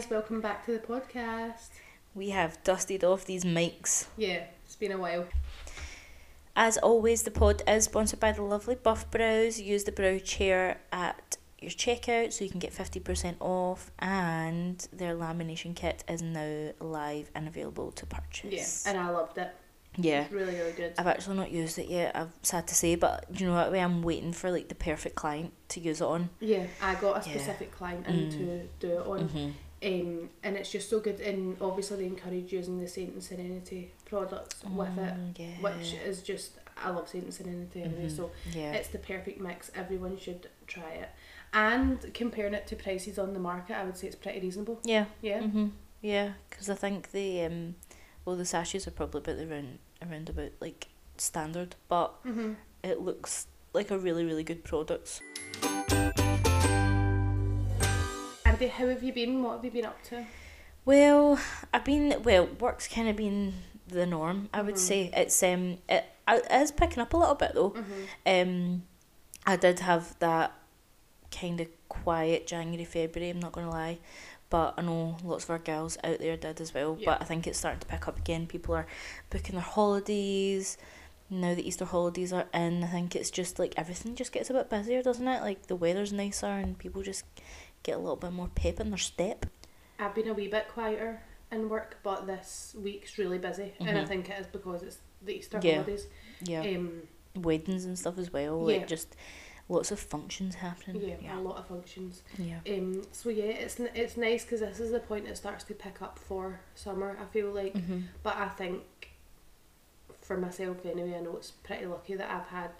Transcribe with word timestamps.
guys, 0.00 0.10
welcome 0.10 0.40
back 0.40 0.64
to 0.64 0.70
the 0.70 0.78
podcast. 0.78 1.70
We 2.14 2.30
have 2.30 2.62
dusted 2.62 3.02
off 3.02 3.24
these 3.24 3.42
mics. 3.44 4.06
Yeah, 4.16 4.44
it's 4.64 4.76
been 4.76 4.92
a 4.92 4.98
while. 4.98 5.26
As 6.54 6.78
always, 6.78 7.22
the 7.24 7.32
pod 7.32 7.62
is 7.66 7.86
sponsored 7.86 8.20
by 8.20 8.30
the 8.30 8.42
lovely 8.42 8.76
Buff 8.76 9.10
Browz. 9.10 9.58
Use 9.64 9.82
the 9.82 9.90
brow 9.90 10.18
chair 10.18 10.78
at 10.92 11.36
your 11.58 11.72
checkout 11.72 12.32
so 12.32 12.44
you 12.44 12.50
can 12.50 12.60
get 12.60 12.72
50% 12.72 13.36
off, 13.40 13.90
and 13.98 14.86
their 14.92 15.16
lamination 15.16 15.74
kit 15.74 16.04
is 16.08 16.22
now 16.22 16.70
live 16.78 17.28
and 17.34 17.48
available 17.48 17.90
to 17.90 18.06
purchase. 18.06 18.84
Yeah, 18.86 18.92
and 18.92 19.00
I 19.00 19.10
loved 19.10 19.36
it. 19.38 19.50
Yeah. 19.96 20.22
It's 20.22 20.32
really, 20.32 20.54
really 20.54 20.72
good. 20.72 20.94
I've 20.96 21.08
actually 21.08 21.38
not 21.38 21.50
used 21.50 21.76
it 21.76 21.88
yet, 21.88 22.14
I'm 22.14 22.32
sad 22.44 22.68
to 22.68 22.74
say, 22.76 22.94
but 22.94 23.24
you 23.34 23.46
know 23.48 23.54
what 23.54 23.72
way 23.72 23.80
I'm 23.80 24.02
waiting 24.04 24.32
for 24.32 24.52
like 24.52 24.68
the 24.68 24.76
perfect 24.76 25.16
client 25.16 25.52
to 25.70 25.80
use 25.80 26.00
it 26.00 26.04
on. 26.06 26.30
Yeah, 26.38 26.66
I 26.80 26.94
got 26.94 27.26
a 27.26 27.28
Yeah. 27.28 27.34
specific 27.36 27.72
client 27.72 28.06
in 28.06 28.14
Mm. 28.14 28.30
to 28.30 28.68
do 28.86 28.92
it 29.00 29.04
on, 29.04 29.28
Mm-hmm. 29.28 29.50
Um, 29.84 30.28
and 30.42 30.56
it's 30.56 30.70
just 30.70 30.90
so 30.90 31.00
good. 31.00 31.20
And 31.20 31.56
obviously, 31.60 31.98
they 31.98 32.06
encourage 32.06 32.52
using 32.52 32.80
the 32.80 32.88
Saint 32.88 33.12
and 33.14 33.22
Serenity 33.22 33.92
products 34.04 34.62
with 34.64 34.96
it, 34.98 35.14
yeah. 35.38 35.46
which 35.60 35.94
is 36.04 36.22
just 36.22 36.52
I 36.82 36.90
love 36.90 37.08
Saint 37.08 37.24
and 37.24 37.34
Serenity 37.34 37.82
anyway. 37.82 38.06
Mhm. 38.06 38.16
So 38.16 38.30
yeah. 38.52 38.72
it's 38.72 38.88
the 38.88 38.98
perfect 38.98 39.40
mix. 39.40 39.70
Everyone 39.74 40.16
should 40.18 40.48
try 40.66 40.90
it. 40.92 41.08
And 41.52 42.12
comparing 42.14 42.54
it 42.54 42.66
to 42.68 42.76
prices 42.76 43.18
on 43.18 43.32
the 43.32 43.40
market, 43.40 43.76
I 43.76 43.84
would 43.84 43.96
say 43.96 44.06
it's 44.08 44.16
pretty 44.16 44.40
reasonable. 44.40 44.80
yeah. 44.84 45.06
Yeah. 45.22 45.40
Mhm. 45.40 45.70
Yeah, 46.02 46.32
because 46.48 46.70
I 46.70 46.74
think 46.74 47.10
the 47.12 47.42
um, 47.42 47.74
well 48.24 48.36
the 48.36 48.44
sachets 48.44 48.86
are 48.86 48.92
probably 48.92 49.20
about 49.20 49.38
around 49.50 49.78
around 50.02 50.28
about 50.28 50.52
like 50.60 50.88
standard, 51.16 51.74
but 51.88 52.22
Mm-hmm. 52.24 52.52
it 52.84 53.00
looks 53.00 53.46
like 53.72 53.90
a 53.90 53.98
really 53.98 54.24
really 54.24 54.44
good 54.44 54.62
product. 54.64 55.20
Andy, 58.60 58.70
how 58.70 58.88
have 58.88 59.04
you 59.04 59.12
been? 59.12 59.40
What 59.44 59.52
have 59.56 59.64
you 59.64 59.70
been 59.70 59.84
up 59.84 60.02
to? 60.06 60.24
Well, 60.84 61.38
I've 61.72 61.84
been 61.84 62.20
well. 62.24 62.46
Work's 62.58 62.88
kind 62.88 63.08
of 63.08 63.14
been 63.14 63.54
the 63.86 64.04
norm. 64.04 64.48
I 64.52 64.62
would 64.62 64.74
Mhm. 64.74 64.78
say 64.78 65.10
it's 65.16 65.40
um 65.44 65.78
it, 65.88 66.04
it 66.26 66.46
is 66.50 66.72
picking 66.72 66.98
up 67.00 67.14
a 67.14 67.16
little 67.16 67.36
bit 67.36 67.52
though. 67.54 67.70
Mm-hmm. 67.70 68.02
Um, 68.26 68.82
I 69.46 69.54
did 69.54 69.78
have 69.78 70.18
that 70.18 70.52
kind 71.30 71.60
of 71.60 71.68
quiet 71.88 72.48
January 72.48 72.84
February. 72.84 73.30
I'm 73.30 73.38
not 73.38 73.52
gonna 73.52 73.70
lie, 73.70 73.98
but 74.50 74.74
I 74.76 74.82
know 74.82 75.18
lots 75.22 75.44
of 75.44 75.50
our 75.50 75.58
girls 75.60 75.96
out 76.02 76.18
there 76.18 76.36
did 76.36 76.60
as 76.60 76.74
well. 76.74 76.96
Yeah. 76.98 77.12
But 77.12 77.22
I 77.22 77.26
think 77.26 77.46
it's 77.46 77.60
starting 77.60 77.78
to 77.80 77.86
pick 77.86 78.08
up 78.08 78.18
again. 78.18 78.48
People 78.48 78.74
are 78.74 78.88
booking 79.30 79.54
their 79.54 79.62
holidays. 79.62 80.76
Now 81.30 81.54
the 81.54 81.68
Easter 81.68 81.84
holidays 81.84 82.32
are 82.32 82.46
in, 82.54 82.82
I 82.82 82.86
think 82.86 83.14
it's 83.14 83.30
just 83.30 83.58
like 83.58 83.74
everything 83.76 84.16
just 84.16 84.32
gets 84.32 84.48
a 84.50 84.54
bit 84.54 84.70
busier, 84.70 85.02
doesn't 85.02 85.28
it? 85.28 85.42
Like 85.42 85.66
the 85.66 85.76
weather's 85.76 86.12
nicer 86.12 86.46
and 86.46 86.76
people 86.78 87.02
just 87.02 87.24
get 87.82 87.96
a 87.96 87.98
little 87.98 88.16
bit 88.16 88.32
more 88.32 88.48
pep 88.54 88.80
in 88.80 88.90
their 88.90 88.98
step. 88.98 89.46
I've 89.98 90.14
been 90.14 90.28
a 90.28 90.34
wee 90.34 90.48
bit 90.48 90.68
quieter 90.68 91.22
in 91.50 91.68
work, 91.68 91.98
but 92.02 92.26
this 92.26 92.74
week's 92.78 93.18
really 93.18 93.38
busy, 93.38 93.72
and 93.80 93.98
I 93.98 94.04
Mhm. 94.04 94.08
think 94.08 94.30
it 94.30 94.40
is 94.40 94.46
because 94.46 94.82
it's 94.82 94.98
the 95.22 95.32
Easter 95.36 95.58
Yeah. 95.62 95.74
holidays. 95.76 96.06
Yeah. 96.42 96.60
Um, 96.62 97.02
Weddings 97.34 97.84
and 97.84 97.98
stuff 97.98 98.18
as 98.18 98.32
well. 98.32 98.58
Yeah. 98.70 98.78
Like 98.78 98.86
just 98.88 99.14
lots 99.68 99.90
of 99.90 100.00
functions 100.00 100.56
happening. 100.56 101.02
yeah, 101.08 101.16
Yeah. 101.20 101.38
a 101.38 101.40
lot 101.40 101.56
of 101.58 101.66
functions. 101.68 102.22
Yeah. 102.38 102.60
Um, 102.68 103.02
so 103.12 103.28
yeah, 103.28 103.44
it's 103.44 103.78
n- 103.78 103.90
it's 103.94 104.16
nice 104.16 104.44
because 104.44 104.60
this 104.60 104.80
is 104.80 104.90
the 104.92 105.00
point 105.00 105.26
it 105.28 105.36
starts 105.36 105.64
to 105.64 105.74
pick 105.74 106.00
up 106.02 106.18
for 106.18 106.60
summer. 106.74 107.16
I 107.20 107.26
feel 107.26 107.50
like, 107.52 107.74
hmm 107.76 108.02
but 108.22 108.36
I 108.36 108.48
think 108.48 108.82
for 110.20 110.36
myself 110.36 110.84
anyway, 110.84 111.14
I 111.16 111.20
know 111.20 111.36
it's 111.36 111.50
pretty 111.50 111.86
lucky 111.86 112.14
that 112.16 112.30
I've 112.30 112.46
had. 112.48 112.70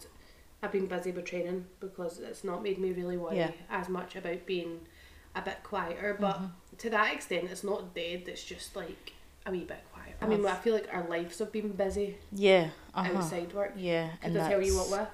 I've 0.62 0.72
been 0.72 0.86
busy 0.86 1.12
with 1.12 1.24
training 1.24 1.66
because 1.80 2.18
it's 2.18 2.42
not 2.44 2.62
made 2.62 2.78
me 2.78 2.92
really 2.92 3.16
worry 3.16 3.36
Yeah. 3.36 3.52
as 3.70 3.88
much 3.88 4.16
about 4.16 4.44
being 4.46 4.80
a 5.34 5.42
bit 5.42 5.58
quieter. 5.62 6.16
But 6.18 6.36
Mhm. 6.40 6.50
to 6.78 6.90
that 6.90 7.14
extent, 7.14 7.48
it's 7.50 7.62
not 7.62 7.94
dead. 7.94 8.24
It's 8.26 8.42
just 8.42 8.74
like 8.74 9.12
a 9.46 9.50
wee 9.52 9.64
bit 9.64 9.84
quiet. 9.92 10.16
I 10.20 10.26
mean, 10.26 10.40
I've- 10.40 10.48
I 10.48 10.54
feel 10.56 10.74
like 10.74 10.92
our 10.92 11.06
lives 11.08 11.38
have 11.38 11.52
been 11.52 11.70
busy 11.72 12.18
Yeah. 12.32 12.70
Uh-huh. 12.94 13.18
outside 13.18 13.52
work. 13.52 13.74
Yeah. 13.76 14.16
Could 14.16 14.36
I 14.36 14.48
tell 14.48 14.62
you 14.62 14.76
what 14.76 14.90
with? 14.90 15.08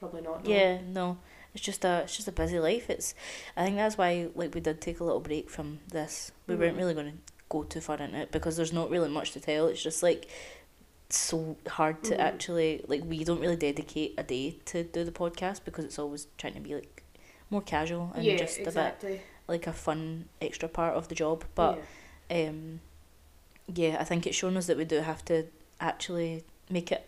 Probably 0.00 0.22
not. 0.22 0.44
No. 0.44 0.50
Yeah, 0.50 0.80
no. 0.80 1.18
It's 1.54 1.62
just 1.64 1.84
a 1.84 2.02
it's 2.04 2.16
just 2.16 2.28
a 2.28 2.32
busy 2.32 2.58
life. 2.58 2.88
It's 2.90 3.14
I 3.56 3.64
think 3.64 3.76
that's 3.76 3.98
why 3.98 4.28
like 4.34 4.54
we 4.54 4.60
did 4.60 4.80
take 4.80 5.00
a 5.00 5.04
little 5.04 5.20
break 5.20 5.50
from 5.50 5.80
this. 5.88 6.32
We 6.46 6.56
weren't 6.56 6.74
Mhm. 6.74 6.78
really 6.78 6.94
going 6.94 7.12
to 7.12 7.18
go 7.48 7.64
too 7.64 7.80
far 7.80 7.98
into 7.98 8.18
it 8.18 8.30
because 8.32 8.56
there's 8.56 8.72
not 8.72 8.88
really 8.90 9.08
much 9.08 9.32
to 9.32 9.40
tell. 9.40 9.66
It's 9.66 9.82
just 9.82 10.02
like 10.02 10.28
so 11.16 11.56
hard 11.68 12.02
to 12.04 12.14
Mhm. 12.14 12.20
actually 12.20 12.84
like 12.86 13.02
we 13.04 13.24
don't 13.24 13.40
really 13.40 13.56
dedicate 13.56 14.14
a 14.18 14.22
day 14.22 14.58
to 14.66 14.84
do 14.84 15.04
the 15.04 15.12
podcast 15.12 15.64
because 15.64 15.84
it's 15.84 15.98
always 15.98 16.28
trying 16.38 16.54
to 16.54 16.60
be 16.60 16.74
like 16.74 17.02
more 17.50 17.62
casual 17.62 18.12
and 18.14 18.24
yeah, 18.24 18.36
just 18.36 18.58
a 18.60 18.70
bit 18.70 19.20
like 19.48 19.66
a 19.66 19.72
fun 19.72 20.28
extra 20.40 20.68
part 20.68 20.94
of 20.94 21.08
the 21.08 21.14
job. 21.14 21.44
But 21.54 21.78
yeah. 22.30 22.48
um 22.48 22.80
yeah, 23.72 23.96
I 24.00 24.04
think 24.04 24.26
it's 24.26 24.36
shown 24.36 24.56
us 24.56 24.66
that 24.66 24.76
we 24.76 24.84
do 24.84 24.96
have 25.00 25.24
to 25.26 25.46
actually 25.80 26.44
make 26.68 26.90
it 26.92 27.06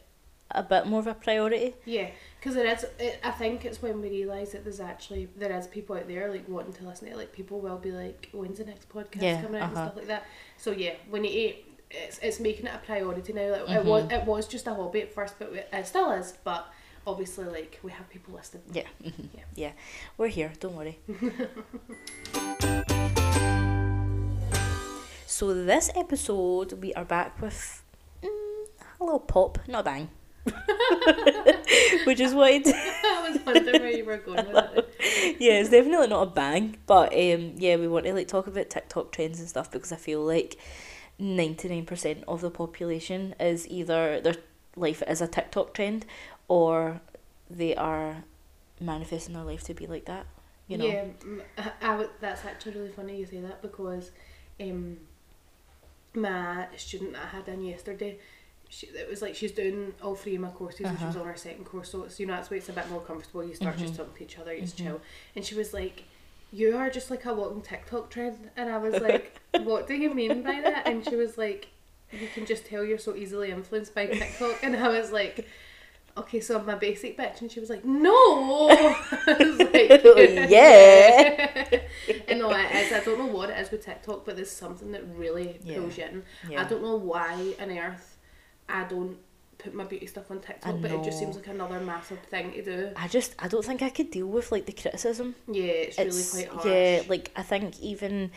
a 0.54 0.62
bit 0.62 0.86
more 0.86 1.00
of 1.00 1.06
a 1.06 1.14
priority. 1.14 1.74
Yeah, 1.84 2.10
because 2.38 2.56
it 2.56 2.66
is. 2.66 2.84
It, 2.98 3.19
I 3.24 3.30
think 3.30 3.64
it's 3.64 3.80
when 3.80 4.00
we 4.02 4.10
realise 4.10 4.52
that 4.52 4.64
there's 4.64 4.80
actually 4.80 5.28
there 5.36 5.56
is 5.56 5.66
people 5.66 5.96
out 5.96 6.06
there 6.08 6.30
like 6.30 6.48
wanting 6.48 6.74
to 6.74 6.84
listen 6.86 7.06
to 7.06 7.14
it. 7.14 7.16
Like 7.16 7.32
people 7.32 7.58
will 7.60 7.78
be 7.78 7.90
like, 7.90 8.28
"When's 8.32 8.58
the 8.58 8.64
next 8.64 8.88
podcast 8.88 9.22
Yeah, 9.22 9.42
coming 9.42 9.60
out?" 9.60 9.69
and 9.70 9.76
uh-huh. 9.76 9.86
stuff 9.86 9.96
like 9.96 10.06
that. 10.08 10.24
So 10.58 10.72
yeah, 10.72 10.94
when 11.08 11.24
you 11.24 11.54
it's 11.92 12.19
it's 12.22 12.41
making 12.41 12.66
it 12.66 12.75
a 12.75 12.78
priority 12.78 13.32
now. 13.32 13.50
Like, 13.53 13.60
It 13.62 13.69
Mhm. 13.69 13.84
was 13.84 14.04
it 14.12 14.25
was 14.25 14.47
just 14.48 14.66
a 14.66 14.75
hobby 14.75 15.03
at 15.03 15.12
first, 15.14 15.38
but 15.38 15.53
it 15.53 15.69
it 15.72 15.86
still 15.86 16.10
is. 16.12 16.34
But 16.44 16.66
obviously, 17.06 17.44
like 17.47 17.78
we 17.82 17.91
have 17.92 18.08
people 18.08 18.34
listening. 18.34 18.64
Yeah. 18.72 18.88
Yeah. 19.34 19.44
Yeah. 19.54 19.72
We're 20.19 20.28
here, 20.28 20.52
don't 20.60 20.75
worry. 20.76 20.98
so 25.26 25.54
this 25.54 25.91
episode 25.97 26.72
we 26.81 26.92
are 26.94 27.04
back 27.04 27.41
with 27.41 27.82
mm, 28.22 28.28
a 29.00 29.04
little 29.04 29.20
pop, 29.20 29.58
not 29.69 29.81
a 29.81 29.84
bang. 29.84 30.08
we 32.06 32.14
just 32.16 32.34
wanted 32.34 32.66
I 32.66 33.28
was 33.31 33.38
wondering 33.47 33.81
where 33.81 33.91
you 33.92 34.04
were 34.04 34.16
going 34.19 34.44
with 34.52 34.56
it. 34.76 35.36
yeah, 35.41 35.52
it's 35.60 35.70
definitely 35.70 36.08
not 36.08 36.22
a 36.22 36.31
bang, 36.31 36.76
but 36.86 37.12
um, 37.12 37.54
yeah, 37.56 37.76
we 37.76 37.86
want 37.88 38.06
to 38.06 38.12
like 38.12 38.28
talk 38.28 38.47
about 38.48 38.69
TikTok 38.70 39.12
trends 39.12 39.38
and 39.41 39.48
stuff 39.48 39.70
because 39.70 39.92
I 39.92 39.97
feel 39.97 40.20
like 40.22 40.58
ninety 41.19 41.69
nine 41.69 41.87
percent 41.87 42.25
of 42.27 42.41
the 42.41 42.50
population 42.50 43.34
is 43.39 43.67
either 43.69 44.21
their 44.21 44.37
life 44.77 45.03
is 45.06 45.21
a 45.21 45.27
TikTok 45.28 45.75
trend 45.75 46.05
or 46.49 47.00
they 47.50 47.75
are 47.77 48.25
manifesting 48.81 49.34
their 49.34 49.45
life 49.45 49.62
to 49.65 49.75
be 49.75 49.87
like 49.87 50.06
that. 50.06 50.27
You 50.69 50.78
know. 50.78 50.87
Yeah, 50.87 51.05
I, 51.83 52.06
that's 52.21 52.45
actually 52.45 52.73
really 52.78 52.91
funny 52.93 53.19
you 53.19 53.27
say 53.27 53.41
that 53.41 53.61
because 53.62 54.11
um, 54.61 54.97
my 56.15 56.67
student 56.77 57.15
that 57.15 57.25
I 57.25 57.29
had 57.37 57.49
in 57.49 57.62
yesterday, 57.65 58.19
she, 58.69 58.87
it 58.89 59.09
was 59.09 59.23
like 59.23 59.34
she's 59.34 59.53
doing 59.53 59.94
all 60.03 60.15
three 60.15 60.34
of 60.37 60.41
my 60.43 60.49
courses 60.50 60.87
and 60.87 60.99
she 60.99 61.05
was 61.06 61.17
Uh-huh. 61.17 61.25
on 61.25 61.31
her 61.31 61.37
second 61.37 61.65
course, 61.65 61.91
so 61.91 62.05
it's 62.05 62.19
you 62.21 62.27
know 62.27 62.34
that's 62.34 62.50
why 62.50 62.56
it's 62.59 62.69
a 62.69 62.73
bit 62.73 62.89
more 62.91 63.00
comfortable. 63.00 63.44
You 63.44 63.55
start 63.55 63.77
just 63.79 63.94
Mhm. 63.94 63.97
talking 63.99 64.15
to 64.17 64.25
each 64.25 64.39
other, 64.39 64.55
you 64.55 64.62
just 64.62 64.79
Mhm. 64.79 64.84
chill. 64.84 65.00
And 65.37 65.44
she 65.44 65.55
was 65.55 65.73
like, 65.75 66.05
"You 66.52 66.76
are 66.76 66.90
just 66.90 67.10
like 67.10 67.24
a 67.24 67.32
walking 67.34 67.62
TikTok 67.62 68.10
trend," 68.10 68.50
and 68.56 68.70
I 68.70 68.78
was 68.78 69.00
like, 69.00 69.40
"What 69.62 69.86
do 69.88 69.94
you 69.94 70.12
mean 70.14 70.42
by 70.42 70.60
that?" 70.62 70.86
And 70.86 71.04
she 71.04 71.16
was 71.16 71.36
like, 71.38 71.68
"You 72.12 72.28
can 72.34 72.44
just 72.46 72.66
tell 72.66 72.84
you're 72.84 72.98
so 72.98 73.14
easily 73.16 73.50
influenced 73.50 73.94
by 73.94 74.06
TikTok," 74.06 74.62
and 74.62 74.76
I 74.76 74.88
was 74.88 75.10
like. 75.12 75.46
Okay, 76.14 76.40
so 76.40 76.58
I'm 76.58 76.68
a 76.68 76.76
basic 76.76 77.16
bitch, 77.16 77.40
and 77.40 77.50
she 77.50 77.58
was 77.58 77.70
like, 77.70 77.86
"No." 77.86 78.68
I 78.70 79.36
was 79.40 79.58
like, 79.60 80.02
Yeah. 80.50 81.80
and 82.28 82.38
no, 82.38 82.50
it 82.52 82.70
is. 82.76 82.92
I 82.92 83.00
don't 83.02 83.19
know 83.19 83.24
what 83.32 83.48
it 83.48 83.58
is 83.58 83.70
with 83.70 83.82
TikTok, 83.86 84.26
but 84.26 84.36
there's 84.36 84.50
something 84.50 84.92
that 84.92 85.04
really 85.16 85.58
Yeah. 85.64 85.76
pulls 85.78 85.96
you 85.96 86.04
in. 86.04 86.22
Yeah. 86.50 86.60
I 86.60 86.64
don't 86.69 86.82
know 86.82 86.96
why 86.96 87.54
on 87.58 87.70
earth 87.70 88.19
I 88.69 88.84
don't 88.84 89.16
put 89.62 89.75
my 89.75 89.85
beauty 89.85 90.06
stuff 90.06 90.31
on 90.31 90.41
TikTok, 90.41 90.81
but 90.81 90.91
it 90.91 91.05
just 91.05 91.19
seems 91.19 91.37
like 91.37 91.47
another 91.47 91.81
massive 91.81 92.19
thing 92.31 92.53
to 92.53 92.62
do. 92.62 92.91
I 92.97 93.09
just 93.09 93.35
I 93.38 93.49
don't 93.49 93.64
think 93.64 93.82
I 93.82 93.91
could 93.91 94.11
deal 94.11 94.26
with 94.26 94.50
like 94.53 94.67
the 94.67 94.73
criticism. 94.73 95.35
Yeah, 95.47 95.64
it's, 95.64 95.99
It's 95.99 96.35
really 96.35 96.47
quite 96.49 96.55
harsh. 96.62 96.67
yeah, 96.67 97.03
like 97.09 97.31
I 97.37 97.43
think 97.43 97.81
even 97.81 98.31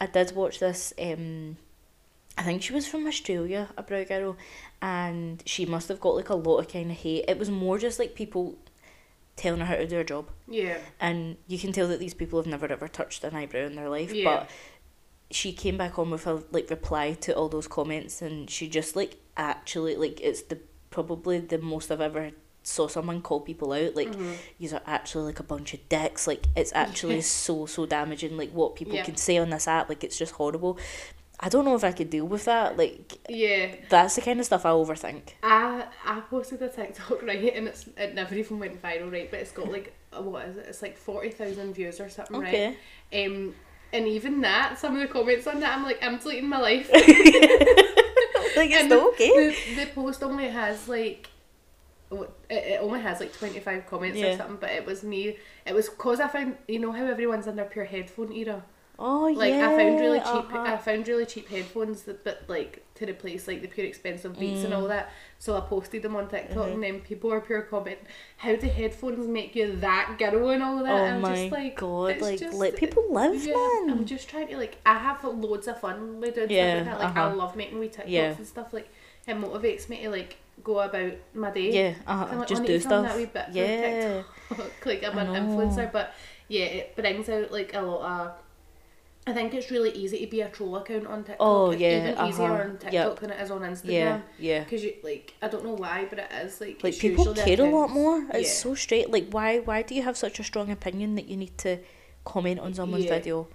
I 0.00 0.06
did 0.06 0.34
watch 0.34 0.58
this. 0.58 0.92
Um, 1.00 1.56
I 2.36 2.42
think 2.42 2.62
she 2.62 2.72
was 2.72 2.86
from 2.86 3.06
Australia, 3.06 3.68
a 3.76 3.82
brow 3.82 4.04
girl, 4.04 4.36
and 4.80 5.42
she 5.46 5.66
must 5.66 5.88
have 5.88 6.00
got 6.00 6.16
like 6.16 6.30
a 6.30 6.34
lot 6.34 6.58
of 6.58 6.68
kind 6.68 6.90
of 6.90 6.96
hate. 6.96 7.26
It 7.28 7.38
was 7.38 7.50
more 7.50 7.78
just 7.78 7.98
like 7.98 8.14
people 8.14 8.56
telling 9.36 9.60
her 9.60 9.66
how 9.66 9.76
to 9.76 9.86
do 9.86 9.96
her 9.96 10.04
job, 10.04 10.28
yeah, 10.48 10.78
and 11.00 11.36
you 11.46 11.58
can 11.58 11.72
tell 11.72 11.88
that 11.88 12.00
these 12.00 12.14
people 12.14 12.38
have 12.38 12.46
never 12.46 12.66
ever 12.66 12.88
touched 12.88 13.24
an 13.24 13.34
eyebrow 13.36 13.66
in 13.66 13.76
their 13.76 13.88
life. 13.88 14.12
Yeah. 14.14 14.24
But 14.24 14.50
she 15.30 15.52
came 15.54 15.78
back 15.78 15.98
on 15.98 16.10
with 16.10 16.26
a 16.26 16.42
like 16.50 16.68
reply 16.68 17.14
to 17.14 17.34
all 17.34 17.48
those 17.48 17.68
comments, 17.68 18.20
and 18.22 18.48
she 18.50 18.68
just 18.68 18.96
like 18.96 19.16
actually 19.36 19.96
like 19.96 20.20
it's 20.20 20.42
the 20.42 20.58
probably 20.92 21.40
the 21.40 21.58
most 21.58 21.90
I've 21.90 22.00
ever 22.00 22.30
saw 22.62 22.86
someone 22.86 23.20
call 23.20 23.40
people 23.40 23.72
out 23.72 23.96
like 23.96 24.12
Mhm. 24.12 24.36
these 24.60 24.72
are 24.72 24.82
actually 24.86 25.24
like 25.24 25.40
a 25.40 25.42
bunch 25.42 25.74
of 25.74 25.80
dicks 25.88 26.28
like 26.28 26.46
it's 26.54 26.72
actually 26.76 27.20
so 27.44 27.66
so 27.66 27.86
damaging 27.86 28.36
like 28.36 28.52
what 28.52 28.76
people 28.76 28.94
Yeah. 28.94 29.02
can 29.02 29.16
say 29.16 29.36
on 29.38 29.50
this 29.50 29.66
app 29.66 29.88
like 29.88 30.04
it's 30.04 30.16
just 30.16 30.34
horrible 30.34 30.78
i 31.40 31.48
don't 31.48 31.64
know 31.64 31.74
if 31.74 31.82
i 31.82 31.90
could 31.90 32.08
deal 32.08 32.24
with 32.24 32.44
that 32.44 32.76
like 32.76 33.18
yeah. 33.28 33.74
that's 33.88 34.14
the 34.14 34.20
kind 34.20 34.38
of 34.38 34.46
stuff 34.46 34.64
i 34.64 34.70
overthink 34.70 35.22
I 35.42 35.86
I 36.04 36.20
posted 36.20 36.62
a 36.62 36.68
TikTok 36.68 37.22
right, 37.30 37.52
and 37.56 37.66
it's 37.66 37.84
it 37.96 38.14
never 38.14 38.36
even 38.36 38.60
went 38.60 38.80
viral 38.80 39.10
right, 39.10 39.28
but 39.28 39.40
it's 39.40 39.50
got 39.50 39.68
like 39.72 39.92
what 40.16 40.46
is 40.46 40.56
it? 40.58 40.66
It's 40.68 40.82
like 40.82 40.96
forty 40.96 41.30
thousand 41.30 41.74
views 41.74 41.98
or 41.98 42.08
something 42.10 42.36
okay 42.36 42.76
right. 43.12 43.26
Um, 43.26 43.54
and 43.94 44.06
even 44.08 44.40
that, 44.42 44.78
some 44.78 44.94
of 44.96 45.00
the 45.02 45.08
comments 45.08 45.46
on 45.46 45.60
that, 45.60 45.76
I'm 45.76 45.84
like, 45.84 45.98
I'm 46.02 46.16
deleting 46.16 46.48
my 46.48 46.58
life. 46.60 46.88
like 48.56 48.70
it's 48.70 48.88
the, 48.88 49.00
okay. 49.08 49.56
The, 49.74 49.84
the 49.84 49.90
post 49.92 50.22
only 50.22 50.48
has 50.48 50.88
like, 50.88 51.28
it, 52.10 52.30
it 52.50 52.80
only 52.80 53.00
has 53.00 53.20
like 53.20 53.32
25 53.32 53.86
comments 53.86 54.20
or 54.20 54.36
something, 54.36 54.56
but 54.60 54.70
it 54.70 54.84
was 54.86 55.02
me. 55.02 55.36
It 55.66 55.74
was 55.74 55.88
because 55.88 56.20
I 56.20 56.28
found, 56.28 56.56
you 56.68 56.78
know 56.78 56.92
how 56.92 57.04
everyone's 57.06 57.46
in 57.46 57.56
their 57.56 57.64
pure 57.66 57.84
headphone 57.84 58.32
era? 58.32 58.62
Oh 58.98 59.32
Like 59.34 59.50
yeah. 59.54 59.70
I 59.70 59.76
found 59.76 60.00
really 60.00 60.18
cheap, 60.20 60.28
uh-huh. 60.28 60.58
I 60.60 60.76
found 60.76 61.08
really 61.08 61.26
cheap 61.26 61.48
headphones 61.48 62.02
that, 62.02 62.22
but 62.24 62.42
like 62.48 62.84
to 62.96 63.06
replace 63.06 63.48
like 63.48 63.62
the 63.62 63.66
pure 63.68 63.86
expensive 63.86 64.38
beats 64.38 64.64
and 64.64 64.72
all 64.74 64.82
Mm. 64.84 64.88
that. 64.88 65.10
So 65.38 65.56
I 65.56 65.60
posted 65.60 66.02
them 66.02 66.14
on 66.14 66.28
TikTok, 66.28 66.68
Mhm. 66.68 66.74
and 66.74 66.82
then 66.82 67.00
people 67.00 67.30
were 67.30 67.40
pure 67.40 67.62
comment, 67.62 67.98
"How 68.36 68.54
do 68.54 68.66
headphones 68.68 69.26
make 69.26 69.56
you 69.56 69.74
that 69.76 70.16
girl 70.18 70.50
and 70.50 70.62
all 70.62 70.76
that?" 70.84 70.92
Oh 70.92 70.96
and 71.04 71.14
I'm 71.16 71.20
my 71.22 71.34
just 71.34 71.52
like, 71.52 71.76
god! 71.76 72.20
Like 72.20 72.38
just- 72.38 72.56
let 72.56 72.76
people 72.76 73.04
live, 73.10 73.44
yeah, 73.44 73.54
man. 73.54 73.90
I'm 73.90 74.04
just 74.04 74.28
trying 74.28 74.48
to 74.48 74.56
like 74.56 74.76
I 74.86 74.98
have 74.98 75.24
loads 75.24 75.66
of 75.68 75.80
fun 75.80 76.20
with 76.20 76.34
doing 76.36 76.50
Yeah, 76.50 76.82
stuff 76.82 76.86
like 76.86 76.98
that. 76.98 77.06
Like 77.08 77.16
I 77.16 77.20
uh-huh. 77.26 77.36
love 77.36 77.56
making 77.56 77.78
wee 77.80 77.88
TikToks 77.88 78.04
Yeah. 78.08 78.34
and 78.36 78.46
stuff. 78.46 78.72
Like 78.72 78.88
it 79.26 79.36
motivates 79.36 79.88
me 79.88 80.02
to 80.02 80.10
like 80.10 80.36
go 80.62 80.78
about 80.80 81.12
my 81.34 81.50
day. 81.50 81.70
yeah, 81.72 81.94
uh-huh. 82.06 82.36
like, 82.38 82.46
just 82.46 82.60
I 82.60 82.64
need 82.64 82.68
do 82.68 82.80
stuff. 82.80 83.06
That 83.06 83.16
wee 83.16 83.24
bit 83.24 83.46
Yeah. 83.52 84.22
TikTok. 84.50 84.70
like 84.86 85.02
I'm 85.02 85.18
I 85.18 85.22
an 85.22 85.32
know. 85.32 85.40
influencer, 85.40 85.90
but 85.90 86.12
yeah, 86.48 86.66
it 86.66 86.94
brings 86.94 87.28
out 87.30 87.50
like 87.50 87.74
a 87.74 87.80
lot 87.80 88.02
of. 88.20 88.32
I 89.24 89.32
think 89.32 89.54
it's 89.54 89.70
really 89.70 89.90
easy 89.90 90.18
to 90.24 90.26
be 90.26 90.40
a 90.40 90.48
troll 90.48 90.76
account 90.76 91.06
on 91.06 91.18
TikTok. 91.22 91.36
Oh, 91.38 91.70
It's 91.70 91.80
yeah, 91.80 92.10
even 92.12 92.26
easier 92.26 92.44
uh-huh. 92.44 92.62
on 92.64 92.70
TikTok 92.72 92.92
Yep. 92.92 93.20
than 93.20 93.30
it 93.30 93.40
is 93.40 93.50
on 93.52 93.60
Instagram. 93.60 93.84
Yeah, 93.92 94.20
yeah. 94.38 94.64
Because 94.64 94.82
you 94.82 94.94
like, 95.04 95.34
I 95.40 95.46
don't 95.48 95.64
know 95.64 95.74
why, 95.74 96.06
but 96.10 96.18
it 96.18 96.32
is 96.44 96.60
like. 96.60 96.82
Like 96.82 96.98
people 96.98 97.32
care 97.34 97.60
a 97.60 97.70
lot 97.70 97.90
more. 97.90 98.24
It's 98.34 98.48
yeah. 98.48 98.54
so 98.54 98.74
straight. 98.74 99.10
Like 99.10 99.28
why 99.30 99.60
why 99.60 99.82
do 99.82 99.94
you 99.94 100.02
have 100.02 100.16
such 100.16 100.40
a 100.40 100.44
strong 100.44 100.70
opinion 100.70 101.14
that 101.14 101.26
you 101.28 101.36
need 101.36 101.56
to 101.58 101.78
comment 102.24 102.58
on 102.58 102.74
someone's 102.74 103.04
Yeah. 103.04 103.10
video 103.14 103.48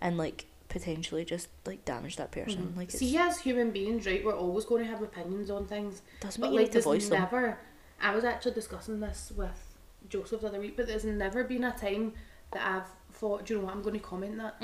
and 0.00 0.18
like 0.18 0.44
potentially 0.68 1.24
just 1.24 1.48
like 1.64 1.86
damage 1.86 2.16
that 2.16 2.30
person? 2.30 2.72
Mhm. 2.74 2.76
Like 2.76 2.88
it's 2.90 2.98
See, 2.98 3.16
as 3.16 3.38
human 3.40 3.70
beings, 3.70 4.04
right, 4.06 4.22
we're 4.22 4.36
always 4.36 4.66
going 4.66 4.84
to 4.84 4.90
have 4.90 5.00
opinions 5.02 5.50
on 5.50 5.66
things. 5.66 6.02
doesn't 6.20 6.38
But 6.40 6.48
mean 6.50 6.54
you 6.54 6.60
like, 6.64 6.72
to 6.72 6.82
voice 6.82 7.08
them. 7.08 7.20
never. 7.20 7.58
I 7.98 8.14
was 8.14 8.24
actually 8.24 8.52
discussing 8.52 9.00
this 9.00 9.32
with 9.34 9.74
Joseph 10.10 10.42
the 10.42 10.48
other 10.48 10.60
week, 10.60 10.76
but 10.76 10.86
there's 10.86 11.06
never 11.06 11.44
been 11.44 11.64
a 11.64 11.72
time 11.72 12.12
that 12.52 12.62
I've 12.62 12.90
thought, 13.24 13.46
do 13.46 13.54
you 13.54 13.58
know 13.60 13.66
what, 13.66 13.74
I'm 13.74 13.82
going 13.82 13.98
to 13.98 14.06
comment 14.12 14.36
that. 14.36 14.54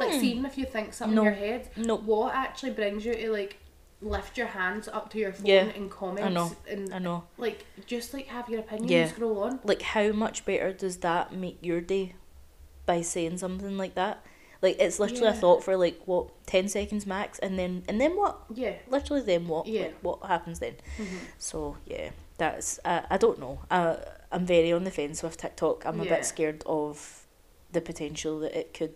Like, 0.00 0.14
see, 0.20 0.32
even 0.32 0.44
if 0.46 0.58
you 0.58 0.64
think 0.66 0.92
something 0.92 1.14
No. 1.14 1.22
in 1.22 1.26
your 1.26 1.34
head, 1.46 1.68
No. 1.76 1.96
what 1.96 2.34
actually 2.34 2.72
brings 2.72 3.04
you 3.06 3.14
to 3.14 3.30
like 3.30 3.56
lift 4.02 4.36
your 4.38 4.46
hands 4.48 4.88
up 4.88 5.10
to 5.10 5.18
your 5.18 5.32
phone 5.32 5.46
Yeah, 5.46 5.64
and 5.76 5.90
comment 5.90 6.26
I 6.26 6.30
know. 6.30 6.48
and 6.68 6.92
I 6.92 6.98
know. 6.98 7.24
like 7.36 7.66
just 7.86 8.12
like 8.14 8.26
have 8.28 8.48
your 8.48 8.60
opinion 8.60 8.88
Yeah. 8.88 9.02
and 9.02 9.10
scroll 9.10 9.42
on. 9.44 9.60
Like 9.62 9.82
how 9.82 10.08
much 10.24 10.44
better 10.44 10.72
does 10.72 10.96
that 10.98 11.32
make 11.34 11.58
your 11.62 11.80
day 11.82 12.14
by 12.86 13.02
saying 13.02 13.38
something 13.38 13.76
like 13.76 13.94
that? 13.96 14.24
Like 14.62 14.76
it's 14.80 14.98
literally 14.98 15.26
a 15.28 15.32
thought 15.34 15.62
for 15.62 15.76
like 15.76 16.00
what 16.06 16.24
ten 16.46 16.68
seconds 16.68 17.04
max, 17.06 17.38
and 17.38 17.58
then 17.58 17.82
and 17.88 18.00
then 18.00 18.16
what? 18.16 18.38
Yeah. 18.54 18.74
Literally 18.88 19.22
then 19.22 19.46
what? 19.48 19.66
Yeah. 19.66 19.82
Like, 19.82 19.98
what 20.02 20.18
happens 20.26 20.58
then? 20.58 20.74
Mhm. 20.98 21.18
So 21.38 21.76
yeah, 21.86 22.10
that's 22.38 22.80
uh, 22.84 23.02
I 23.10 23.16
don't 23.18 23.38
know. 23.38 23.60
Uh, 23.70 23.96
I'm 24.32 24.46
very 24.46 24.72
on 24.72 24.84
the 24.84 24.90
fence 24.90 25.22
with 25.22 25.36
TikTok. 25.36 25.84
I'm 25.86 26.00
a 26.00 26.04
Yeah. 26.04 26.16
bit 26.16 26.24
scared 26.24 26.62
of 26.66 27.26
the 27.72 27.80
potential 27.80 28.40
that 28.40 28.54
it 28.58 28.74
could, 28.74 28.94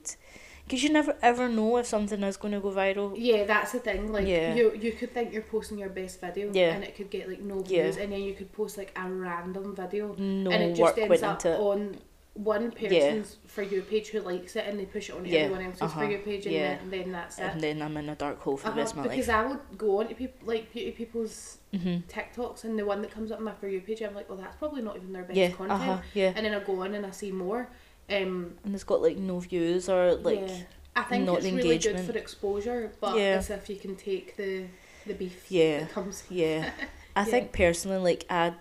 because 0.65 0.83
you 0.83 0.91
never 0.91 1.17
ever 1.23 1.49
know 1.49 1.77
if 1.77 1.87
something 1.87 2.23
is 2.23 2.37
going 2.37 2.55
to 2.55 2.61
go 2.61 2.71
viral. 2.71 3.15
Yeah, 3.17 3.45
that's 3.45 3.73
the 3.73 3.79
thing. 3.81 4.13
Like 4.13 4.27
Yeah. 4.27 4.55
you, 4.55 4.75
you 4.75 4.93
could 4.93 5.13
think 5.15 5.33
you're 5.33 5.43
posting 5.43 5.79
your 5.79 5.91
best 5.91 6.21
video, 6.21 6.51
Yeah. 6.53 6.75
and 6.75 6.85
it 6.85 6.97
could 6.97 7.11
get 7.11 7.29
like 7.29 7.41
no 7.41 7.59
Yeah. 7.59 7.83
views, 7.83 7.97
and 7.99 8.13
then 8.13 8.23
you 8.23 8.35
could 8.35 8.53
post 8.53 8.77
like 8.79 8.93
a 8.97 9.09
random 9.09 9.75
video, 9.75 10.15
No 10.19 10.51
and 10.51 10.63
it 10.63 10.75
just 10.75 10.99
ends 10.99 11.23
up 11.23 11.45
on 11.45 11.97
one 12.35 12.73
person's 12.73 13.37
for 13.47 13.63
you 13.63 13.81
page 13.83 14.09
who 14.09 14.19
likes 14.21 14.57
it, 14.57 14.65
and 14.67 14.79
they 14.81 14.87
push 14.87 15.09
it 15.09 15.15
on 15.15 15.25
Yeah, 15.25 15.43
everyone 15.43 15.65
else's 15.67 15.83
uh-huh, 15.83 16.01
for 16.01 16.11
you 16.11 16.19
page, 16.19 16.47
and 16.47 16.55
yeah. 16.57 16.79
then, 16.79 16.91
then 16.91 17.13
that's 17.13 17.39
it. 17.39 17.43
and 17.45 17.61
then 17.61 17.81
I'm 17.81 17.97
in 17.97 18.09
a 18.09 18.17
dark 18.17 18.41
hole 18.41 18.57
for 18.57 18.65
the 18.65 18.71
Uh-huh, 18.71 18.81
rest 18.81 18.93
of 18.93 18.97
my 18.99 19.03
because 19.05 19.29
life. 19.29 19.37
I 19.37 19.47
would 19.47 19.61
go 19.79 20.01
on 20.01 20.09
to 20.09 20.15
people 20.17 20.39
like 20.49 20.73
beauty 20.73 20.91
people's 20.91 21.59
hmm 21.73 21.99
TikToks, 22.09 22.65
and 22.65 22.77
the 22.79 22.85
one 22.85 23.03
that 23.03 23.13
comes 23.13 23.31
up 23.31 23.39
on 23.39 23.45
my 23.45 23.53
for 23.53 23.69
you 23.69 23.81
page, 23.81 24.03
I'm 24.03 24.15
like, 24.17 24.29
well, 24.29 24.39
that's 24.39 24.57
probably 24.57 24.83
not 24.83 24.97
even 24.97 25.13
their 25.13 25.23
best 25.23 25.37
Yeah, 25.39 25.49
content. 25.51 25.71
uh 25.71 25.95
huh, 25.97 25.99
yeah. 26.15 26.33
And 26.35 26.45
then 26.45 26.55
I 26.55 26.61
go 26.61 26.83
on 26.83 26.93
and 26.95 27.07
I 27.07 27.11
see 27.13 27.31
more. 27.31 27.69
Um, 28.11 28.57
And 28.65 28.75
it's 28.75 28.85
got 28.85 29.01
like 29.03 29.17
no 29.17 29.39
views 29.41 29.89
or 29.89 30.15
like 30.17 30.41
yeah. 30.47 30.59
I 30.97 31.03
think 31.05 31.25
not 31.27 31.37
it's 31.39 31.45
the 31.47 31.53
really 31.53 31.79
good 31.79 31.87
engagement. 31.87 32.07
for 32.13 32.19
exposure, 32.19 32.93
but 33.01 33.17
Yeah. 33.17 33.37
as 33.39 33.51
if 33.51 33.69
you 33.71 33.77
can 33.77 33.97
take 33.97 34.37
the 34.37 34.67
the 35.07 35.15
beef 35.15 35.47
Yeah. 35.51 35.81
that 35.81 35.93
comes. 35.93 36.25
Yeah. 36.31 36.71
I 37.17 37.21
Yeah. 37.25 37.31
think 37.31 37.53
personally, 37.53 37.99
like 38.13 38.27
I, 38.31 38.55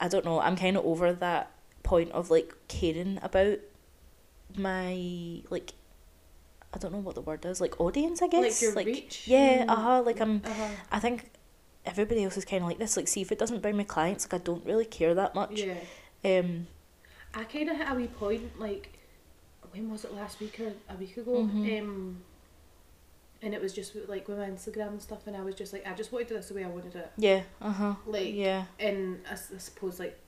I 0.00 0.08
don't 0.08 0.24
know. 0.24 0.40
I'm 0.40 0.56
kind 0.56 0.76
of 0.76 0.84
over 0.84 1.12
that 1.12 1.50
point 1.82 2.10
of 2.12 2.30
like 2.30 2.54
caring 2.68 3.18
about 3.22 3.58
my 4.56 5.42
like, 5.50 5.72
I 6.74 6.78
don't 6.78 6.92
know 6.92 6.98
what 6.98 7.14
the 7.14 7.20
word 7.20 7.44
is. 7.44 7.60
Like 7.60 7.80
audience, 7.80 8.22
I 8.22 8.28
guess. 8.28 8.42
Like 8.76 8.86
your 8.86 8.94
reach. 8.94 9.26
Yeah. 9.28 9.64
Mm. 9.64 9.70
Uh 9.70 9.76
huh. 9.76 10.02
Like 10.02 10.20
I'm. 10.20 10.42
Uh-huh. 10.44 10.68
I 10.90 11.00
think 11.00 11.30
everybody 11.84 12.24
else 12.24 12.36
is 12.36 12.44
kind 12.44 12.62
of 12.62 12.68
like 12.68 12.78
this. 12.78 12.96
Like, 12.96 13.08
see 13.08 13.20
if 13.22 13.32
it 13.32 13.38
doesn't 13.38 13.60
bring 13.62 13.76
me 13.76 13.84
clients, 13.84 14.24
like 14.30 14.40
I 14.40 14.44
don't 14.44 14.64
really 14.64 14.84
care 14.84 15.14
that 15.14 15.34
much. 15.34 15.60
Yeah. 15.62 15.74
Um. 16.24 16.66
I 17.34 17.44
kind 17.44 17.68
of 17.70 17.76
hit 17.76 17.88
a 17.88 17.94
wee 17.94 18.06
point 18.08 18.58
like, 18.60 18.98
when 19.70 19.90
was 19.90 20.04
it 20.04 20.14
last 20.14 20.40
week 20.40 20.60
or 20.60 20.72
a 20.88 20.96
week 20.96 21.16
ago? 21.16 21.44
Mhm. 21.44 21.80
Um, 21.80 22.22
and 23.40 23.54
it 23.54 23.60
was 23.62 23.72
just 23.72 23.96
like 24.08 24.28
with 24.28 24.38
my 24.38 24.46
Instagram 24.48 24.88
and 24.88 25.02
stuff, 25.02 25.26
and 25.26 25.36
I 25.36 25.40
was 25.42 25.54
just 25.54 25.72
like, 25.72 25.86
I 25.86 25.94
just 25.94 26.12
wanted 26.12 26.28
to 26.28 26.34
do 26.34 26.38
this 26.40 26.48
the 26.48 26.54
way 26.54 26.64
I 26.64 26.68
wanted 26.68 26.94
it. 26.94 27.10
Yeah. 27.16 27.42
Uh 27.60 27.70
huh. 27.72 27.94
Like, 28.06 28.34
Yeah. 28.34 28.64
and 28.78 29.20
I 29.30 29.34
suppose 29.34 29.98
like 29.98 30.18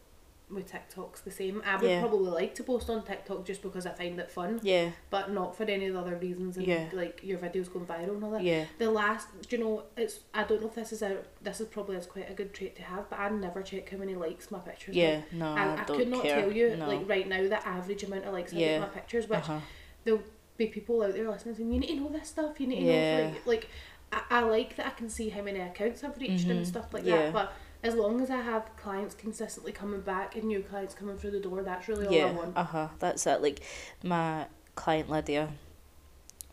with 0.51 0.71
TikTok's 0.71 1.23
the 1.23 1.31
same. 1.31 1.63
I 1.65 1.77
would 1.77 1.89
Yeah. 1.89 2.01
probably 2.01 2.31
like 2.31 2.55
to 2.57 2.63
post 2.63 2.91
on 2.91 3.03
TikTok 3.03 3.45
just 3.47 3.63
because 3.63 3.87
I 3.87 3.93
find 3.93 4.19
it 4.21 4.31
fun, 4.31 4.61
Yeah. 4.63 4.91
but 5.11 5.31
not 5.33 5.57
for 5.57 5.65
any 5.65 5.87
of 5.87 5.95
the 5.95 6.01
other 6.01 6.17
reasons. 6.17 6.57
And 6.59 6.67
Yeah. 6.67 6.89
like 6.93 7.21
your 7.25 7.39
videos 7.39 7.73
going 7.73 7.87
viral 7.87 8.11
and 8.15 8.25
all 8.25 8.31
that. 8.33 8.43
Yeah. 8.43 8.67
The 8.79 8.91
last, 8.91 9.29
do 9.49 9.57
you 9.57 9.65
know, 9.65 9.83
it's 9.97 10.21
I 10.35 10.45
don't 10.45 10.61
know 10.61 10.69
if 10.69 10.75
this 10.75 10.93
is 10.93 11.03
a 11.03 11.25
this 11.41 11.61
is 11.61 11.69
probably 11.69 11.97
is 11.97 12.07
quite 12.07 12.31
a 12.31 12.35
good 12.35 12.53
trait 12.53 12.77
to 12.77 12.83
have, 12.83 13.09
but 13.09 13.19
I 13.19 13.31
never 13.31 13.63
check 13.63 13.89
how 13.91 13.97
many 13.97 14.15
likes 14.15 14.51
my 14.51 14.59
pictures. 14.59 14.95
Yeah. 14.95 15.21
Have. 15.21 15.33
No, 15.33 15.47
I, 15.53 15.65
I, 15.65 15.81
I 15.81 15.85
could 15.85 16.09
not 16.09 16.23
care. 16.23 16.41
tell 16.43 16.53
you 16.53 16.77
no. 16.77 16.89
like 16.89 17.09
right 17.09 17.27
now 17.27 17.43
the 17.49 17.67
average 17.67 18.03
amount 18.05 18.25
of 18.27 18.35
likes 18.35 18.53
I 18.53 18.57
Yeah. 18.59 18.67
get 18.79 18.81
my 18.83 18.87
pictures, 18.89 19.29
which 19.29 19.39
uh-huh. 19.39 19.61
there'll 20.05 20.23
be 20.57 20.67
people 20.67 21.03
out 21.03 21.15
there 21.15 21.29
listening 21.29 21.55
saying 21.57 21.73
you 21.73 21.81
need 21.81 21.89
to 21.89 21.97
know 21.97 22.09
this 22.11 22.29
stuff, 22.29 22.61
you 22.61 22.67
need 22.67 22.81
to 22.81 22.87
Yeah. 22.87 23.17
know 23.19 23.25
like, 23.33 23.47
like 23.47 23.69
I, 24.13 24.23
I 24.31 24.41
like 24.43 24.77
that 24.77 24.87
I 24.87 24.91
can 24.91 25.09
see 25.09 25.31
how 25.31 25.43
many 25.43 25.59
accounts 25.59 26.05
I've 26.05 26.19
reached 26.19 26.47
Mhm. 26.47 26.51
and 26.51 26.67
stuff 26.67 26.93
like 26.95 27.05
that. 27.05 27.33
But 27.33 27.53
as 27.85 27.95
long 27.95 28.21
as 28.23 28.31
I 28.31 28.39
have 28.41 28.75
clients 28.77 29.15
consistently 29.15 29.71
coming 29.71 30.01
back 30.01 30.35
and 30.37 30.45
new 30.45 30.63
clients 30.63 30.95
coming 30.95 31.19
through 31.19 31.33
the 31.33 31.41
door, 31.41 31.63
that's 31.63 31.87
really 31.87 32.07
all 32.07 32.13
I 32.15 32.17
Yeah, 32.17 32.33
want. 32.33 32.57
uh 32.57 32.65
huh. 32.65 32.89
That's 32.99 33.27
it. 33.27 33.43
Like 33.43 33.61
my 34.03 34.47
client 34.75 35.11
Lydia, 35.11 35.51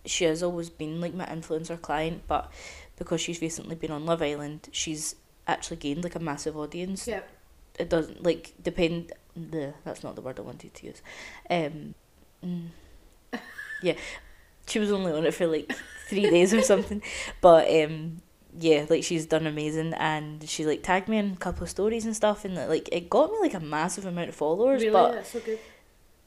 she 0.05 0.25
has 0.25 0.43
always 0.43 0.69
been 0.69 0.99
like 0.99 1.13
my 1.13 1.25
influencer 1.25 1.81
client, 1.81 2.23
but 2.27 2.51
because 2.97 3.21
she's 3.21 3.41
recently 3.41 3.75
been 3.75 3.91
on 3.91 4.05
Love 4.05 4.21
Island, 4.21 4.67
she's 4.73 5.15
actually 5.47 5.77
gained 5.77 6.03
like 6.03 6.15
a 6.15 6.19
massive 6.19 6.57
audience. 6.57 7.07
Yeah. 7.07 7.21
It 7.79 7.89
doesn't 7.89 8.21
like 8.23 8.53
depend. 8.61 9.13
The 9.35 9.73
that's 9.85 10.03
not 10.03 10.15
the 10.15 10.21
word 10.21 10.37
I 10.37 10.41
wanted 10.41 10.73
to 10.73 10.85
use. 10.87 11.01
Um, 11.49 11.95
mm, 12.45 12.67
yeah, 13.81 13.93
she 14.67 14.79
was 14.79 14.91
only 14.91 15.13
on 15.13 15.25
it 15.25 15.33
for 15.33 15.47
like 15.47 15.71
three 16.07 16.29
days 16.29 16.53
or 16.53 16.61
something, 16.61 17.01
but 17.39 17.69
um. 17.83 18.21
Yeah, 18.59 18.85
like 18.89 19.03
she's 19.03 19.25
done 19.25 19.47
amazing, 19.47 19.93
and 19.93 20.47
she 20.49 20.65
like 20.65 20.83
tagged 20.83 21.07
me 21.07 21.17
in 21.17 21.31
a 21.31 21.35
couple 21.37 21.63
of 21.63 21.69
stories 21.69 22.05
and 22.05 22.15
stuff, 22.15 22.43
and 22.45 22.55
like 22.55 22.89
it 22.91 23.09
got 23.09 23.31
me 23.31 23.37
like 23.41 23.53
a 23.53 23.59
massive 23.59 24.05
amount 24.05 24.29
of 24.29 24.35
followers. 24.35 24.81
Really, 24.81 24.91
but 24.93 25.11
that's 25.13 25.31
so 25.31 25.39
good. 25.39 25.59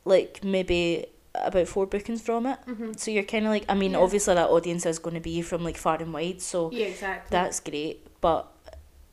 like 0.04 0.42
maybe 0.44 1.06
about 1.34 1.66
four 1.68 1.86
bookings 1.86 2.22
from 2.22 2.46
it. 2.46 2.58
hmm 2.66 2.92
So 2.96 3.10
you're 3.10 3.24
kind 3.24 3.44
of 3.44 3.50
like, 3.50 3.64
I 3.68 3.74
mean, 3.74 3.92
Yeah. 3.92 3.98
obviously 3.98 4.34
that 4.34 4.48
audience 4.50 4.86
is 4.86 4.98
going 5.00 5.14
to 5.14 5.20
be 5.20 5.42
from 5.42 5.64
like 5.64 5.76
far 5.76 5.96
and 6.00 6.12
wide, 6.14 6.40
so 6.40 6.70
Yeah, 6.72 6.86
exactly. 6.86 7.28
that's 7.30 7.60
great. 7.60 8.06
But 8.20 8.46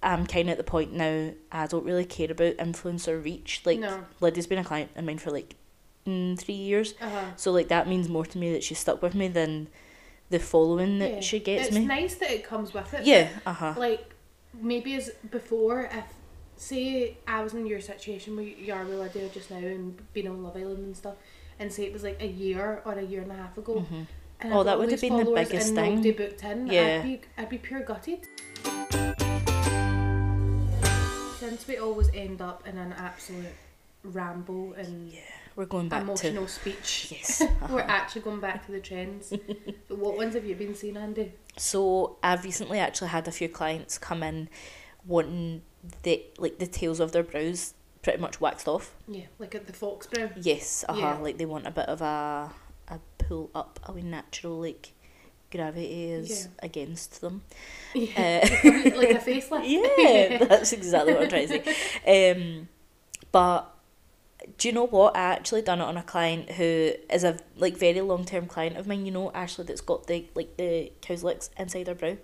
I'm 0.03 0.25
kind 0.27 0.48
of 0.48 0.53
at 0.53 0.58
the 0.58 0.63
point 0.63 0.94
now, 0.94 1.32
I 1.51 1.68
don't 1.68 1.84
really 1.84 2.06
care 2.06 2.32
about 2.32 2.58
influencer 2.58 3.24
reach. 3.24 3.62
Like, 3.65 3.80
no. 3.80 4.03
Lydia's 4.20 4.48
been 4.48 4.60
a 4.60 4.63
client 4.63 4.91
of 4.96 5.03
mine 5.03 5.18
for 5.18 5.32
like 5.32 5.56
mm, 6.08 6.38
three 6.39 6.53
years, 6.56 6.94
Uh-huh. 7.01 7.32
so 7.36 7.51
like 7.51 7.68
that 7.70 7.88
means 7.88 8.08
more 8.08 8.25
to 8.25 8.38
me 8.38 8.53
that 8.53 8.63
she's 8.63 8.80
stuck 8.80 9.01
with 9.01 9.15
me 9.15 9.27
than 9.27 9.68
the 10.32 10.40
following 10.40 11.00
that 11.00 11.14
Yeah. 11.16 11.20
she 11.20 11.40
gets 11.40 11.68
it's 11.68 11.76
me. 11.76 11.86
nice 11.86 12.16
that 12.16 12.32
it 12.32 12.44
comes 12.44 12.74
with 12.74 12.94
it. 12.94 13.06
Yeah, 13.06 13.30
uh 13.46 13.54
huh. 13.54 13.74
Like 13.78 14.04
maybe 14.60 14.96
as 14.96 15.12
before, 15.30 15.82
if 16.00 16.06
say 16.56 17.18
I 17.28 17.44
was 17.44 17.54
in 17.54 17.66
your 17.66 17.82
situation 17.82 18.36
where 18.36 18.46
you 18.46 18.74
are 18.74 18.84
with 18.86 19.00
Lydia 19.00 19.30
just 19.30 19.50
now 19.52 19.58
and 19.58 20.00
being 20.14 20.28
on 20.28 20.42
Love 20.44 20.56
Island 20.58 20.80
and 20.80 20.96
stuff, 20.98 21.16
and 21.60 21.72
say 21.72 21.84
it 21.84 21.94
was 21.94 22.04
like 22.04 22.20
a 22.22 22.28
year 22.28 22.82
or 22.86 22.94
a 22.94 23.04
year 23.04 23.22
and 23.22 23.32
a 23.32 23.36
half 23.36 23.58
ago. 23.58 23.80
hmm 23.82 24.04
And 24.40 24.54
Oh, 24.54 24.64
that 24.64 24.78
would 24.80 24.90
have 24.92 25.02
been 25.02 25.18
the 25.18 25.26
biggest 25.26 25.74
thing. 25.76 25.96
Nobody 25.96 26.12
booked 26.12 26.44
in. 26.44 26.68
Yeah. 26.68 26.82
I'd 27.00 27.04
be, 27.04 27.22
I'd 27.38 27.50
be 27.50 27.58
pure 27.60 27.82
gutted. 27.82 28.22
Since 31.40 31.68
we 31.68 31.78
always 31.78 32.10
end 32.14 32.42
up 32.42 32.68
in 32.68 32.78
an 32.78 32.94
absolute 32.94 33.56
ramble 34.04 34.74
and 34.74 35.12
We're 35.62 35.68
going 35.68 35.89
back 35.89 36.01
emotional 36.01 36.48
speech, 36.48 37.10
to 37.10 37.15
yes. 37.15 37.44
we're 37.70 37.82
uh-huh. 37.82 37.86
actually 37.88 38.22
going 38.22 38.39
back 38.39 38.65
to 38.65 38.72
the 38.72 38.80
trends. 38.80 39.30
but 39.88 39.96
what 40.00 40.18
ones 40.18 40.34
have 40.34 40.44
you 40.44 40.56
been 40.56 40.74
seeing, 40.74 40.98
Andy? 40.98 41.34
So 41.56 42.18
I've 42.24 42.44
recently 42.44 42.80
actually 42.80 43.10
had 43.10 43.27
a 43.27 43.32
few 43.32 43.48
clients 43.48 44.00
come 44.00 44.24
in 44.24 44.50
wanting 45.06 45.62
the 46.01 46.25
like 46.39 46.58
the 46.58 46.65
tails 46.65 47.00
of 47.00 47.12
their 47.12 47.22
brows 47.22 47.75
pretty 48.01 48.18
much 48.18 48.41
waxed 48.41 48.68
off. 48.68 48.96
Yeah, 49.08 49.25
like 49.38 49.53
at 49.53 49.68
the 49.68 49.74
fox 49.74 50.08
brow. 50.08 50.32
Yes, 50.36 50.84
uh 50.89 50.94
huh. 50.94 51.00
Yeah. 51.00 51.18
Like 51.18 51.38
they 51.38 51.46
want 51.46 51.68
a 51.68 51.72
bit 51.72 51.86
of 51.86 52.01
a 52.01 52.51
a 52.88 53.00
pull 53.20 53.51
up 53.53 53.80
a 53.84 53.91
wee 53.91 54.01
natural 54.01 54.62
like 54.62 54.94
gravity 55.51 56.06
is 56.06 56.46
Yeah. 56.46 56.65
against 56.65 57.22
them. 57.22 57.44
Yeah. 57.94 58.50
Uh, 58.63 58.98
like 58.98 59.12
a 59.12 59.20
facelift. 59.20 59.65
yeah, 59.68 60.44
that's 60.44 60.74
exactly 60.74 61.13
what 61.13 61.22
I'm 61.22 61.30
trying 61.30 61.48
to 61.50 61.63
say. 61.63 62.32
Um, 62.32 62.68
but 63.32 63.72
do 64.58 64.68
you 64.68 64.74
know 64.74 64.88
what? 64.88 65.16
I 65.16 65.34
actually 65.34 65.62
done 65.62 65.82
it 65.82 65.86
on 65.86 65.98
a 65.98 66.04
client 66.04 66.52
who 66.52 66.92
is 67.10 67.24
a 67.24 67.38
like 67.58 67.78
very 67.78 68.02
long 68.02 68.26
term 68.26 68.48
client 68.48 68.78
of 68.78 68.88
mine. 68.88 69.06
You 69.06 69.12
know, 69.12 69.32
Ashley, 69.32 69.66
that's 69.66 69.82
got 69.82 70.08
the 70.08 70.26
like 70.36 70.58
the 70.58 70.92
cow's 71.02 71.24
licks 71.24 71.50
inside 71.58 71.88
her 71.88 71.96
brow. 71.96 72.18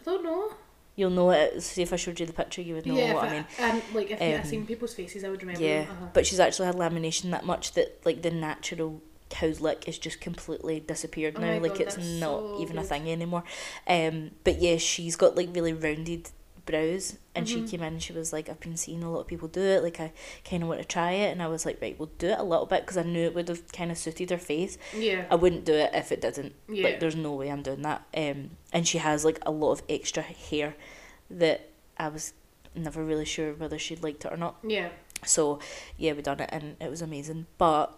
I 0.00 0.02
don't 0.04 0.24
know. 0.24 0.54
You'll 0.96 1.10
know 1.10 1.30
it. 1.30 1.62
See 1.62 1.82
if 1.82 1.92
I 1.92 1.96
showed 1.96 2.20
you 2.20 2.26
the 2.26 2.32
picture, 2.32 2.60
you 2.60 2.74
would 2.74 2.86
know 2.86 2.96
yeah, 2.96 3.14
what 3.14 3.28
I 3.28 3.32
mean. 3.32 3.46
And 3.58 3.82
like 3.94 4.10
if 4.10 4.20
I've 4.20 4.46
seen 4.46 4.66
people's 4.66 4.94
faces, 4.94 5.24
I 5.24 5.30
would 5.30 5.40
remember. 5.40 5.62
Yeah. 5.62 5.86
Uh-huh. 5.90 6.06
but 6.12 6.26
she's 6.26 6.40
actually 6.40 6.66
had 6.66 6.74
lamination 6.74 7.30
that 7.30 7.44
much 7.44 7.72
that 7.72 8.00
like 8.04 8.22
the 8.22 8.30
natural 8.30 9.00
cow's 9.30 9.60
lick 9.60 9.88
is 9.88 9.96
just 9.96 10.20
completely 10.20 10.80
disappeared 10.80 11.36
Oh 11.38 11.40
now. 11.40 11.58
like 11.58 11.72
God, 11.72 11.80
it's 11.82 11.96
not 11.96 12.40
so 12.40 12.58
even 12.60 12.76
a 12.76 12.82
thing 12.82 13.10
anymore. 13.10 13.44
Um, 13.86 14.32
but 14.44 14.60
yeah, 14.60 14.76
she's 14.76 15.16
got 15.16 15.36
like 15.36 15.48
really 15.54 15.72
rounded 15.72 16.30
brows, 16.66 17.16
and 17.34 17.48
she 17.48 17.56
Mhm. 17.62 17.70
came 17.70 17.80
in 17.82 17.92
and 17.94 18.02
she 18.02 18.12
was 18.12 18.32
like, 18.32 18.48
"I've 18.48 18.60
been 18.60 18.76
seeing 18.76 19.02
a 19.02 19.10
lot 19.10 19.20
of 19.20 19.26
people 19.26 19.48
do 19.48 19.60
it. 19.60 19.82
Like 19.82 20.00
I 20.00 20.12
kind 20.44 20.62
of 20.62 20.68
want 20.68 20.80
to 20.80 20.86
try 20.86 21.12
it." 21.12 21.30
And 21.32 21.42
I 21.42 21.46
was 21.48 21.64
like, 21.66 21.80
"Right, 21.80 21.98
we'll 21.98 22.10
do 22.18 22.28
it 22.28 22.38
a 22.38 22.42
little 22.42 22.66
bit 22.66 22.82
because 22.82 22.96
I 22.96 23.02
knew 23.02 23.24
it 23.26 23.34
would 23.34 23.48
have 23.48 23.70
kind 23.72 23.90
of 23.90 23.98
suited 23.98 24.30
her 24.30 24.38
face. 24.38 24.78
yeah. 24.96 25.26
I 25.30 25.34
wouldn't 25.34 25.64
do 25.64 25.74
it 25.74 25.90
if 25.94 26.12
it 26.12 26.20
didn't. 26.20 26.54
Yeah. 26.68 26.84
Like 26.84 27.00
there's 27.00 27.16
no 27.16 27.32
way 27.34 27.50
I'm 27.50 27.62
doing 27.62 27.82
that. 27.82 28.02
Um, 28.16 28.56
and 28.72 28.86
she 28.86 28.98
has 28.98 29.24
like 29.24 29.38
a 29.46 29.50
lot 29.50 29.72
of 29.72 29.82
extra 29.88 30.22
hair 30.22 30.76
that 31.30 31.68
I 31.96 32.08
was 32.08 32.32
never 32.74 33.04
really 33.04 33.24
sure 33.24 33.52
whether 33.54 33.78
she 33.78 33.96
liked 33.96 34.24
it 34.24 34.32
or 34.32 34.36
not. 34.36 34.56
yeah. 34.62 34.90
So 35.24 35.58
yeah, 35.98 36.12
we 36.14 36.22
done 36.22 36.40
it 36.40 36.48
and 36.52 36.76
it 36.80 36.88
was 36.90 37.02
amazing. 37.02 37.46
But 37.58 37.96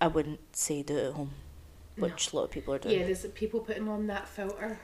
I 0.00 0.06
wouldn't 0.06 0.54
say 0.56 0.82
do 0.82 0.96
it 0.96 1.04
at 1.08 1.12
home, 1.14 1.32
No. 1.96 2.04
which 2.06 2.32
a 2.32 2.36
lot 2.36 2.44
of 2.44 2.50
people 2.52 2.72
are 2.74 2.78
doing 2.78 2.96
Yeah, 3.00 3.04
there's 3.06 3.26
people 3.34 3.58
putting 3.60 3.88
on 3.88 4.06
that 4.06 4.28
filter. 4.28 4.78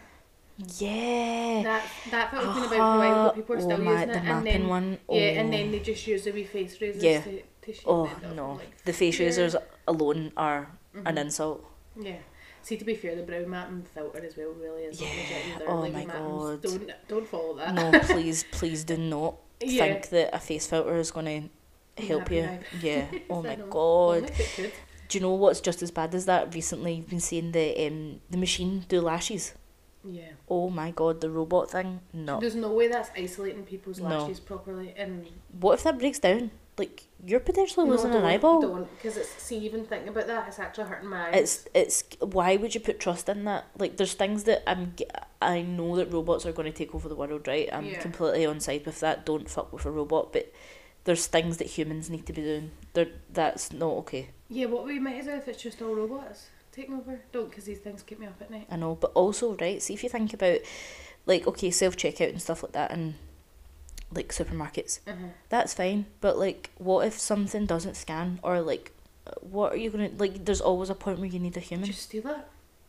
Yeah. 0.57 1.63
That 1.65 1.83
that 2.11 2.31
filter's 2.31 2.55
been 2.55 2.65
about 2.65 2.69
for 2.71 2.77
a 2.77 2.79
while, 2.79 3.25
but 3.27 3.35
people 3.35 3.57
are 3.57 3.59
oh 3.59 3.63
still 3.63 3.79
my, 3.79 3.93
using 3.93 4.09
the 4.09 4.17
it. 4.17 4.25
And 4.25 4.47
then 4.47 4.69
one. 4.69 4.99
yeah, 5.11 5.41
and 5.41 5.49
oh. 5.49 5.57
then 5.57 5.71
they 5.73 5.81
just 5.81 6.07
use 6.07 6.25
the 6.25 6.31
wee 6.31 6.45
face 6.45 6.81
razors 6.81 7.03
Yeah. 7.03 7.21
to, 7.23 7.43
to 7.73 7.75
Oh 7.87 8.11
no, 8.35 8.53
like, 8.53 8.85
the 8.85 8.93
face 8.93 9.19
yeah. 9.19 9.27
razors 9.27 9.57
alone 9.89 10.33
are 10.37 10.71
an 10.95 11.17
mhm. 11.17 11.19
insult. 11.19 11.65
Yeah. 12.01 12.19
See, 12.63 12.77
to 12.77 12.85
be 12.85 12.95
fair, 12.95 13.15
the 13.15 13.23
brow 13.23 13.45
mapping 13.47 13.83
filter 13.83 14.25
as 14.25 14.37
well 14.37 14.53
really 14.53 14.85
is 14.85 15.01
not 15.01 15.11
Yeah. 15.11 15.17
legit 15.17 15.57
either. 15.57 15.65
Oh 15.69 15.81
like, 15.81 15.93
my 15.93 16.05
God. 16.05 16.63
Don't 16.63 16.91
don't 17.09 17.29
follow 17.29 17.57
that. 17.57 17.75
No, 17.75 17.99
please, 18.05 18.45
please 18.53 18.85
do 18.85 18.97
not 18.97 19.37
yeah. 19.61 19.85
think 19.85 20.09
that 20.11 20.35
a 20.35 20.39
face 20.39 20.67
filter 20.67 20.97
is 20.97 21.11
going 21.11 21.51
to 21.97 22.05
help 22.07 22.23
Happy 22.23 22.37
you. 22.37 22.43
life. 22.43 22.67
Yeah. 22.81 23.07
Oh 23.31 23.43
my 23.43 23.57
god. 23.57 23.75
Only 23.75 24.29
if 24.29 24.41
it 24.41 24.63
could. 24.63 24.73
Do 25.09 25.19
you 25.19 25.23
know 25.23 25.35
what's 25.35 25.61
just 25.61 25.83
as 25.83 25.91
bad 25.91 26.15
as 26.15 26.25
that? 26.27 26.55
Recently, 26.55 26.95
you've 26.95 27.11
been 27.11 27.21
seeing 27.21 27.53
the 27.53 27.87
um 27.87 28.21
the 28.31 28.39
machine 28.39 28.85
do 28.89 29.01
lashes. 29.01 29.55
Yeah. 30.05 30.33
Oh 30.49 30.71
my 30.71 30.91
god, 30.91 31.21
the 31.21 31.31
robot 31.31 31.71
thing. 31.71 32.01
No. 32.13 32.41
There's 32.41 32.55
no 32.55 32.73
way 32.73 32.89
that's 32.89 33.11
isolating 33.17 33.65
people's 33.65 34.01
No. 34.01 34.09
lashes 34.09 34.41
properly. 34.41 34.95
And 34.97 35.27
What 35.61 35.75
if 35.75 35.83
that 35.85 35.99
breaks 35.99 36.19
down? 36.19 36.51
Like 36.77 37.05
you're 37.25 37.41
potentially 37.41 37.89
losing 37.89 38.11
no, 38.11 38.19
an 38.19 38.25
eyeball. 38.25 38.61
Don't, 38.61 38.97
because 38.97 39.17
it's 39.17 39.29
see 39.31 39.59
even 39.59 39.85
thinking 39.85 40.09
about 40.09 40.27
that, 40.27 40.49
it's 40.49 40.59
actually 40.59 40.85
hurting 40.89 41.09
my 41.09 41.29
eyes. 41.29 41.35
It's 41.35 41.69
it's 41.75 42.05
why 42.21 42.57
would 42.57 42.75
you 42.75 42.81
put 42.81 42.99
trust 42.99 43.29
in 43.29 43.45
that? 43.45 43.67
Like 43.79 43.97
there's 43.97 44.15
things 44.15 44.45
that 44.45 44.69
I'm 44.69 44.95
I 45.41 45.63
know 45.63 45.95
that 45.97 46.13
robots 46.13 46.45
are 46.47 46.53
going 46.53 46.71
to 46.71 46.77
take 46.77 46.95
over 46.95 47.09
the 47.09 47.15
world, 47.15 47.47
right? 47.47 47.69
I'm 47.73 47.87
Yeah. 47.87 48.01
completely 48.01 48.45
on 48.45 48.59
side 48.61 48.85
with 48.87 49.01
that. 49.01 49.25
Don't 49.25 49.49
fuck 49.49 49.73
with 49.73 49.87
a 49.87 49.91
robot, 49.91 50.33
but 50.33 50.53
there's 51.05 51.27
things 51.27 51.59
that 51.59 51.69
humans 51.69 52.11
need 52.11 52.27
to 52.27 52.33
be 52.33 52.43
doing. 52.43 52.73
There 52.95 53.09
that's 53.33 53.73
not 53.73 53.93
okay. 53.99 54.31
Yeah, 54.49 54.67
what 54.67 54.85
we 54.85 54.99
might 54.99 55.21
as 55.21 55.27
well 55.27 55.39
if 55.39 55.47
it's 55.49 55.63
just 55.63 55.81
all 55.81 55.95
robots 55.95 56.47
taking 56.75 56.95
over. 56.95 57.21
Don't, 57.33 57.49
because 57.51 57.65
these 57.65 57.79
things 57.79 58.03
keep 58.03 58.19
me 58.19 58.27
up 58.27 58.41
at 58.41 58.51
night. 58.51 58.67
I 58.71 58.77
know, 58.77 58.95
but 58.97 59.13
also 59.15 59.55
right. 59.57 59.81
See 59.83 59.95
if 59.95 60.03
you 60.03 60.09
think 60.09 60.35
about 60.35 60.59
like 61.27 61.47
okay 61.47 61.71
self 61.71 61.97
checkout 61.97 62.31
and 62.31 62.43
stuff 62.43 62.63
like 62.63 62.73
that 62.73 62.91
and 62.91 63.15
like 64.13 64.29
supermarkets. 64.29 65.01
Uh-huh. 65.07 65.29
That's 65.49 65.75
fine, 65.75 66.07
but 66.21 66.39
like 66.39 66.71
what 66.79 67.07
if 67.07 67.19
something 67.19 67.67
doesn't 67.67 67.97
scan 67.97 68.41
or 68.43 68.61
like 68.61 68.93
what 69.41 69.73
are 69.73 69.77
you 69.77 69.91
gonna 69.91 70.11
like? 70.19 70.45
There's 70.45 70.61
always 70.61 70.91
a 70.91 70.95
point 70.95 71.19
where 71.19 71.29
you 71.29 71.39
need 71.39 71.57
a 71.57 71.61
human. 71.61 71.87
Just 71.87 72.03
steal 72.03 72.27
it. 72.27 72.37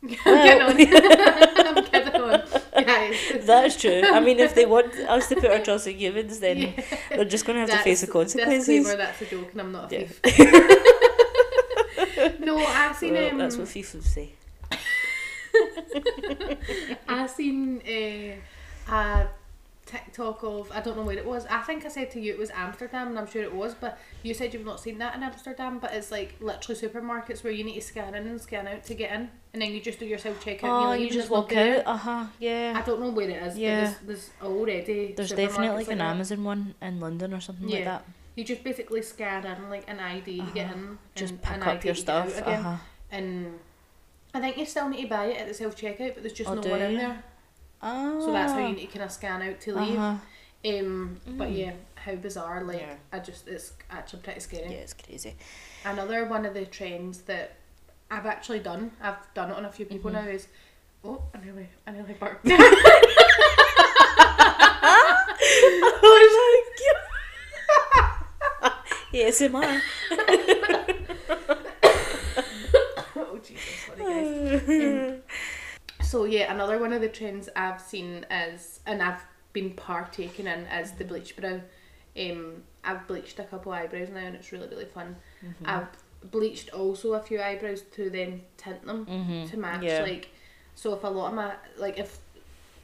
Well- 0.26 0.70
I'm 0.70 0.76
kidding 0.76 2.20
on. 2.20 2.34
I'm 2.34 2.40
on. 2.76 2.84
Guys. 2.84 3.16
That's 3.46 3.80
true. 3.80 4.02
I 4.04 4.20
mean, 4.20 4.38
if 4.38 4.54
they 4.54 4.66
want 4.74 4.94
us 4.94 5.28
to 5.30 5.34
put 5.36 5.46
our 5.50 5.58
trust 5.58 5.86
in 5.86 5.96
humans, 5.98 6.38
then 6.38 6.58
Yeah. 6.58 6.82
they're 7.10 7.24
just 7.24 7.44
going 7.46 7.56
to 7.56 7.60
have 7.72 7.78
to 7.80 7.82
face 7.84 8.02
the 8.02 8.06
consequences. 8.06 8.66
Disclaimer, 8.66 8.96
that's 8.98 9.22
a 9.22 9.26
joke 9.26 9.48
and 9.52 9.60
I'm 9.62 9.72
not 9.72 9.90
a 9.90 10.00
Yeah. 10.00 10.06
thief. 10.06 10.82
No, 12.46 12.58
I 12.58 12.92
seen 12.92 13.14
Well, 13.14 13.30
um, 13.30 13.38
that's 13.38 13.56
what 13.56 13.66
FIFA 13.66 14.02
say. 14.02 14.32
I 17.08 17.26
seen 17.26 17.82
uh, 17.86 18.92
a 18.92 19.26
TikTok 19.84 20.44
of 20.44 20.70
I 20.72 20.80
don't 20.80 20.96
know 20.96 21.02
where 21.02 21.18
it 21.18 21.26
was. 21.26 21.44
I 21.46 21.62
think 21.62 21.84
I 21.84 21.88
said 21.88 22.12
to 22.12 22.20
you 22.20 22.32
it 22.32 22.38
was 22.38 22.50
Amsterdam, 22.50 23.08
and 23.08 23.18
I'm 23.18 23.26
sure 23.26 23.42
it 23.42 23.52
was. 23.52 23.74
But 23.74 23.98
you 24.22 24.32
said 24.32 24.54
you've 24.54 24.64
not 24.64 24.78
seen 24.78 24.98
that 24.98 25.16
in 25.16 25.24
Amsterdam. 25.24 25.80
But 25.80 25.92
it's 25.92 26.12
like 26.12 26.36
literally 26.40 26.80
supermarkets 26.80 27.42
where 27.42 27.52
you 27.52 27.64
need 27.64 27.74
to 27.74 27.80
scan 27.80 28.14
in 28.14 28.28
and 28.28 28.40
scan 28.40 28.68
out 28.68 28.84
to 28.84 28.94
get 28.94 29.12
in, 29.12 29.28
and 29.52 29.62
then 29.62 29.72
you 29.72 29.80
just 29.80 29.98
do 29.98 30.06
your 30.06 30.18
self 30.18 30.44
checkout. 30.44 30.64
Oh, 30.64 30.92
and 30.92 31.02
you 31.02 31.10
just 31.10 31.30
walk 31.30 31.52
out. 31.54 31.82
Uh 31.84 31.96
huh. 31.96 32.26
Yeah. 32.38 32.74
I 32.76 32.86
don't 32.86 33.00
know 33.00 33.10
where 33.10 33.28
it 33.28 33.42
is. 33.42 33.58
Yeah. 33.58 33.80
But 33.80 34.06
there's, 34.06 34.08
there's 34.28 34.30
already. 34.40 35.14
There's 35.16 35.30
definitely 35.30 35.68
like 35.68 35.76
like 35.78 35.88
an 35.88 35.98
that. 35.98 36.10
Amazon 36.10 36.44
one 36.44 36.74
in 36.80 37.00
London 37.00 37.34
or 37.34 37.40
something 37.40 37.68
like 37.68 37.84
that. 37.84 38.04
You 38.36 38.44
just 38.44 38.62
basically 38.62 39.02
scan 39.02 39.44
in 39.46 39.68
like 39.70 39.88
an 39.88 39.98
ID 39.98 40.40
to 40.40 40.46
get 40.52 40.66
Uh-huh. 40.66 40.74
in, 40.76 40.98
Just 41.16 41.32
and 41.32 41.42
pick 41.42 41.54
an 41.56 41.62
up 41.62 41.68
ID 41.68 41.84
your 41.86 41.94
get 41.94 42.00
stuff. 42.00 42.38
Again. 42.38 42.62
huh. 42.62 42.76
And 43.10 43.58
I 44.34 44.40
think 44.40 44.56
you 44.58 44.66
still 44.66 44.88
need 44.88 45.02
to 45.02 45.08
buy 45.08 45.24
it 45.26 45.38
at 45.40 45.48
the 45.48 45.54
self 45.54 45.74
checkout, 45.76 46.14
but 46.14 46.22
there's 46.22 46.32
just 46.34 46.48
Oh, 46.50 46.54
no 46.54 46.70
one 46.70 46.82
in 46.82 46.94
there. 46.96 47.24
Ah. 47.82 48.16
So 48.20 48.32
that's 48.32 48.52
how 48.52 48.58
you 48.66 48.74
need 48.74 48.86
to 48.86 48.98
kind 48.98 49.04
of 49.04 49.10
scan 49.10 49.42
out 49.42 49.60
to 49.62 49.74
leave. 49.74 49.98
Uh-huh. 49.98 50.16
Um, 50.64 51.20
but 51.26 51.48
Mm. 51.48 51.56
yeah, 51.58 51.72
how 51.94 52.14
bizarre! 52.16 52.62
Like 52.64 52.80
Yeah. 52.80 52.94
I 53.12 53.18
just, 53.20 53.46
it's 53.48 53.72
actually 53.90 54.22
pretty 54.22 54.40
scary. 54.40 54.64
Yeah, 54.72 54.78
it's 54.78 54.94
crazy. 54.94 55.34
Another 55.84 56.24
one 56.26 56.44
of 56.44 56.54
the 56.54 56.66
trends 56.66 57.22
that 57.22 57.54
I've 58.10 58.26
actually 58.26 58.58
done, 58.60 58.90
I've 59.00 59.32
done 59.34 59.50
it 59.50 59.56
on 59.56 59.64
a 59.64 59.72
few 59.72 59.86
people 59.86 60.10
Mhm. 60.10 60.14
now 60.14 60.28
is, 60.28 60.48
oh, 61.04 61.22
I 61.34 61.38
nearly, 61.44 61.68
I 61.86 61.90
nearly 61.92 62.14
barked. 62.14 62.44
oh 66.08 66.62
my 68.62 68.62
god. 68.62 68.72
ASMR. 69.26 69.80
oh 73.16 73.38
Jesus, 73.42 73.90
guys. 73.98 75.20
So 76.06 76.24
yeah, 76.24 76.52
another 76.52 76.78
one 76.78 76.92
of 76.92 77.00
the 77.00 77.08
trends 77.08 77.48
I've 77.56 77.80
seen 77.80 78.24
is, 78.30 78.78
and 78.86 79.02
I've 79.02 79.22
been 79.52 79.70
partaking 79.72 80.46
in, 80.46 80.60
is 80.66 80.92
the 80.92 81.04
bleach 81.04 81.34
brow. 81.36 81.60
Um, 82.18 82.62
I've 82.84 83.06
bleached 83.08 83.38
a 83.40 83.44
couple 83.44 83.72
eyebrows 83.72 84.08
now, 84.10 84.18
and 84.20 84.36
it's 84.36 84.52
really 84.52 84.68
really 84.68 84.84
fun. 84.84 85.16
Mm-hmm. 85.44 85.64
I've 85.66 85.88
bleached 86.30 86.70
also 86.72 87.14
a 87.14 87.20
few 87.20 87.40
eyebrows 87.42 87.82
to 87.96 88.08
then 88.10 88.42
tint 88.56 88.84
them 88.86 89.06
Mhm. 89.06 89.50
to 89.50 89.56
match. 89.56 89.82
Yeah. 89.82 90.02
Like, 90.02 90.28
so 90.76 90.94
if 90.94 91.02
a 91.04 91.08
lot 91.08 91.28
of 91.30 91.34
my 91.34 91.54
like 91.78 91.98
if 91.98 92.18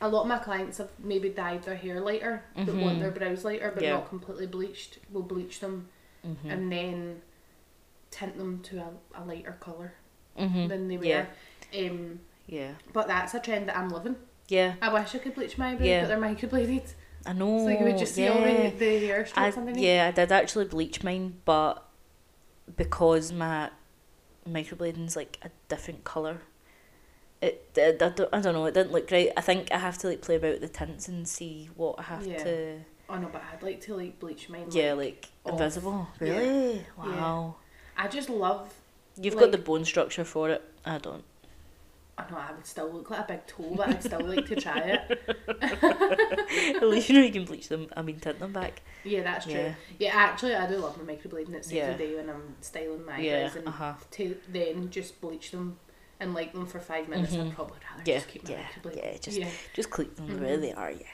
a 0.00 0.08
lot 0.08 0.22
of 0.22 0.26
my 0.28 0.38
clients 0.38 0.78
have 0.78 0.90
maybe 0.98 1.28
dyed 1.28 1.62
their 1.62 1.76
hair 1.76 2.00
lighter, 2.00 2.42
but 2.56 2.66
want 2.74 2.96
Mhm. 2.96 3.00
their 3.00 3.10
brows 3.12 3.44
lighter, 3.44 3.70
but 3.72 3.84
Yeah. 3.84 3.92
not 3.92 4.08
completely 4.08 4.48
bleached, 4.48 4.98
we'll 5.10 5.22
bleach 5.22 5.60
them 5.60 5.88
Mhm. 6.26 6.50
and 6.52 6.72
then 6.72 7.22
tint 8.10 8.36
them 8.36 8.60
to 8.62 8.78
a, 8.78 8.90
a 9.14 9.24
lighter 9.24 9.56
colour 9.60 9.94
Mhm. 10.38 10.68
than 10.68 10.88
they 10.88 10.96
were. 10.98 11.04
Yeah. 11.04 11.26
Um, 11.76 12.20
Yeah. 12.46 12.72
but 12.92 13.08
that's 13.08 13.34
a 13.34 13.40
trend 13.40 13.68
that 13.68 13.76
I'm 13.76 13.88
loving. 13.88 14.16
Yeah. 14.48 14.74
I 14.82 14.92
wish 14.92 15.14
I 15.14 15.18
could 15.18 15.34
bleach 15.34 15.56
my 15.58 15.70
eyebrows, 15.72 15.88
Yeah. 15.88 16.00
but 16.02 16.08
they're 16.08 16.18
microbladed. 16.18 16.92
I 17.24 17.32
know. 17.32 17.58
so 17.58 17.68
you 17.68 17.84
would 17.84 17.98
just 17.98 18.14
see 18.16 18.24
yeah. 18.24 18.30
all 18.30 18.40
the, 18.42 18.70
the 18.76 19.06
hair 19.06 19.26
I, 19.36 19.50
underneath. 19.50 19.82
yeah, 19.82 20.06
I 20.08 20.10
did 20.10 20.32
actually 20.32 20.64
bleach 20.66 21.02
mine, 21.04 21.40
but 21.44 21.84
because 22.76 23.32
my 23.32 23.70
microblading's 24.48 25.14
like 25.16 25.38
a 25.42 25.50
different 25.68 26.02
colour, 26.04 26.40
it, 27.40 27.70
it 27.76 28.02
I, 28.02 28.08
don't, 28.10 28.28
I 28.32 28.40
don't 28.40 28.54
know, 28.54 28.66
it 28.66 28.74
didn't 28.74 28.92
look 28.92 29.10
right. 29.10 29.30
I 29.36 29.40
think 29.40 29.70
I 29.72 29.78
have 29.78 29.98
to 29.98 30.08
like 30.08 30.20
play 30.20 30.36
about 30.36 30.60
the 30.60 30.68
tints 30.68 31.08
and 31.08 31.26
see 31.26 31.70
what 31.76 31.98
I 31.98 32.02
have 32.02 32.26
Yeah. 32.26 32.42
to. 32.44 32.80
Oh 33.12 33.18
no, 33.18 33.28
but 33.30 33.42
I'd 33.52 33.62
like 33.62 33.80
to 33.82 33.94
like 33.94 34.18
bleach 34.18 34.48
mine. 34.48 34.66
Yeah, 34.70 34.94
like, 34.94 35.28
like 35.44 35.54
off. 35.54 35.60
invisible. 35.60 36.08
Really? 36.18 36.76
Yeah. 36.76 36.80
Wow. 36.96 37.56
I 37.96 38.08
just 38.08 38.30
love. 38.30 38.72
You've 39.16 39.34
like- 39.34 39.44
got 39.44 39.52
the 39.52 39.58
bone 39.58 39.84
structure 39.84 40.24
for 40.24 40.48
it. 40.50 40.62
I 40.84 40.96
don't. 40.98 41.22
I 42.18 42.30
know 42.30 42.36
I 42.36 42.52
would 42.52 42.66
still 42.66 42.90
look 42.90 43.10
like 43.10 43.20
a 43.20 43.32
big 43.32 43.46
toe, 43.46 43.72
but 43.76 43.88
I'd 43.88 44.02
still 44.02 44.20
like 44.20 44.46
to 44.46 44.56
try 44.56 44.78
it. 44.78 45.36
At 46.76 46.82
least 46.88 47.08
you 47.08 47.16
know 47.16 47.22
you 47.24 47.32
can 47.32 47.44
bleach 47.44 47.68
them. 47.68 47.88
I 47.96 48.02
mean, 48.02 48.20
tint 48.20 48.38
them 48.38 48.52
back. 48.52 48.82
Yeah, 49.04 49.22
that's 49.22 49.44
true. 49.46 49.54
Yeah. 49.54 49.74
Yeah, 49.98 50.10
actually, 50.14 50.54
I 50.54 50.68
do 50.68 50.76
love 50.76 51.02
my 51.02 51.14
microblading. 51.14 51.54
It 51.54 51.64
saves 51.64 51.72
Yeah. 51.72 51.92
the 51.92 51.98
day 51.98 52.14
when 52.14 52.28
I'm 52.30 52.54
styling 52.60 53.04
my 53.06 53.18
Yeah. 53.18 53.36
eyebrows, 53.46 53.56
and 53.56 53.68
Uh 53.68 53.70
huh. 53.72 53.94
to 54.12 54.36
then 54.48 54.90
just 54.90 55.20
bleach 55.20 55.50
them 55.52 55.78
and 56.20 56.34
like 56.34 56.52
them 56.52 56.66
for 56.66 56.78
five 56.80 57.08
minutes. 57.08 57.34
Mhm. 57.34 57.46
I'd 57.48 57.54
probably 57.54 57.78
rather 57.90 58.02
Yeah, 58.06 58.16
just 58.16 58.28
keep 58.28 58.44
my 58.44 58.50
yeah, 58.54 58.66
yeah, 58.94 59.16
just- 59.18 59.38
yeah. 59.38 59.48
Just 59.74 59.90
click 59.90 60.14
them 60.16 60.28
Mhm. 60.28 60.40
where 60.40 60.56
they 60.58 60.72
are. 60.72 60.90
Yeah. 60.90 61.06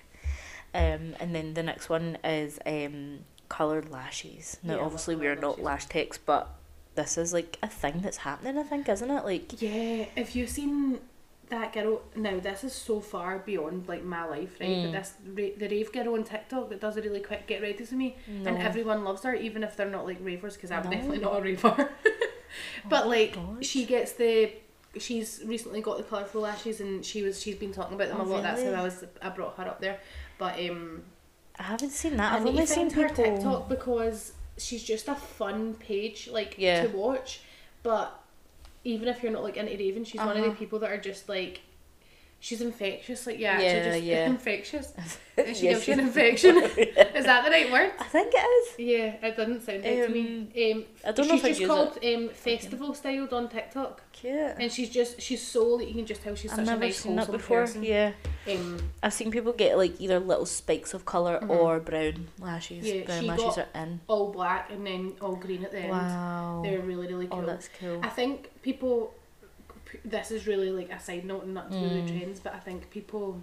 Um, 0.75 1.15
and 1.21 1.35
then 1.35 1.55
the 1.55 1.63
next 1.63 1.89
one 1.89 2.19
is 2.25 2.59
um 2.67 3.21
coloured 3.49 3.91
lashes. 3.91 4.59
Now, 4.63 4.77
Yeah, 4.77 4.83
obviously, 4.85 5.17
we 5.17 5.27
are 5.27 5.37
not 5.37 5.61
lash 5.63 5.87
techs, 5.87 6.19
but 6.19 6.51
this 6.95 7.17
is 7.17 7.33
like 7.33 7.59
a 7.63 7.69
thing 7.69 8.01
that's 8.03 8.19
happening. 8.19 8.59
I 8.59 8.63
think, 8.65 8.89
isn't 8.89 9.11
it? 9.11 9.25
Like, 9.25 9.61
Yeah, 9.63 10.07
if 10.17 10.37
you've 10.37 10.51
seen 10.51 11.01
that 11.49 11.73
girl, 11.73 12.03
now 12.15 12.39
this 12.39 12.63
is 12.65 12.75
so 12.75 13.01
far 13.01 13.39
beyond 13.39 13.89
like 13.89 14.05
my 14.05 14.25
life, 14.27 14.57
right? 14.61 14.69
Mm. 14.69 14.93
But 14.93 14.93
this 14.93 15.15
the 15.59 15.69
rave 15.69 15.91
girl 15.93 16.13
on 16.15 16.25
TikTok 16.25 16.69
that 16.69 16.81
does 16.81 16.99
a 16.99 17.03
really 17.03 17.21
quick 17.21 17.47
get 17.47 17.63
ready 17.63 17.85
to 17.87 17.95
me, 17.95 18.17
no. 18.29 18.51
and 18.51 18.59
everyone 18.63 19.03
loves 19.05 19.23
her, 19.23 19.35
even 19.35 19.63
if 19.65 19.75
they're 19.77 19.89
not 19.89 20.05
like 20.05 20.19
ravers, 20.21 20.55
because 20.57 20.71
I'm 20.71 20.85
No. 20.85 20.91
definitely 20.91 21.21
not 21.21 21.39
a 21.39 21.41
raver. 21.43 21.91
but 22.89 23.05
Oh, 23.07 23.09
like 23.09 23.35
God. 23.35 23.65
she 23.65 23.85
gets 23.87 24.13
the. 24.13 24.53
She's 24.99 25.43
recently 25.45 25.81
got 25.81 25.99
the 25.99 26.03
colourful 26.03 26.41
lashes, 26.41 26.81
and 26.81 27.05
she 27.05 27.23
was 27.23 27.41
she's 27.41 27.57
been 27.57 27.73
talking 27.73 27.95
about 27.95 28.09
them 28.09 28.21
Oh, 28.21 28.25
a 28.25 28.27
lot. 28.27 28.43
That's 28.43 28.63
how? 28.63 28.71
I 28.73 28.83
was 28.83 29.05
I 29.23 29.29
brought 29.31 29.57
her 29.57 29.65
up 29.65 29.81
there. 29.81 30.01
But 30.39 30.59
um, 30.71 31.03
I 31.59 31.65
haven't 31.65 31.91
seen 31.91 32.17
that. 32.17 32.33
I've 32.33 32.47
only 32.47 32.65
seen 32.67 32.91
her 32.91 33.09
people. 33.09 33.25
TikTok 33.25 33.69
because 33.69 34.33
she's 34.57 34.83
just 34.85 35.09
a 35.09 35.15
fun 35.15 35.75
page 35.75 36.29
like 36.33 36.55
Yeah. 36.59 36.83
to 36.85 36.89
watch. 36.97 37.41
But 37.83 38.13
even 38.85 39.09
if 39.09 39.23
you're 39.23 39.33
not 39.33 39.43
like 39.43 39.57
into 39.57 39.73
raving, 39.77 40.05
she's 40.05 40.21
one 40.21 40.31
of 40.31 40.37
the 40.43 40.51
Uh-huh. 40.51 40.59
people 40.59 40.79
that 40.81 40.91
are 40.91 40.99
just 40.99 41.29
like 41.29 41.61
she's 42.41 42.61
infectious. 42.61 43.27
Like 43.27 43.39
yeah, 43.39 43.61
Yeah, 43.61 43.85
just 43.93 44.03
yeah. 44.05 44.27
infectious. 44.35 44.93
And 45.39 45.57
she 45.57 45.67
Yeah, 45.67 45.75
gives 45.75 45.87
you 45.87 45.93
an 45.93 45.99
she's- 46.01 46.09
infection. 46.09 46.57
Is 47.15 47.25
that 47.27 47.45
the 47.45 47.51
right 47.53 47.71
word? 47.71 47.93
I 48.01 48.05
think 48.05 48.33
it 48.35 48.39
is. 48.39 48.75
Yeah, 48.77 49.25
it 49.25 49.37
doesn't 49.37 49.63
sound 49.63 49.85
right 49.85 50.05
to 50.05 50.09
me. 50.09 50.73
Um, 50.73 50.85
I 51.07 51.13
don't 51.13 51.29
know 51.29 51.37
if 51.37 51.45
I'd 51.45 51.55
just 51.55 51.65
called 51.65 51.97
um, 52.05 52.29
festival 52.31 52.93
styled 52.93 53.33
on 53.33 53.49
TikTok, 53.49 54.03
Cute. 54.11 54.35
and 54.59 54.73
she's 54.73 54.91
just 54.91 55.21
she's 55.23 55.41
so 55.47 55.65
like, 55.77 55.87
you 55.87 55.95
can 55.95 56.07
just 56.07 56.23
tell 56.25 56.35
she's 56.35 56.51
I've 56.51 56.57
such 56.57 56.67
a 56.67 56.71
never 56.71 56.81
nice 56.87 56.99
seen 56.99 57.15
that 57.15 57.31
before. 57.31 57.61
person. 57.61 57.85
Yeah, 57.85 58.15
Um, 58.51 58.81
I've 59.01 59.13
seen 59.13 59.31
people 59.31 59.53
get 59.53 59.79
like 59.79 60.01
either 60.01 60.19
little 60.19 60.45
spikes 60.45 60.93
of 60.93 61.05
color 61.05 61.39
Mhm. 61.41 61.51
or 61.51 61.79
brown 61.79 62.27
lashes. 62.41 62.85
Yeah, 62.85 63.05
brown 63.05 63.21
she 63.21 63.29
lashes 63.29 63.45
got- 63.45 63.59
are 63.77 63.83
in. 63.85 64.01
all 64.09 64.33
black 64.33 64.73
and 64.73 64.85
then 64.85 65.13
all 65.21 65.37
green 65.37 65.63
at 65.65 65.71
the 65.71 65.79
end. 65.79 65.91
Wow. 65.91 66.63
They're 66.65 66.81
really 66.81 67.07
really 67.07 67.29
cool. 67.29 67.43
Oh, 67.43 67.47
that's 67.47 67.69
cool. 67.79 68.01
I 68.03 68.09
think 68.09 68.51
people. 68.63 69.15
This 70.05 70.31
is 70.31 70.47
really 70.47 70.71
like 70.71 70.91
a 70.91 71.01
side 71.01 71.25
note 71.25 71.45
and 71.45 71.55
not 71.55 71.71
to 71.71 71.77
do 71.79 71.85
with 71.85 72.09
Mm. 72.11 72.19
trends, 72.19 72.41
but 72.41 72.55
I 72.55 72.59
think 72.59 72.91
people 72.91 73.43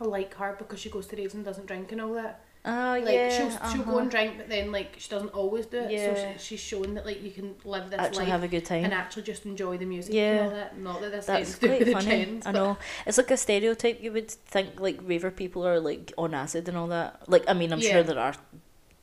like 0.00 0.34
her 0.34 0.54
because 0.58 0.80
she 0.80 0.90
goes 0.90 1.06
to 1.08 1.16
raves 1.16 1.34
and 1.34 1.44
doesn't 1.44 1.66
drink 1.66 1.92
and 1.92 2.00
all 2.00 2.14
that. 2.14 2.40
Oh 2.66 2.98
Like 3.04 3.14
yeah. 3.14 3.28
she'll 3.28 3.50
she'll 3.70 3.82
go 3.84 3.90
uh-huh. 3.90 3.98
and 3.98 4.10
drink, 4.10 4.34
but 4.38 4.48
then 4.48 4.72
like 4.72 4.94
she 4.98 5.08
doesn't 5.10 5.28
always 5.34 5.66
do 5.66 5.78
it. 5.80 5.90
Yeah. 5.90 6.14
So 6.14 6.32
she, 6.32 6.38
she's 6.56 6.60
shown 6.60 6.94
that 6.94 7.04
like 7.04 7.22
you 7.22 7.30
can 7.30 7.54
live 7.64 7.90
this 7.90 8.00
actually 8.00 8.24
life 8.24 8.32
have 8.32 8.42
a 8.42 8.48
good 8.48 8.64
time. 8.64 8.84
and 8.84 8.92
actually 8.94 9.22
just 9.24 9.44
enjoy 9.44 9.76
the 9.76 9.84
music 9.84 10.14
Yeah. 10.14 10.30
and 10.32 10.40
all 10.44 10.50
that. 10.50 10.78
Not 10.78 11.00
that 11.02 11.12
this 11.12 11.26
That's 11.26 11.50
has 11.50 11.58
quite 11.58 11.86
funny. 11.92 12.04
trends. 12.06 12.46
I 12.46 12.52
know. 12.52 12.78
It's 13.06 13.18
like 13.18 13.30
a 13.30 13.36
stereotype. 13.36 14.02
You 14.02 14.12
would 14.12 14.30
think 14.30 14.80
like 14.80 14.98
raver 15.02 15.30
people 15.30 15.66
are 15.66 15.78
like 15.78 16.12
on 16.16 16.32
acid 16.34 16.68
and 16.68 16.76
all 16.76 16.88
that. 16.88 17.28
Like 17.28 17.44
I 17.46 17.52
mean, 17.52 17.70
I'm 17.72 17.80
Yeah. 17.80 17.92
sure 17.92 18.02
there 18.02 18.18
are 18.18 18.34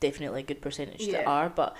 definitely 0.00 0.40
a 0.40 0.44
good 0.44 0.60
percentage 0.60 1.06
that 1.08 1.26
are, 1.26 1.48
but 1.48 1.76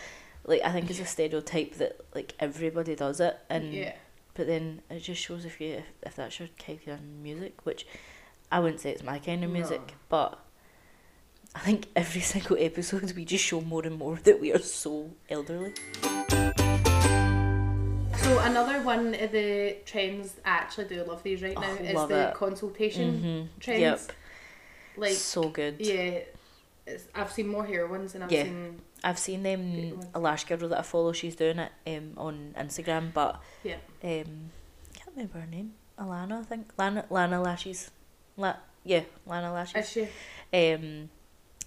like 0.46 0.62
I 0.64 0.70
think 0.70 0.88
it's 0.88 1.00
a 1.00 1.04
stereotype 1.04 1.74
that 1.74 2.00
like 2.14 2.34
everybody 2.38 2.94
does 2.94 3.18
it, 3.20 3.36
and 3.50 3.72
yeah. 3.74 3.92
But 4.34 4.46
then 4.46 4.80
it 4.90 5.00
just 5.00 5.20
shows 5.22 5.44
if 5.44 5.60
you 5.60 5.74
if, 5.74 5.84
if 6.02 6.16
that's 6.16 6.38
your 6.38 6.48
kind 6.64 6.80
of 6.86 7.02
music, 7.02 7.64
which 7.64 7.86
I 8.50 8.60
wouldn't 8.60 8.80
say 8.80 8.90
it's 8.90 9.02
my 9.02 9.18
kind 9.18 9.44
of 9.44 9.50
music, 9.50 9.80
No. 9.88 9.94
but 10.08 10.38
I 11.54 11.60
think 11.60 11.86
every 11.96 12.20
single 12.34 12.56
episode 12.58 13.12
we 13.12 13.24
just 13.24 13.44
show 13.44 13.60
more 13.60 13.82
and 13.84 13.98
more 13.98 14.16
that 14.24 14.40
we 14.40 14.52
are 14.52 14.58
so 14.58 15.10
elderly. 15.28 15.74
So 18.22 18.38
another 18.38 18.80
one 18.82 19.14
of 19.14 19.32
the 19.32 19.76
trends 19.84 20.36
I 20.44 20.50
actually 20.50 20.84
do 20.86 21.02
love 21.04 21.22
these 21.22 21.42
right 21.42 21.58
now 21.58 21.76
Oh, 21.78 21.82
is 22.02 22.08
the 22.08 22.28
it. 22.28 22.34
consultation 22.34 23.08
Mm-hmm. 23.20 23.58
trends. 23.60 23.80
Yep. 23.80 24.12
Like 24.96 25.12
so 25.14 25.48
good. 25.48 25.76
yeah, 25.80 26.18
it's, 26.86 27.06
I've 27.14 27.32
seen 27.32 27.48
more 27.48 27.64
hair 27.64 27.86
ones 27.88 28.14
and 28.14 28.22
I've 28.22 28.30
Yeah. 28.30 28.44
seen 28.44 28.80
I've 29.04 29.18
seen 29.18 29.42
them 29.42 29.90
ones. 29.98 30.06
a 30.14 30.20
lash 30.20 30.44
girl 30.44 30.68
that 30.68 30.78
I 30.78 30.82
follow. 30.82 31.12
She's 31.12 31.34
doing 31.36 31.58
it 31.58 31.72
um 31.86 32.12
on 32.16 32.54
Instagram, 32.58 33.12
but 33.12 33.40
Yeah. 33.64 33.76
um, 34.04 34.50
can't 34.94 35.10
remember 35.14 35.40
her 35.40 35.46
name. 35.46 35.74
Alana, 35.98 36.40
I 36.40 36.42
think. 36.44 36.72
Lana, 36.78 37.04
Lana 37.10 37.40
lashes. 37.42 37.90
La, 38.36 38.54
yeah, 38.84 39.02
Lana 39.26 39.52
Lashes. 39.52 39.84
is 39.84 39.90
she 39.90 40.72
Um, 40.74 41.10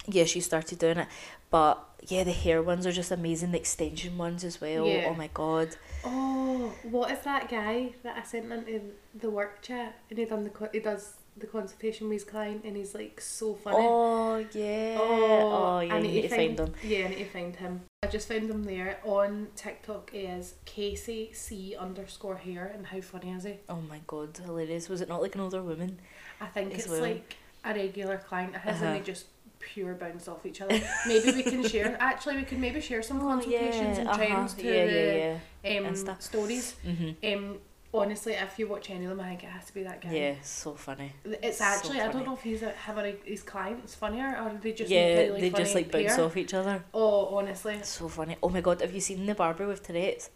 yeah, 0.07 0.25
she 0.25 0.39
started 0.41 0.79
doing 0.79 0.97
it, 0.97 1.07
but 1.49 1.83
yeah, 2.07 2.23
the 2.23 2.31
hair 2.31 2.62
ones 2.62 2.86
are 2.88 2.91
just 2.91 3.12
amazing. 3.12 3.51
The 3.51 3.57
extension 3.60 4.17
ones 4.17 4.43
as 4.43 4.60
well. 4.62 4.86
Yeah. 4.88 5.07
Oh 5.10 5.13
my 5.15 5.29
god. 5.33 5.75
Oh, 6.03 6.73
what 6.83 7.12
is 7.12 7.19
that 7.21 7.49
guy 7.49 7.93
that 8.03 8.17
I 8.17 8.23
sent 8.23 8.51
into 8.51 8.81
the 9.13 9.29
work 9.29 9.62
chat 9.62 9.95
and 10.10 10.19
he 10.19 10.25
done 10.25 10.43
the 10.43 10.69
he 10.71 10.79
does 10.79 11.13
the 11.38 11.48
consultation 11.48 12.08
with 12.08 12.15
his 12.15 12.24
client 12.24 12.63
and 12.63 12.78
he's 12.78 12.95
like 12.95 13.19
so 13.19 13.56
funny. 13.56 13.78
Oh 13.80 14.38
yeah. 14.54 14.98
Oh, 15.00 15.80
yeah. 15.82 15.95
I 15.95 16.02
need, 16.02 16.21
to 16.21 16.30
find 16.30 16.58
them. 16.58 16.74
Yeah, 16.84 17.06
I 17.06 17.08
need 17.10 17.17
to 17.17 17.26
find 17.26 17.56
him. 17.56 17.82
I 18.04 18.08
just 18.08 18.28
found 18.28 18.50
him 18.50 18.63
there 18.63 19.00
on 19.04 19.48
TikTok 19.56 20.12
is 20.13 20.56
Casey 20.65 21.32
C 21.34 21.76
underscore 21.78 22.38
hair 22.38 22.71
and 22.74 22.86
how 22.86 23.02
funny 23.02 23.32
is 23.32 23.43
he? 23.43 23.56
Oh 23.67 23.82
my 23.82 24.00
god, 24.08 24.38
hilarious. 24.38 24.88
Was 24.88 25.02
it 25.02 25.10
not 25.10 25.21
like 25.21 25.36
an 25.36 25.41
older 25.41 25.62
woman? 25.62 26.00
I 26.39 26.48
think 26.48 26.74
it's 26.74 26.88
well. 26.88 27.02
like 27.02 27.36
a 27.65 27.74
regular 27.74 28.17
client 28.17 28.56
of 28.56 28.62
his 28.62 28.78
and 28.78 28.86
Uh-huh. 28.86 28.93
they 28.93 29.02
just 29.02 29.26
pure 29.60 29.95
bounce 29.95 30.28
off 30.28 30.45
each 30.45 30.62
other. 30.62 30.80
maybe 31.08 31.32
we 31.32 31.43
can 31.43 31.67
share 31.67 31.98
actually 32.00 32.38
we 32.38 32.43
could 32.43 32.60
maybe 32.60 32.80
share 32.80 33.02
some 33.02 33.19
consultations 33.19 33.98
and 33.98 34.08
uh-huh. 34.08 34.17
trends 34.17 34.54
to 34.54 34.63
yeah, 34.63 34.86
the 34.86 35.39
yeah, 35.63 35.71
yeah. 35.82 35.89
um, 35.89 35.95
stories. 36.19 36.76
Mhm. 36.86 37.36
Um 37.36 37.58
honestly 37.99 38.34
if 38.34 38.58
you 38.60 38.67
watch 38.67 38.89
any 38.89 39.05
of 39.05 39.10
them 39.12 39.19
I 39.19 39.29
think 39.29 39.43
it 39.43 39.49
has 39.49 39.65
to 39.65 39.73
be 39.73 39.84
that 39.84 40.01
guy. 40.01 40.13
Yeah, 40.13 40.36
so 40.41 40.73
funny. 40.75 41.13
It's 41.25 41.58
So 41.58 41.63
actually 41.63 42.01
I 42.01 42.12
don't 42.12 42.25
know 42.25 42.34
if 42.34 42.41
he's 42.41 42.62
a, 42.62 42.71
having 42.71 43.15
his 43.25 43.43
clients 43.43 43.95
funnier 43.95 44.38
or 44.41 44.51
they 44.62 44.71
just 44.73 44.89
yeah, 44.91 45.15
really 45.17 45.41
they 45.41 45.49
just 45.49 45.75
like 45.75 45.91
bounce 45.91 46.15
pair. 46.15 46.25
off 46.25 46.38
each 46.38 46.53
other. 46.53 46.84
Oh 46.93 47.36
honestly. 47.38 47.79
So 47.84 48.08
funny. 48.08 48.36
Oh 48.43 48.49
my 48.49 48.62
god, 48.62 48.81
have 48.81 48.93
you 48.93 49.01
seen 49.01 49.25
the 49.25 49.36
barber 49.36 49.67
with 49.67 49.84
Tourette's? 49.84 50.29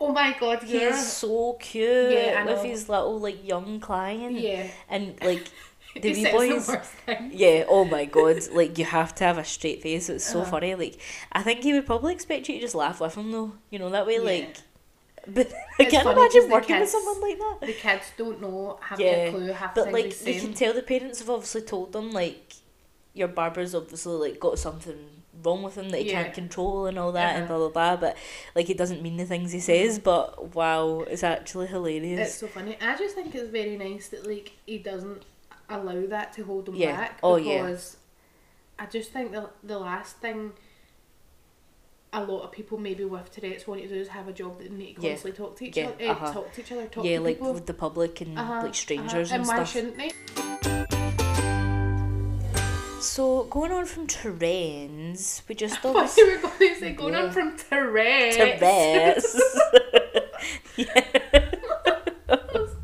Oh 0.00 0.12
my 0.12 0.36
god, 0.38 0.62
He 0.62 0.80
yeah. 0.80 0.90
is 0.90 1.12
so 1.12 1.54
cute 1.54 2.10
Yeah, 2.12 2.44
with 2.44 2.62
his 2.62 2.88
little 2.88 3.18
like 3.18 3.46
young 3.46 3.80
client. 3.80 4.38
Yeah. 4.38 4.68
And 4.88 5.14
like 5.22 5.48
the 6.00 6.12
wee 6.12 6.26
boys. 6.26 6.66
the. 6.66 7.30
Yeah, 7.32 7.64
oh 7.68 7.84
my 7.84 8.04
god, 8.04 8.36
like 8.52 8.78
you 8.78 8.84
have 8.84 9.14
to 9.16 9.24
have 9.24 9.38
a 9.38 9.44
straight 9.44 9.82
face. 9.82 10.08
It's 10.08 10.24
so 10.24 10.42
Uh-huh. 10.42 10.50
funny. 10.52 10.74
Like 10.76 11.00
I 11.32 11.42
think 11.42 11.62
he 11.64 11.72
would 11.72 11.86
probably 11.86 12.12
expect 12.14 12.48
you 12.48 12.54
to 12.56 12.60
just 12.60 12.74
laugh 12.74 13.00
with 13.00 13.14
him 13.16 13.32
though. 13.32 13.52
You 13.70 13.78
know 13.80 13.90
that 13.90 14.06
way, 14.06 14.18
Yeah. 14.18 14.20
like. 14.20 14.56
But 15.34 15.52
I 15.78 15.82
It's 15.84 15.90
can't 15.92 16.08
imagine 16.08 16.50
working 16.50 16.80
with 16.80 16.88
someone 16.88 17.20
like 17.20 17.38
that. 17.38 17.58
The 17.60 17.72
kids 17.72 18.12
don't 18.16 18.40
know, 18.40 18.78
have 18.82 19.00
Yeah, 19.00 19.06
a 19.06 19.30
clue 19.30 19.46
the 19.46 19.70
But 19.74 19.92
like 19.92 20.26
you 20.26 20.40
can 20.40 20.54
tell 20.54 20.72
the 20.72 20.82
parents 20.82 21.18
have 21.20 21.30
obviously 21.30 21.62
told 21.62 21.92
them 21.92 22.12
like 22.12 22.54
your 23.14 23.28
barber's 23.28 23.74
obviously 23.74 24.30
like 24.30 24.40
got 24.40 24.58
something 24.58 24.96
wrong 25.42 25.62
with 25.62 25.76
him 25.76 25.90
that 25.90 26.00
he 26.02 26.08
Yeah. 26.10 26.22
can't 26.24 26.34
control 26.34 26.86
and 26.86 26.98
all 26.98 27.12
that 27.12 27.36
and 27.36 27.44
Uh-huh. 27.44 27.58
blah 27.58 27.68
blah 27.68 27.96
blah. 27.96 27.96
But 28.00 28.16
like 28.54 28.70
it 28.70 28.78
doesn't 28.78 29.02
mean 29.02 29.16
the 29.16 29.24
things 29.26 29.52
he 29.52 29.60
says. 29.60 29.98
But 29.98 30.54
wow, 30.54 31.00
it's 31.00 31.22
actually 31.22 31.66
hilarious 31.68 32.28
It's 32.30 32.38
so 32.38 32.46
funny. 32.48 32.76
I 32.80 32.96
just 32.96 33.14
think 33.14 33.34
it's 33.34 33.50
very 33.50 33.76
nice 33.76 34.08
that 34.08 34.26
like 34.26 34.52
he 34.66 34.78
doesn't 34.78 35.22
allow 35.68 36.06
that 36.06 36.32
to 36.34 36.44
hold 36.44 36.68
him 36.68 36.76
Yeah. 36.76 36.96
back. 36.96 37.18
Oh, 37.22 37.36
yeah. 37.36 37.62
because 37.62 37.96
I 38.78 38.86
just 38.86 39.12
think 39.12 39.32
the 39.32 39.50
the 39.62 39.78
last 39.78 40.16
thing 40.18 40.52
a 42.12 42.22
lot 42.24 42.40
of 42.42 42.52
people 42.52 42.78
maybe 42.78 43.04
with 43.04 43.30
Tourette's 43.30 43.66
want 43.66 43.82
to 43.82 43.88
do 43.88 43.94
is 43.94 44.08
have 44.08 44.28
a 44.28 44.32
job 44.32 44.58
that 44.58 44.70
they 44.70 44.74
need 44.76 44.96
to 44.96 45.02
Yeah. 45.02 45.10
constantly 45.10 45.36
talk 45.36 45.56
to 45.58 45.64
each 45.66 45.76
Yeah, 45.76 45.88
other, 45.88 46.04
uh, 46.04 46.10
uh-huh. 46.12 46.32
talk 46.32 46.52
to 46.54 46.60
each 46.62 46.72
other, 46.72 46.86
talk 46.86 47.04
yeah, 47.04 47.16
to 47.18 47.22
like 47.22 47.36
people. 47.36 47.52
with 47.52 47.66
the 47.66 47.74
public 47.74 48.20
and 48.22 48.38
Uh-huh, 48.38 48.62
like 48.62 48.74
strangers 48.74 49.30
uh-huh. 49.30 49.34
and 49.34 49.42
and 49.42 49.46
why 49.48 49.56
stuff. 49.56 49.72
shouldn't 49.72 49.96
they? 49.98 50.10
So 53.00 53.44
going 53.44 53.72
on 53.72 53.84
from 53.86 54.06
trends, 54.06 55.42
we 55.48 55.54
just 55.54 55.78
obviously 55.84 56.22
you 56.24 56.30
were 56.36 56.42
going 56.42 56.58
to 56.58 56.74
say 56.80 56.92
going 56.92 57.14
Yeah. 57.14 57.22
on 57.24 57.30
from 57.30 57.56
Tourette's? 57.56 58.36
Tourette's. 58.36 59.40
yeah. 60.76 61.04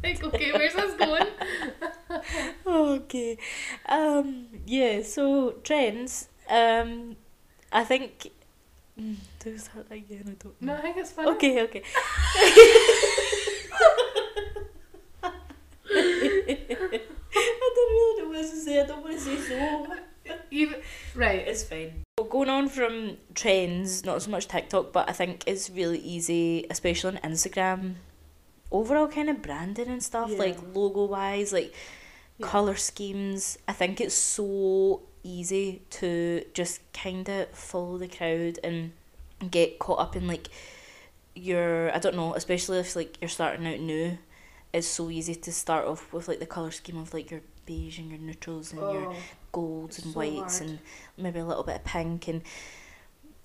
Like, 0.02 0.22
okay, 0.24 0.52
where's 0.52 0.74
this 0.74 0.94
going? 0.94 1.26
Okay. 2.66 3.38
Um. 3.88 4.46
Yeah. 4.66 5.02
So 5.02 5.52
trends. 5.62 6.28
Um. 6.48 7.16
I 7.72 7.84
think. 7.84 8.30
Do 8.96 9.16
that 9.44 9.86
again. 9.90 10.24
I 10.26 10.34
don't. 10.42 10.62
No, 10.62 10.72
know. 10.72 10.78
I 10.78 10.82
think 10.82 10.96
it's 10.98 11.10
funny. 11.10 11.30
Okay. 11.32 11.62
Okay. 11.62 11.82
I 17.36 17.72
don't 17.74 17.90
really 17.92 18.22
know 18.22 18.28
what 18.28 18.50
to 18.50 18.56
say. 18.56 18.80
I 18.80 18.86
don't 18.86 19.02
want 19.02 19.14
to 19.14 19.20
say 19.20 19.36
so. 19.36 19.86
Even, 20.50 20.80
right. 21.14 21.40
It's 21.46 21.64
fine. 21.64 22.02
Well, 22.18 22.28
going 22.28 22.48
on 22.48 22.68
from 22.68 23.16
trends, 23.34 24.04
not 24.04 24.22
so 24.22 24.30
much 24.30 24.46
TikTok, 24.48 24.92
but 24.92 25.08
I 25.08 25.12
think 25.12 25.44
it's 25.46 25.68
really 25.70 25.98
easy, 25.98 26.66
especially 26.70 27.16
on 27.16 27.32
Instagram. 27.32 27.94
Overall, 28.70 29.08
kind 29.08 29.28
of 29.30 29.42
branding 29.42 29.88
and 29.88 30.02
stuff, 30.02 30.30
Yeah. 30.30 30.38
like 30.38 30.58
logo 30.74 31.04
wise, 31.04 31.52
like 31.52 31.74
Yeah. 32.38 32.46
color 32.46 32.76
schemes. 32.76 33.58
I 33.68 33.72
think 33.72 34.00
it's 34.00 34.14
so 34.14 35.02
easy 35.24 35.82
to 35.90 36.44
just 36.54 36.80
kind 36.92 37.28
of 37.28 37.48
follow 37.50 37.98
the 37.98 38.06
crowd 38.08 38.58
and 38.62 38.92
get 39.50 39.78
caught 39.80 39.98
up 39.98 40.14
in 40.16 40.28
like 40.28 40.48
your. 41.34 41.92
I 41.94 41.98
don't 41.98 42.14
know, 42.16 42.34
especially 42.34 42.78
if 42.78 42.94
like 42.94 43.18
you're 43.20 43.28
starting 43.28 43.66
out 43.66 43.80
new. 43.80 44.18
It's 44.72 44.86
so 44.88 45.08
easy 45.10 45.34
to 45.36 45.52
start 45.52 45.86
off 45.86 46.12
with 46.12 46.28
like 46.28 46.40
the 46.40 46.46
color 46.46 46.70
scheme 46.70 46.98
of 46.98 47.14
like 47.14 47.30
your 47.30 47.40
beige 47.66 47.98
and 47.98 48.10
your 48.10 48.18
neutrals 48.20 48.72
and 48.72 48.80
your 48.80 49.06
Oh, 49.10 49.14
golds 49.52 49.98
and 50.02 50.12
so 50.12 50.18
whites 50.18 50.58
hard. 50.58 50.70
and 50.70 50.78
maybe 51.16 51.38
a 51.38 51.44
little 51.44 51.62
bit 51.62 51.76
of 51.76 51.84
pink 51.84 52.26
and 52.28 52.42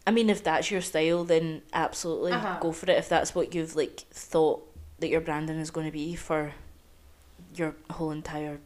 I 0.07 0.11
mean, 0.11 0.29
if 0.31 0.43
that's 0.43 0.71
your 0.71 0.81
style, 0.81 1.23
then 1.23 1.61
absolutely 1.71 2.31
Uh-huh. 2.31 2.57
go 2.59 2.71
for 2.71 2.89
it. 2.89 2.97
If 2.97 3.07
that's 3.09 3.35
what 3.35 3.53
you've 3.53 3.75
like 3.75 3.99
thought 4.11 4.65
that 4.99 5.09
your 5.09 5.21
branding 5.21 5.59
is 5.59 5.69
going 5.69 5.85
to 5.85 5.91
be 5.91 6.15
for 6.15 6.53
your 7.53 7.75
whole 7.91 8.09
entire 8.09 8.59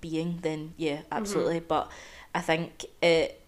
being, 0.00 0.38
then 0.40 0.72
yeah, 0.78 1.02
absolutely. 1.12 1.60
But 1.60 1.90
I 2.34 2.40
think 2.40 2.86
it, 3.02 3.40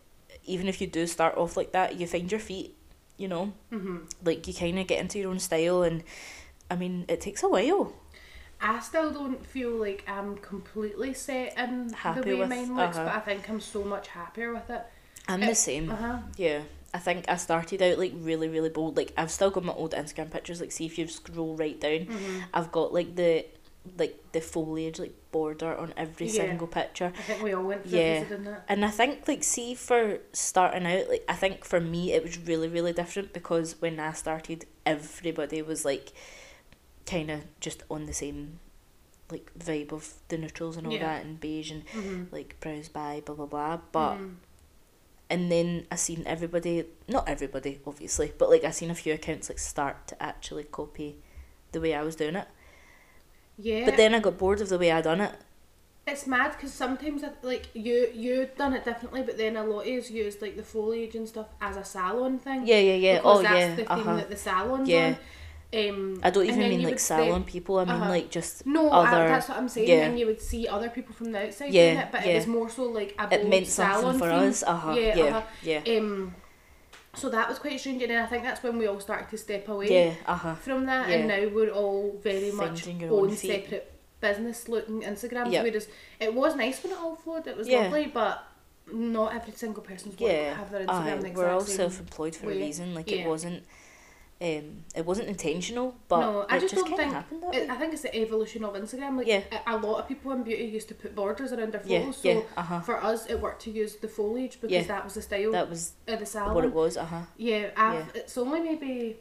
even 0.44 0.68
if 0.68 0.80
you 0.80 0.86
do 0.86 1.06
start 1.06 1.36
off 1.36 1.56
like 1.56 1.72
that, 1.72 1.96
you 1.98 2.06
find 2.06 2.30
your 2.30 2.40
feet. 2.40 2.76
You 3.18 3.28
know, 3.28 3.52
hmm 3.70 3.98
like 4.24 4.48
you 4.48 4.54
kind 4.54 4.78
of 4.78 4.86
get 4.88 4.98
into 4.98 5.18
your 5.18 5.30
own 5.30 5.38
style, 5.38 5.82
and 5.82 6.02
I 6.70 6.74
mean, 6.76 7.04
it 7.08 7.20
takes 7.20 7.42
a 7.44 7.48
while. 7.48 7.92
I 8.60 8.80
still 8.80 9.10
don't 9.12 9.44
feel 9.44 9.70
like 9.70 10.04
I'm 10.08 10.36
completely 10.38 11.14
set 11.14 11.56
in 11.58 11.92
Happy 11.92 12.20
the 12.20 12.26
way 12.28 12.34
with- 12.40 12.48
mine 12.48 12.74
looks, 12.76 12.96
uh-huh. 12.96 13.06
but 13.06 13.14
I 13.14 13.20
think 13.20 13.48
I'm 13.48 13.60
so 13.60 13.84
much 13.84 14.08
happier 14.08 14.52
with 14.52 14.68
it. 14.70 14.82
I'm 15.28 15.42
Uh, 15.42 15.46
the 15.46 15.54
same. 15.54 15.90
Uh 15.90 15.96
huh. 15.96 16.18
Yeah. 16.36 16.62
I 16.94 16.98
think 16.98 17.24
I 17.28 17.36
started 17.36 17.80
out 17.82 17.98
like 17.98 18.12
really, 18.16 18.48
really 18.48 18.68
bold. 18.70 18.96
Like 18.96 19.12
I've 19.16 19.30
still 19.30 19.50
got 19.50 19.64
my 19.64 19.72
old 19.72 19.92
Instagram 19.92 20.30
pictures. 20.30 20.60
Like 20.60 20.72
see 20.72 20.86
if 20.86 20.98
you 20.98 21.06
scroll 21.06 21.54
right 21.56 21.78
down, 21.80 22.06
hmm 22.06 22.40
I've 22.52 22.72
got 22.72 22.92
like 22.92 23.14
the 23.14 23.46
like 23.98 24.18
the 24.32 24.40
foliage 24.40 24.98
like 24.98 25.14
border 25.32 25.74
on 25.76 25.92
every 25.96 26.26
Yeah. 26.26 26.32
single 26.46 26.66
picture. 26.68 27.12
I 27.18 27.22
think 27.22 27.42
we 27.42 27.52
all 27.54 27.64
went 27.64 27.82
through 27.88 27.98
Yeah. 27.98 28.22
that. 28.24 28.64
And 28.68 28.84
I 28.84 28.90
think 28.90 29.26
like 29.26 29.42
see 29.42 29.74
for 29.74 30.20
starting 30.32 30.86
out, 30.86 31.08
like 31.08 31.24
I 31.28 31.34
think 31.34 31.64
for 31.64 31.80
me 31.80 32.12
it 32.12 32.22
was 32.22 32.38
really, 32.38 32.68
really 32.68 32.92
different 32.92 33.32
because 33.32 33.80
when 33.80 33.98
I 33.98 34.12
started 34.12 34.66
everybody 34.86 35.60
was 35.62 35.84
like 35.84 36.12
kinda 37.04 37.40
just 37.60 37.82
on 37.90 38.04
the 38.06 38.12
same 38.14 38.60
like 39.30 39.50
vibe 39.58 39.92
of 39.92 40.14
the 40.28 40.36
neutrals 40.38 40.76
and 40.76 40.86
all 40.86 40.92
Yeah. 40.92 41.00
that 41.16 41.24
and 41.24 41.40
beige 41.40 41.70
and 41.70 41.82
hmm 41.88 42.24
like 42.30 42.60
browse 42.60 42.88
by 42.88 43.22
blah 43.24 43.34
blah 43.34 43.46
blah. 43.46 43.78
But 43.90 44.16
Mhm. 44.18 44.34
and 45.30 45.50
then 45.50 45.86
I 45.90 45.96
seen 45.96 46.22
everybody, 46.26 46.84
not 47.08 47.26
everybody 47.28 47.80
obviously, 47.86 48.32
but 48.36 48.50
like 48.50 48.64
I 48.64 48.70
seen 48.70 48.90
a 48.90 48.94
few 48.94 49.14
accounts 49.14 49.48
like 49.48 49.58
start 49.58 50.06
to 50.08 50.22
actually 50.22 50.64
copy 50.64 51.16
the 51.72 51.80
way 51.80 51.94
I 51.94 52.02
was 52.02 52.16
doing 52.16 52.36
it. 52.36 52.48
Yeah, 53.58 53.84
But 53.84 53.96
then 53.96 54.14
I 54.14 54.20
got 54.20 54.38
bored 54.38 54.60
of 54.60 54.68
the 54.68 54.78
way 54.78 54.90
I 54.92 55.00
done 55.02 55.20
it. 55.20 55.32
it's 56.06 56.26
mad 56.26 56.52
because 56.52 56.72
sometimes 56.72 57.22
I, 57.22 57.30
like 57.42 57.68
you 57.74 58.08
you 58.12 58.48
done 58.56 58.72
it 58.74 58.84
differently, 58.84 59.22
but 59.22 59.36
then 59.38 59.56
a 59.56 59.64
lot 59.64 59.86
of 59.86 59.92
us 59.98 60.10
used 60.10 60.42
like 60.42 60.56
the 60.56 60.62
foliage 60.64 61.14
and 61.14 61.28
stuff 61.28 61.46
as 61.60 61.76
a 61.76 61.84
salon 61.84 62.38
thing. 62.38 62.66
Yeah, 62.66 62.78
yeah, 62.78 62.94
yeah. 63.06 63.16
because 63.18 63.38
oh 63.38 63.42
that's 63.42 63.54
yeah. 63.60 63.68
the 63.76 63.84
theme 63.84 63.86
Uh 63.90 64.02
huh. 64.02 64.16
that 64.16 64.30
the 64.30 64.36
salon's 64.36 64.88
Yeah. 64.88 65.06
on. 65.08 65.16
Um, 65.74 66.20
I 66.22 66.28
don't 66.30 66.44
even 66.44 66.58
mean 66.68 66.82
like 66.82 66.98
salon 66.98 67.28
then- 67.30 67.44
people. 67.44 67.78
I 67.78 67.84
mean 67.84 67.94
Uh-huh. 67.94 68.10
like 68.10 68.28
just 68.30 68.66
No, 68.66 68.90
other- 68.90 69.24
I, 69.24 69.28
that's 69.28 69.48
what 69.48 69.56
I'm 69.58 69.68
saying. 69.70 69.88
yeah. 69.88 70.04
And 70.06 70.18
you 70.18 70.26
would 70.26 70.40
see 70.42 70.68
other 70.68 70.90
people 70.90 71.14
from 71.14 71.32
the 71.32 71.46
outside 71.46 71.72
Yeah, 71.72 71.86
doing 71.94 71.98
it, 72.04 72.08
but 72.12 72.20
yeah. 72.26 72.32
it 72.32 72.34
was 72.36 72.46
more 72.46 72.68
so 72.68 72.82
like 72.84 73.14
a 73.18 73.24
it 73.34 73.48
meant 73.48 73.66
salon 73.68 74.02
something 74.02 74.18
for 74.18 74.28
theme. 74.30 74.48
us. 74.50 74.62
Uh 74.62 74.76
huh. 74.76 74.92
Yeah, 74.92 75.16
Yeah. 75.16 75.24
uh-huh. 75.38 75.42
Yeah. 75.62 75.98
Um, 75.98 76.34
so 77.14 77.28
that 77.28 77.48
was 77.48 77.58
quite 77.58 77.78
strange, 77.78 78.02
and 78.02 78.10
then 78.10 78.22
I 78.22 78.26
think 78.26 78.42
that's 78.42 78.62
when 78.62 78.78
we 78.78 78.86
all 78.86 79.00
started 79.00 79.28
to 79.30 79.36
step 79.38 79.68
away 79.68 79.88
Yeah. 80.06 80.14
Uh 80.26 80.34
huh. 80.34 80.54
from 80.56 80.86
that, 80.86 81.10
and 81.10 81.28
now 81.28 81.48
we're 81.54 81.70
all 81.70 82.18
very 82.22 82.50
much 82.52 82.82
Finding 82.82 83.00
your 83.00 83.12
own 83.12 83.30
own 83.30 83.36
separate 83.36 83.92
business 84.20 84.68
looking 84.68 85.02
Instagrams. 85.02 85.52
Yep. 85.52 85.64
Whereas 85.64 85.88
it 86.20 86.32
was 86.34 86.56
nice 86.56 86.82
when 86.82 86.92
it 86.92 86.98
all 86.98 87.16
flowed; 87.16 87.46
it 87.46 87.56
was 87.56 87.68
Yeah. 87.68 87.82
lovely, 87.82 88.06
but 88.06 88.44
not 88.90 89.34
every 89.34 89.52
single 89.52 89.82
person's 89.82 90.18
want 90.18 90.32
to 90.32 90.38
Yeah. 90.38 90.54
have 90.54 90.70
their 90.70 90.84
Instagram 90.86 91.18
Aye, 91.18 91.28
the 91.28 91.30
we're 91.30 91.50
all 91.50 91.60
self-employed 91.60 92.34
for 92.34 92.46
a 92.46 92.54
reason. 92.54 92.94
Like 92.94 93.10
Yeah. 93.10 93.18
it 93.18 93.28
wasn't. 93.28 93.64
Um, 94.42 94.84
it 94.96 95.06
wasn't 95.06 95.28
intentional, 95.28 95.94
but 96.08 96.20
no, 96.20 96.40
it 96.40 96.46
I 96.50 96.58
just, 96.58 96.74
don't 96.74 96.84
kinda 96.84 97.02
think. 97.02 97.12
happened 97.14 97.42
that 97.44 97.54
It. 97.54 97.70
I 97.70 97.76
think 97.76 97.92
it's 97.92 98.02
the 98.02 98.12
evolution 98.16 98.64
of 98.64 98.74
Instagram. 98.74 99.16
Like 99.18 99.28
Yeah. 99.28 99.42
a, 99.66 99.74
a 99.74 99.76
lot 99.76 100.00
of 100.00 100.08
people 100.08 100.32
in 100.32 100.42
beauty 100.42 100.64
used 100.64 100.88
to 100.88 100.94
put 100.96 101.14
borders 101.14 101.52
around 101.52 101.72
their 101.72 101.80
photos. 101.80 102.24
Yeah. 102.24 102.40
So 102.40 102.46
Uh 102.56 102.62
huh. 102.62 102.80
for 102.80 102.96
us, 103.04 103.26
it 103.26 103.40
worked 103.40 103.62
to 103.62 103.70
use 103.70 103.94
the 103.96 104.08
foliage 104.08 104.60
because 104.60 104.72
Yeah. 104.72 104.82
that 104.94 105.04
was 105.04 105.14
the 105.14 105.22
style 105.22 105.52
That 105.52 105.70
was 105.70 105.92
of 106.08 106.18
the 106.18 106.26
salon. 106.26 106.54
what 106.56 106.64
it 106.64 106.72
was. 106.72 106.96
Uh 106.96 107.04
huh. 107.04 107.20
Yeah, 107.36 107.70
I've, 107.76 107.94
Yeah. 108.14 108.20
it's 108.22 108.36
only 108.36 108.60
maybe 108.60 109.16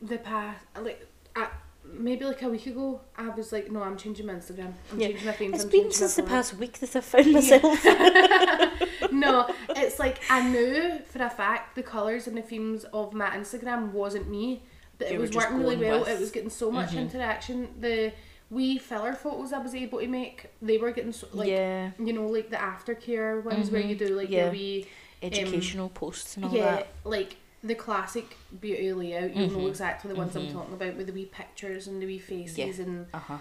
the 0.00 0.18
past 0.18 0.60
like 0.80 1.04
I, 1.34 1.48
maybe 1.92 2.24
like 2.24 2.42
a 2.42 2.48
week 2.48 2.66
ago. 2.66 3.00
I 3.16 3.28
was 3.30 3.52
like, 3.52 3.70
no, 3.70 3.82
I'm 3.82 3.96
changing 3.96 4.26
my 4.26 4.34
Instagram. 4.34 4.72
I'm 4.92 5.00
Yeah. 5.00 5.08
changing 5.08 5.26
my 5.26 5.32
themes. 5.32 5.54
It's 5.54 5.64
I'm 5.64 5.70
been 5.70 5.80
changing 5.82 5.98
since 5.98 6.14
the 6.16 6.22
past 6.22 6.54
week 6.56 6.78
that 6.80 6.94
I 6.96 7.00
found 7.00 7.26
Yeah. 7.26 9.08
no, 9.12 9.48
it's 9.70 9.98
like 9.98 10.20
I 10.30 10.48
knew 10.48 10.98
for 11.06 11.22
a 11.22 11.30
fact 11.30 11.74
the 11.76 11.82
colours 11.82 12.26
and 12.26 12.36
the 12.36 12.42
themes 12.42 12.84
of 12.92 13.12
my 13.12 13.30
Instagram 13.30 13.92
wasn't 13.92 14.28
me, 14.28 14.62
but 14.98 15.08
You 15.10 15.16
it 15.16 15.20
was 15.20 15.32
working 15.34 15.58
really 15.58 15.76
well. 15.76 16.00
with- 16.00 16.08
It 16.08 16.20
was 16.20 16.30
getting 16.30 16.50
so 16.50 16.70
much 16.70 16.90
Mhm. 16.90 16.98
interaction. 17.02 17.68
The 17.80 18.12
wee 18.50 18.78
filler 18.78 19.12
photos 19.12 19.52
I 19.52 19.58
was 19.58 19.74
able 19.74 20.00
to 20.00 20.06
make, 20.06 20.46
they 20.62 20.78
were 20.78 20.90
getting 20.90 21.12
so, 21.12 21.26
like 21.32 21.48
yeah. 21.50 21.90
you 21.98 22.12
know 22.12 22.26
like 22.26 22.48
the 22.50 22.56
aftercare 22.56 23.42
ones 23.44 23.70
where 23.70 23.82
Mhm. 23.82 23.88
you 23.90 23.94
do 23.94 24.08
like 24.16 24.30
Yeah. 24.30 24.44
your 24.44 24.52
wee 24.52 24.86
Educational 25.20 25.88
posts 25.88 26.36
and 26.36 26.44
all 26.44 26.52
yeah, 26.54 26.76
that. 26.76 26.88
like 27.04 27.36
the 27.62 27.74
classic 27.74 28.36
beauty 28.60 28.92
layout. 28.92 29.34
You 29.34 29.46
know 29.48 29.58
Mhm. 29.58 29.68
exactly 29.68 30.08
the 30.12 30.16
ones 30.16 30.36
I'm 30.36 30.46
Mhm. 30.46 30.52
talking 30.52 30.74
about 30.74 30.96
with 30.96 31.06
the 31.08 31.12
wee 31.12 31.26
pictures 31.26 31.86
and 31.86 32.00
the 32.00 32.06
wee 32.06 32.18
faces 32.18 32.78
and 32.78 33.06
Uh 33.12 33.18
huh. 33.18 33.38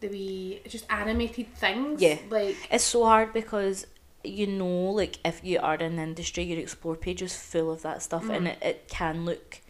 the 0.00 0.08
wee 0.08 0.60
just 0.68 0.84
animated 0.90 1.54
things. 1.54 2.02
Yeah. 2.02 2.18
like 2.30 2.56
It's 2.70 2.84
so 2.84 3.04
hard 3.04 3.32
because 3.32 3.86
you 4.24 4.46
know, 4.46 4.90
like 4.92 5.18
if 5.24 5.40
you 5.42 5.58
are 5.60 5.74
in 5.74 5.96
the 5.96 6.02
industry, 6.02 6.44
your 6.44 6.58
explore 6.60 6.94
page 6.94 7.22
is 7.22 7.34
full 7.36 7.72
of 7.72 7.82
that 7.82 8.02
stuff, 8.02 8.28
and 8.30 8.46
Mm. 8.46 8.50
it, 8.52 8.58
it 8.62 8.88
can 8.88 9.24
look 9.24 9.60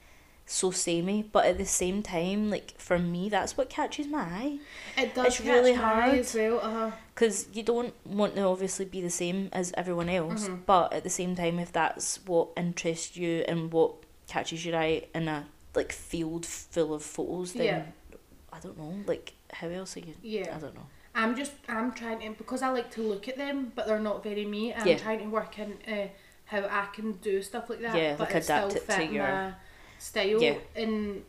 so 0.45 0.71
samey. 0.71 1.23
But 1.23 1.47
at 1.47 1.57
the 1.57 1.65
same 1.65 2.03
time, 2.03 2.51
like 2.51 2.75
for 2.79 2.99
me, 2.99 3.31
that's 3.31 3.57
what 3.57 3.71
catches 3.71 4.07
my 4.09 4.21
eye. 4.21 4.59
it 4.99 5.15
does 5.15 5.27
It's 5.29 5.37
catch 5.39 5.47
really 5.47 5.73
my 5.75 5.83
eye 5.83 6.01
hard. 6.09 6.19
as 6.19 6.35
well. 6.35 6.61
Uh, 6.61 6.93
Because 7.15 7.47
you 7.53 7.63
don't 7.63 7.95
want 8.07 8.37
to 8.37 8.43
obviously 8.43 8.85
be 8.87 9.01
the 9.03 9.11
same 9.11 9.49
as 9.53 9.73
everyone 9.77 10.09
else, 10.09 10.49
Mhm. 10.49 10.65
but 10.65 10.93
at 10.93 11.03
the 11.05 11.11
same 11.11 11.37
time, 11.37 11.59
if 11.59 11.71
that's 11.71 12.25
what 12.27 12.49
interests 12.57 13.17
you 13.17 13.45
and 13.47 13.71
what 13.73 13.93
catches 14.29 14.65
your 14.65 14.77
eye 14.77 15.07
in 15.15 15.29
a 15.29 15.47
like 15.75 15.93
field 15.93 16.47
full 16.47 16.95
of 16.95 17.03
photos, 17.03 17.53
then 17.53 17.65
Yeah. 17.65 18.17
I 18.53 18.61
don't 18.61 18.79
know, 18.79 18.95
like 19.07 19.33
how 19.53 19.69
else 19.69 19.97
are 19.97 20.01
you? 20.01 20.15
yeah, 20.23 20.55
I 20.57 20.59
don't 20.59 20.75
know. 20.75 20.87
I'm 21.15 21.37
just 21.37 21.53
I'm 21.69 21.93
trying 21.93 22.21
to 22.21 22.31
because 22.39 22.63
I 22.63 22.71
like 22.71 22.91
to 22.93 23.03
look 23.03 23.29
at 23.29 23.37
them, 23.37 23.73
but 23.75 23.87
they're 23.87 24.01
not 24.01 24.23
very 24.23 24.47
me. 24.47 24.73
I'm 24.75 24.87
Yeah. 24.87 24.97
trying 24.97 25.19
to 25.19 25.27
work 25.27 25.59
in 25.59 25.79
uh, 25.87 26.09
how 26.47 26.61
I 26.67 26.87
can 26.95 27.13
do 27.13 27.43
stuff 27.43 27.69
like 27.69 27.81
that. 27.83 27.95
Yeah, 27.97 28.17
but 28.17 28.33
like 28.33 28.43
adapt 28.43 28.77
it 28.77 28.89
to 28.89 29.05
your- 29.05 29.57
style. 29.99 30.43
Yeah. 30.43 30.57
and 30.75 31.25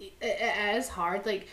it, 0.00 0.12
it 0.20 0.76
is 0.76 0.88
hard. 0.88 1.24
Like 1.26 1.46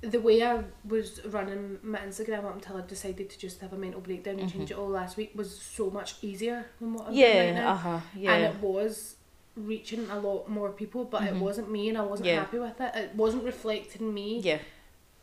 the 0.00 0.20
way 0.20 0.42
I 0.42 0.62
was 0.86 1.20
running 1.26 1.78
my 1.82 1.98
Instagram 1.98 2.44
up 2.44 2.54
until 2.54 2.76
I 2.76 2.82
decided 2.82 3.30
to 3.30 3.38
just 3.38 3.60
have 3.60 3.72
a 3.72 3.76
mental 3.76 4.00
breakdown 4.00 4.38
and 4.38 4.50
change 4.52 4.70
it 4.70 4.78
all 4.78 4.88
last 4.88 5.16
week 5.16 5.32
was 5.34 5.58
so 5.60 5.90
much 5.90 6.14
easier 6.22 6.66
than 6.80 6.94
what 6.94 7.08
I'm 7.08 7.14
doing 7.14 7.24
right 7.36 7.46
Mm-hmm. 7.48 7.56
Yeah, 7.56 7.64
now. 7.64 7.72
uh 7.72 7.76
huh, 7.76 8.00
And 8.14 8.44
it 8.44 8.54
was 8.60 9.16
reaching 9.56 10.08
a 10.10 10.18
lot 10.20 10.48
more 10.48 10.70
people, 10.70 11.04
but 11.04 11.22
it 11.24 11.34
Mhm. 11.34 11.40
wasn't 11.40 11.68
me, 11.70 11.88
and 11.88 11.98
I 11.98 12.02
wasn't 12.02 12.28
Yeah. 12.28 12.40
happy 12.40 12.58
with 12.60 12.80
it. 12.80 12.94
It 12.94 13.14
wasn't 13.16 13.42
reflecting 13.42 14.14
me 14.14 14.38
yeah, 14.38 14.58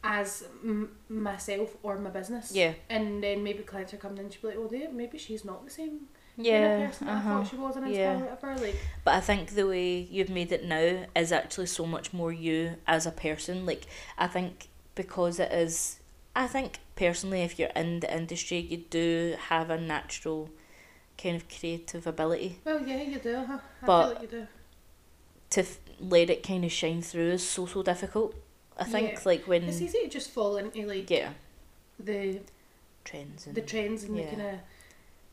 as 0.04 0.44
m- 0.64 0.92
myself 1.08 1.78
or 1.82 1.98
my 1.98 2.10
business. 2.10 2.52
yeah, 2.54 2.74
And 2.90 3.24
then 3.24 3.44
maybe 3.44 3.64
clients 3.64 3.94
are 3.94 3.98
coming 3.98 4.18
in, 4.18 4.30
she'll 4.30 4.42
be 4.42 4.48
like, 4.50 4.58
"Oh, 4.58 4.68
they, 4.68 4.88
maybe 4.88 5.18
she's 5.18 5.46
not 5.46 5.64
the 5.64 5.72
same 5.72 6.10
yeah. 6.38 6.88
person 6.88 7.08
that 7.08 7.14
Uh 7.14 7.18
I 7.18 7.22
thought 7.22 7.48
she 7.50 7.56
was 7.56 7.76
Instagram 7.76 7.96
Yeah. 7.96 8.14
or 8.16 8.20
whatever." 8.20 8.56
Like, 8.58 8.76
But 9.04 9.14
I 9.16 9.20
think 9.22 9.52
the 9.52 9.68
way 9.68 10.08
you've 10.10 10.30
made 10.30 10.52
it 10.52 10.64
now 10.66 11.06
is 11.16 11.32
actually 11.32 11.68
so 11.68 11.86
much 11.86 12.14
more 12.14 12.32
you 12.32 12.76
as 12.88 13.06
a 13.06 13.12
person. 13.12 13.66
Like 13.66 13.86
I 14.18 14.28
think 14.28 14.68
because 14.96 15.40
it 15.40 15.52
is, 15.52 16.00
I 16.36 16.48
think 16.48 16.80
personally, 16.96 17.42
if 17.42 17.58
you're 17.60 17.70
in 17.76 18.00
the 18.00 18.14
industry, 18.16 18.60
you 18.60 18.78
do 18.90 19.36
have 19.50 19.70
a 19.70 19.80
natural 19.80 20.50
kind 21.18 21.36
of 21.38 21.48
creative 21.48 22.06
ability 22.08 22.60
well, 22.66 22.82
yeah, 22.86 23.02
you 23.02 23.20
do. 23.20 23.36
Huh? 23.48 23.60
I 23.82 23.86
But- 23.86 24.04
feel 24.06 24.14
like 24.14 24.22
you 24.24 24.28
do. 24.40 24.48
to 25.52 25.62
f- 25.62 25.80
let 26.00 26.30
it 26.30 26.44
kind 26.44 26.66
of 26.66 26.72
shine 26.72 27.02
through 27.02 27.32
is 27.32 27.48
so 27.48 27.66
so 27.66 27.82
difficult. 27.84 28.36
I 28.78 28.84
think 28.84 29.12
Yeah. 29.14 29.20
like 29.26 29.48
when 29.48 29.64
It's 29.64 29.80
easy 29.80 30.00
to 30.04 30.10
just 30.10 30.30
fall 30.32 30.58
into 30.58 30.86
like 30.86 31.10
yeah 31.10 31.30
the 32.00 32.42
trends 33.06 33.48
and 33.48 33.56
the 33.56 33.62
trends 33.62 34.04
and 34.04 34.18
yeah. 34.18 34.24
the 34.24 34.30
kind 34.36 34.42
of 34.42 34.60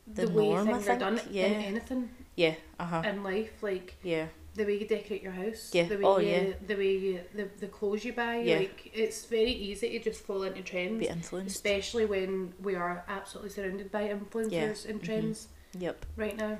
The 0.07 0.25
the, 0.25 0.33
way 0.33 0.49
norm, 0.49 0.69
I 0.69 0.73
things 0.73 0.87
are 0.89 0.97
done 0.99 1.21
yeah. 1.31 1.45
in 1.45 1.53
anything 1.53 2.09
yeah 2.35 2.55
uh 2.79 2.85
huh 2.85 3.03
in 3.05 3.23
life. 3.23 3.61
Like 3.61 3.95
yeah 4.03 4.27
the 4.55 4.65
way 4.65 4.77
you 4.77 4.87
decorate 4.87 5.23
your 5.23 5.31
house, 5.31 5.71
Yeah. 5.73 5.85
the 5.87 5.97
way 5.97 6.03
Oh, 6.03 6.19
you, 6.19 6.27
yeah. 6.29 6.53
the 6.67 6.75
way 6.75 6.95
you, 6.97 7.19
the 7.33 7.47
the 7.59 7.67
clothes 7.67 8.05
you 8.05 8.13
buy. 8.13 8.37
Yeah. 8.37 8.57
Like 8.57 8.91
it's 8.93 9.25
very 9.25 9.51
easy 9.51 9.89
to 9.97 9.99
just 9.99 10.21
fall 10.23 10.43
into 10.43 10.61
trends. 10.61 10.99
be 10.99 11.07
influenced. 11.07 11.55
especially 11.55 12.05
when 12.05 12.53
we 12.61 12.75
are 12.75 13.03
absolutely 13.07 13.49
surrounded 13.49 13.91
by 13.91 14.09
influencers 14.09 14.87
and 14.87 15.01
mhm. 15.01 15.05
trends 15.05 15.47
Yep. 15.79 16.05
right 16.17 16.37
now. 16.37 16.57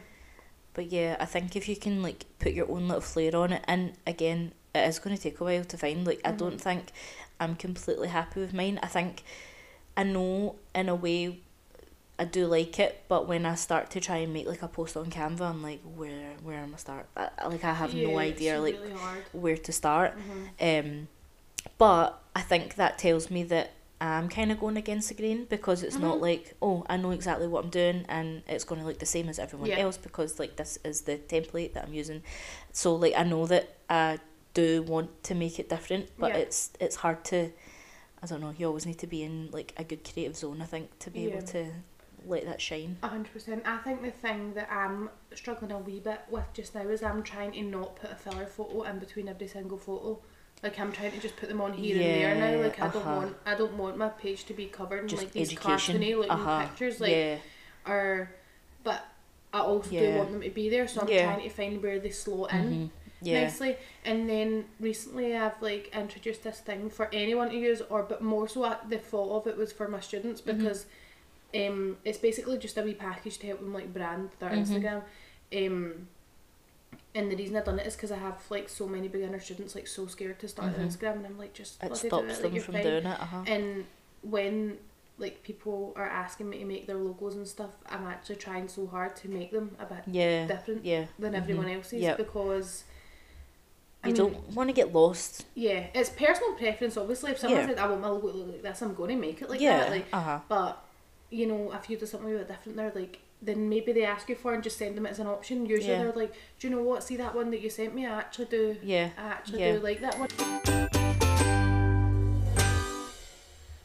But 0.74 0.92
yeah, 0.92 1.18
I 1.20 1.26
think 1.26 1.56
if 1.56 1.70
you 1.70 1.76
can 1.76 2.02
like 2.02 2.26
put 2.40 2.54
your 2.54 2.70
own 2.72 2.88
little 2.88 3.02
flair 3.02 3.36
on 3.36 3.54
it, 3.54 3.64
and 3.68 3.94
again, 4.08 4.54
it 4.74 4.88
is 4.88 4.98
going 4.98 5.16
to 5.16 5.22
take 5.22 5.40
a 5.40 5.44
while 5.44 5.64
to 5.66 5.78
find. 5.78 6.08
Like, 6.08 6.22
I 6.26 6.32
Mhm. 6.32 6.38
don't 6.38 6.60
think 6.62 6.86
I'm 7.40 7.56
completely 7.56 8.08
happy 8.08 8.40
with 8.40 8.54
mine. 8.54 8.80
I 8.82 8.88
think 8.88 9.22
I 9.96 10.04
know 10.04 10.56
in 10.74 10.90
a 10.90 10.96
way 10.96 11.42
I 12.19 12.26
do 12.26 12.45
like 12.45 12.80
it, 12.80 13.04
but 13.08 13.28
when 13.28 13.45
I 13.45 13.56
start 13.56 13.89
to 13.91 13.99
try 13.99 14.17
and 14.17 14.32
make 14.34 14.47
like 14.47 14.62
a 14.62 14.67
post 14.67 14.95
on 14.95 15.10
Canva, 15.10 15.41
I'm 15.41 15.63
like, 15.63 15.82
where 15.95 16.34
where 16.43 16.60
am 16.60 16.73
I 16.73 16.78
start? 16.78 17.08
I, 17.17 17.30
like 17.47 17.63
I 17.63 17.73
have 17.73 17.93
no 17.95 18.17
idea 18.19 18.60
like 18.62 18.80
really 18.80 18.93
where 19.32 19.58
to 19.58 19.71
start. 19.71 20.13
Mhm. 20.17 20.80
Um, 20.80 21.08
but 21.78 22.21
I 22.36 22.41
think 22.41 22.76
that 22.76 22.97
tells 22.99 23.32
me 23.32 23.43
that 23.45 23.71
I'm 23.99 24.28
kind 24.30 24.52
of 24.52 24.60
going 24.60 24.78
against 24.78 25.08
the 25.10 25.15
grain 25.15 25.45
because 25.49 25.82
it's 25.82 25.97
not 25.97 26.17
Mhm. 26.17 26.21
like 26.21 26.56
oh 26.62 26.86
I 26.89 26.97
know 26.97 27.12
exactly 27.12 27.47
what 27.47 27.63
I'm 27.63 27.69
doing 27.71 28.06
and 28.10 28.43
it's 28.47 28.63
going 28.65 28.82
to 28.82 28.86
look 28.88 28.99
the 28.99 29.06
same 29.06 29.30
as 29.30 29.39
everyone 29.39 29.69
Yeah. 29.69 29.80
else 29.80 29.97
because 29.97 30.39
like 30.39 30.56
this 30.58 30.78
is 30.84 31.02
the 31.02 31.17
template 31.17 31.73
that 31.73 31.86
I'm 31.86 31.93
using. 31.93 32.21
So 32.73 32.95
like 32.95 33.13
I 33.17 33.23
know 33.23 33.47
that 33.47 33.76
I 33.89 34.19
do 34.54 34.84
want 34.84 35.23
to 35.23 35.34
make 35.36 35.58
it 35.58 35.67
different, 35.69 36.10
but 36.19 36.32
Yeah. 36.34 36.41
it's 36.41 36.69
it's 36.80 36.97
hard 36.97 37.23
to. 37.26 37.52
I 38.21 38.26
don't 38.28 38.39
know. 38.39 38.54
You 38.58 38.67
always 38.67 38.86
need 38.86 38.99
to 38.99 39.08
be 39.08 39.23
in 39.23 39.49
like 39.52 39.73
a 39.78 39.84
good 39.84 40.04
creative 40.10 40.36
zone. 40.38 40.62
I 40.62 40.65
think 40.65 40.97
to 40.99 41.10
be 41.10 41.21
Yeah. 41.21 41.30
able 41.38 41.41
to 41.47 41.71
let 42.26 42.46
that 42.46 42.62
shine. 42.62 42.98
A 43.04 43.08
hundred 43.08 43.34
percent. 43.34 43.64
I 43.66 43.78
think 43.78 44.02
the 44.02 44.12
thing 44.12 44.54
that 44.54 44.70
I'm 44.72 45.10
struggling 45.36 45.72
a 45.72 45.78
wee 45.80 46.00
bit 46.00 46.22
with 46.30 46.46
just 46.54 46.76
now 46.76 46.82
is 46.88 47.04
I'm 47.04 47.24
trying 47.24 47.52
to 47.54 47.62
not 47.64 47.96
put 47.96 48.12
a 48.12 48.16
filler 48.16 48.46
photo 48.46 48.84
in 48.84 49.00
between 49.00 49.28
every 49.28 49.48
single 49.48 49.78
photo. 49.78 50.20
Like 50.62 50.80
I'm 50.80 50.92
trying 50.92 51.12
to 51.12 51.20
just 51.20 51.36
put 51.36 51.50
them 51.50 51.60
on 51.62 51.74
here 51.74 51.96
and 51.98 52.06
there 52.06 52.36
now. 52.36 52.58
Yeah, 52.58 52.64
Like 52.66 52.80
I 52.80 52.88
don't 52.88 53.02
uh-huh. 53.06 53.16
want 53.18 53.36
I 53.46 53.56
don't 53.56 53.74
want 53.78 53.98
my 53.98 54.10
page 54.10 54.46
to 54.46 54.54
be 54.54 54.66
covered 54.68 55.00
in 55.02 55.08
Just 55.08 55.24
like 55.24 55.32
these 55.34 55.52
education. 55.52 55.98
cartoony 55.98 56.16
looking 56.16 56.32
uh-huh. 56.32 56.66
pictures. 56.68 57.00
Like 57.02 57.12
yeah. 57.12 57.38
or 57.86 58.32
but 58.84 59.06
I 59.54 59.60
also 59.60 59.90
do 59.90 59.96
Yeah. 59.98 60.18
want 60.18 60.32
them 60.32 60.42
to 60.42 60.50
be 60.50 60.70
there, 60.70 60.88
so 60.88 61.02
I'm 61.02 61.10
Yeah. 61.10 61.26
trying 61.34 61.44
to 61.44 61.50
find 61.50 61.84
where 61.84 62.00
they 62.00 62.10
slow 62.10 62.46
in 62.46 62.64
Mhm. 62.72 62.90
Yeah. 63.22 63.44
nicely. 63.44 63.78
And 64.06 64.30
then 64.30 64.66
recently 64.80 65.36
I've 65.36 65.62
like 65.62 65.92
introduced 65.94 66.44
this 66.44 66.60
thing 66.60 66.90
for 66.90 67.10
anyone 67.14 67.50
to 67.50 67.58
use, 67.58 67.82
or 67.90 68.04
but 68.04 68.22
more 68.22 68.48
so 68.48 68.66
at 68.66 68.90
the 68.90 68.98
thought 68.98 69.42
of 69.42 69.48
it 69.48 69.58
was 69.58 69.72
for 69.74 69.88
my 69.90 70.00
students 70.00 70.42
Mhm. 70.42 70.58
because 70.58 70.86
um 71.56 71.98
it's 72.04 72.18
basically 72.18 72.58
just 72.58 72.78
a 72.78 72.82
wee 72.82 72.94
package 72.94 73.38
to 73.39 73.48
help 73.48 73.60
them 73.60 73.74
like 73.74 73.94
brand 73.94 74.30
their 74.39 74.50
Mhm. 74.52 74.60
Instagram. 74.66 75.04
Um, 75.56 76.08
and 77.16 77.32
the 77.32 77.36
reason 77.36 77.56
I've 77.56 77.66
done 77.66 77.78
it 77.80 77.86
is 77.86 77.96
because 77.96 78.12
I 78.12 78.18
have 78.18 78.39
like 78.50 78.70
so 78.70 78.88
many 78.88 79.08
beginner 79.08 79.39
students 79.39 79.76
like 79.76 79.88
so 79.88 80.08
scared 80.08 80.39
to 80.39 80.48
start 80.48 80.76
their 80.76 80.84
Mhm. 80.86 80.89
Instagram, 80.89 81.13
and 81.18 81.26
I'm 81.28 81.38
like 81.38 81.54
just 81.54 81.76
It 81.84 81.88
bloody 81.88 82.02
do 82.02 82.08
stops 82.08 82.24
it, 82.24 82.28
like, 82.30 82.42
them 82.42 82.54
you're 82.56 82.63
from 82.63 82.74
fine. 82.76 82.84
doing 82.84 83.06
it. 83.06 83.20
Uh 83.20 83.26
huh. 83.26 83.44
And 83.48 83.86
when 84.22 84.78
like 85.20 85.44
people 85.44 85.94
are 85.96 86.08
asking 86.08 86.50
me 86.50 86.58
to 86.58 86.66
make 86.66 86.88
their 86.88 86.96
logos 86.98 87.36
and 87.36 87.48
stuff, 87.48 87.70
I'm 87.86 88.08
actually 88.08 88.38
trying 88.38 88.68
so 88.68 88.88
hard 88.88 89.16
to 89.18 89.28
make 89.30 89.52
them 89.52 89.76
a 89.80 89.86
bit 89.86 90.00
Yeah. 90.08 90.48
different 90.48 90.84
Yeah. 90.84 91.06
than 91.20 91.34
Mhm. 91.34 91.38
everyone 91.38 91.70
else's 91.70 92.02
Yep. 92.02 92.18
because 92.18 92.84
I 94.04 94.08
You 94.08 94.13
mean, 94.16 94.22
don't 94.24 94.50
want 94.56 94.70
to 94.70 94.74
get 94.74 94.92
lost. 94.92 95.46
yeah, 95.56 95.88
it's 95.94 96.10
personal 96.10 96.56
preference. 96.56 96.98
Obviously, 96.98 97.32
if 97.32 97.38
someone 97.38 97.62
Yeah. 97.62 97.68
said 97.68 97.78
I 97.78 97.88
want 97.88 98.02
my 98.02 98.10
logo 98.10 98.32
to 98.32 98.38
look 98.38 98.48
like 98.54 98.62
this, 98.63 98.82
I'm 98.82 98.96
going 98.96 99.12
to 99.12 99.16
make 99.16 99.42
it 99.42 99.50
like 99.50 99.62
yeah. 99.62 99.78
that. 99.82 99.92
Like, 99.92 100.06
uh 100.12 100.20
huh. 100.20 100.39
but 100.50 100.84
you 101.34 101.48
know, 101.48 101.72
if 101.74 101.89
you 101.89 101.98
do 101.98 102.06
something 102.06 102.34
a 102.34 102.38
bit 102.38 102.48
different, 102.48 102.78
they're 102.78 102.91
like, 102.96 103.19
then 103.41 103.67
maybe 103.67 103.91
they 103.91 104.06
ask 104.06 104.30
you 104.30 104.36
for 104.36 104.54
and 104.54 104.63
just 104.63 104.78
send 104.78 104.96
them 104.96 105.06
it 105.06 105.10
as 105.10 105.19
an 105.19 105.28
option. 105.28 105.65
Usually, 105.65 105.91
Yeah. 105.93 106.04
they're 106.04 106.13
like, 106.13 106.34
do 106.60 106.67
you 106.67 106.76
know 106.76 106.84
what? 106.84 107.04
See 107.04 107.17
that 107.17 107.36
one 107.36 107.52
that 107.52 107.60
you 107.62 107.69
sent 107.69 107.93
me? 107.93 108.06
I 108.06 108.19
actually 108.19 108.46
do. 108.46 108.78
Yeah. 108.84 109.10
I 109.17 109.22
actually 109.24 109.60
Yeah. 109.62 109.74
do 109.74 109.80
like 109.80 110.00
that 110.02 110.17
one. 110.19 110.30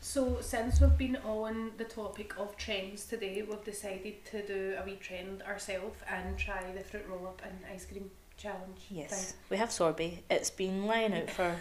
So 0.00 0.38
since 0.40 0.80
we've 0.80 0.96
been 0.96 1.16
on 1.24 1.72
the 1.76 1.84
topic 1.84 2.38
of 2.38 2.56
trends 2.56 3.04
today, 3.06 3.42
we've 3.48 3.64
decided 3.64 4.24
to 4.26 4.46
do 4.46 4.76
a 4.80 4.84
wee 4.84 4.96
trend 4.96 5.42
ourselves 5.42 5.98
and 6.08 6.36
try 6.38 6.62
the 6.76 6.82
fruit 6.82 7.04
roll 7.08 7.26
up 7.26 7.42
and 7.44 7.58
ice 7.72 7.84
cream 7.84 8.10
challenge. 8.36 8.80
Yes. 8.90 9.32
thing. 9.32 9.36
We 9.50 9.56
have 9.58 9.70
sorbet. 9.72 10.22
It's 10.30 10.50
been 10.50 10.86
lying 10.86 11.12
out 11.14 11.30
for 11.30 11.56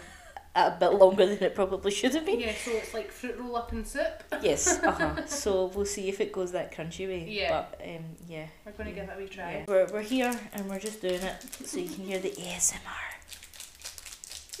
a 0.66 0.76
bit 0.78 0.92
longer 0.94 1.26
than 1.26 1.42
it 1.42 1.54
probably 1.54 1.90
should 1.90 2.14
have 2.14 2.26
been. 2.26 2.40
Yeah, 2.40 2.52
so 2.54 2.70
it's 2.72 2.92
like 2.94 3.10
fruit 3.10 3.36
roll 3.38 3.56
up 3.56 3.72
and 3.72 3.86
soup. 3.86 4.22
Yes. 4.42 4.80
Uh 4.84 4.90
huh. 4.92 5.26
so 5.26 5.66
we'll 5.74 5.84
see 5.86 6.08
if 6.08 6.20
it 6.20 6.32
goes 6.32 6.52
that 6.52 6.74
crunchy 6.74 7.06
way. 7.08 7.26
Yeah. 7.28 7.64
But 7.70 7.80
um, 7.86 8.04
yeah. 8.28 8.46
We're 8.64 8.72
going 8.72 8.90
to 8.90 8.96
Yeah. 8.96 9.00
give 9.06 9.10
it 9.10 9.16
a 9.16 9.22
wee 9.22 9.28
try. 9.28 9.52
Yeah. 9.52 9.64
We're 9.68 9.86
we're 9.92 10.02
here 10.02 10.32
and 10.52 10.68
we're 10.68 10.78
just 10.78 11.00
doing 11.00 11.20
it 11.22 11.36
so 11.64 11.78
you 11.78 11.88
can 11.88 12.04
hear 12.04 12.18
the 12.18 12.30
ASMR. 12.30 12.78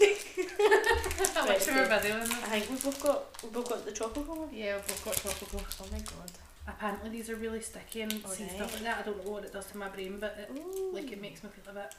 I 0.00 1.46
Right, 1.46 1.48
wish 1.58 1.66
we 1.66 1.72
were 1.74 1.80
okay. 1.80 1.98
videoing 1.98 2.20
this. 2.28 2.32
I 2.32 2.60
think 2.60 2.70
we've 2.70 2.84
both 2.84 3.02
got 3.02 3.24
we've 3.42 3.52
both 3.52 3.68
got 3.68 3.84
the 3.84 3.92
tropical. 3.92 4.36
one. 4.36 4.48
Yeah, 4.52 4.74
we've 4.76 4.86
both 4.86 5.04
got 5.04 5.14
tropical. 5.16 5.60
Oh 5.80 5.86
my 5.92 5.98
god. 5.98 6.30
Apparently 6.66 7.10
these 7.10 7.30
are 7.30 7.36
really 7.36 7.60
sticky 7.60 8.02
and 8.02 8.12
see 8.12 8.46
stuff 8.48 8.74
like 8.74 8.82
that. 8.84 8.98
I 8.98 9.02
don't 9.02 9.24
know 9.24 9.30
what 9.32 9.44
it 9.44 9.52
does 9.52 9.66
to 9.72 9.78
my 9.78 9.88
brain, 9.88 10.18
but 10.20 10.36
it, 10.38 10.50
Ooh. 10.56 10.90
like 10.92 11.10
it 11.10 11.20
makes 11.20 11.42
me 11.42 11.48
feel 11.50 11.72
a 11.72 11.74
bit 11.74 11.94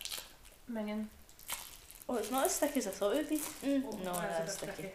minging. 0.71 1.05
Oh, 2.09 2.17
it's 2.17 2.31
not 2.31 2.45
as 2.47 2.57
thick 2.57 2.75
as 2.75 2.87
I 2.87 2.89
thought 2.89 3.13
it 3.13 3.17
would 3.17 3.29
be. 3.29 3.37
Mm, 3.37 3.83
Oh, 3.87 3.99
no, 4.03 4.13
that's 4.13 4.55
a 4.55 4.57
sticky. 4.57 4.89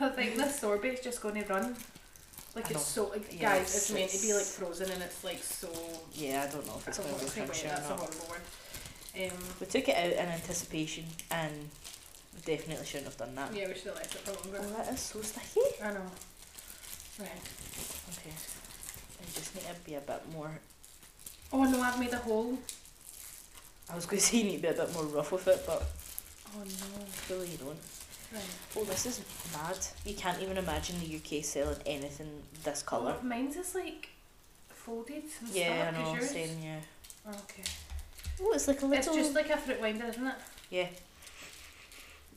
I 0.00 0.08
think 0.10 0.36
this 0.36 0.60
sorbet's 0.60 1.00
just 1.02 1.22
going 1.22 1.42
to 1.42 1.48
run. 1.48 1.74
Like 2.54 2.66
I 2.66 2.70
it's 2.74 2.84
so, 2.86 3.08
like, 3.08 3.32
Yeah, 3.32 3.56
guys, 3.56 3.74
it's, 3.74 3.90
it's- 3.90 3.92
meant 3.98 4.10
to 4.10 4.26
be 4.26 4.34
like 4.34 4.44
frozen 4.44 4.90
and 4.90 5.02
it's 5.02 5.24
like 5.24 5.38
so. 5.42 5.68
Yeah, 6.12 6.46
I 6.46 6.52
don't 6.52 6.66
know 6.66 6.74
if 6.76 6.88
it's 6.88 6.98
That's 6.98 6.98
going 6.98 7.14
to 7.30 7.34
be 7.34 7.40
wait, 7.40 7.48
crunchy 7.50 7.64
or 7.64 7.68
that's 7.68 7.90
a 7.90 7.94
horrible 7.94 8.26
word. 8.28 8.40
Um, 9.32 9.38
We 9.60 9.66
took 9.66 9.88
it 9.88 9.96
out 9.96 10.12
in 10.12 10.28
anticipation 10.32 11.04
and 11.30 11.70
we 12.34 12.40
definitely 12.56 12.84
shouldn't 12.84 13.06
have 13.06 13.16
done 13.16 13.34
that. 13.36 13.54
yeah, 13.56 13.68
we 13.68 13.74
should 13.74 13.86
have 13.86 13.96
left 13.96 14.14
it 14.14 14.20
for 14.20 14.32
longer. 14.50 14.58
Oh, 14.62 14.76
that 14.82 14.92
is 14.92 15.00
so 15.00 15.22
sticky. 15.22 15.60
I 15.82 15.92
know. 15.92 16.10
Right. 17.20 17.42
Okay. 18.12 18.34
I 18.36 19.24
just 19.32 19.54
need 19.54 19.62
to 19.64 19.74
be 19.86 19.94
a 19.94 20.00
bit 20.00 20.22
more. 20.34 20.50
Oh 21.54 21.62
no, 21.64 21.80
I've 21.80 21.98
made 21.98 22.12
a 22.12 22.18
hole. 22.18 22.58
I 23.90 23.94
was 23.94 24.04
going 24.06 24.18
to 24.20 24.26
say 24.26 24.38
you 24.38 24.44
need 24.44 24.56
to 24.56 24.62
be 24.62 24.68
a 24.68 24.72
bit 24.72 24.92
more 24.92 25.04
rough 25.04 25.32
with 25.32 25.46
it, 25.48 25.62
but 25.66 25.86
Oh 26.54 26.58
no. 26.58 27.34
really 27.34 27.50
you 27.50 27.58
don't. 27.58 27.78
Right. 28.32 28.42
Oh, 28.76 28.84
this 28.84 29.06
is 29.06 29.20
mad. 29.52 29.78
You 30.04 30.14
can't 30.14 30.40
even 30.40 30.56
imagine 30.56 30.96
the 31.00 31.16
UK 31.16 31.44
selling 31.44 31.76
anything 31.84 32.42
this 32.64 32.82
colour. 32.82 33.16
Oh, 33.20 33.24
mine's 33.24 33.56
is 33.56 33.74
like 33.74 34.08
folded 34.68 35.24
and 35.40 35.48
yeah, 35.52 35.90
stuff. 35.90 36.00
I 36.00 36.02
know. 36.02 36.14
Yours? 36.14 36.30
Same, 36.30 36.58
yeah. 36.62 36.78
Oh, 37.26 37.30
okay. 37.30 37.62
Oh, 38.40 38.52
it's 38.54 38.68
like 38.68 38.82
a 38.82 38.86
little... 38.86 39.14
It's 39.14 39.14
just 39.14 39.34
like 39.34 39.50
a 39.50 39.56
fruit 39.56 39.80
winder, 39.80 40.06
isn't 40.06 40.26
it? 40.26 40.34
Yeah. 40.70 40.88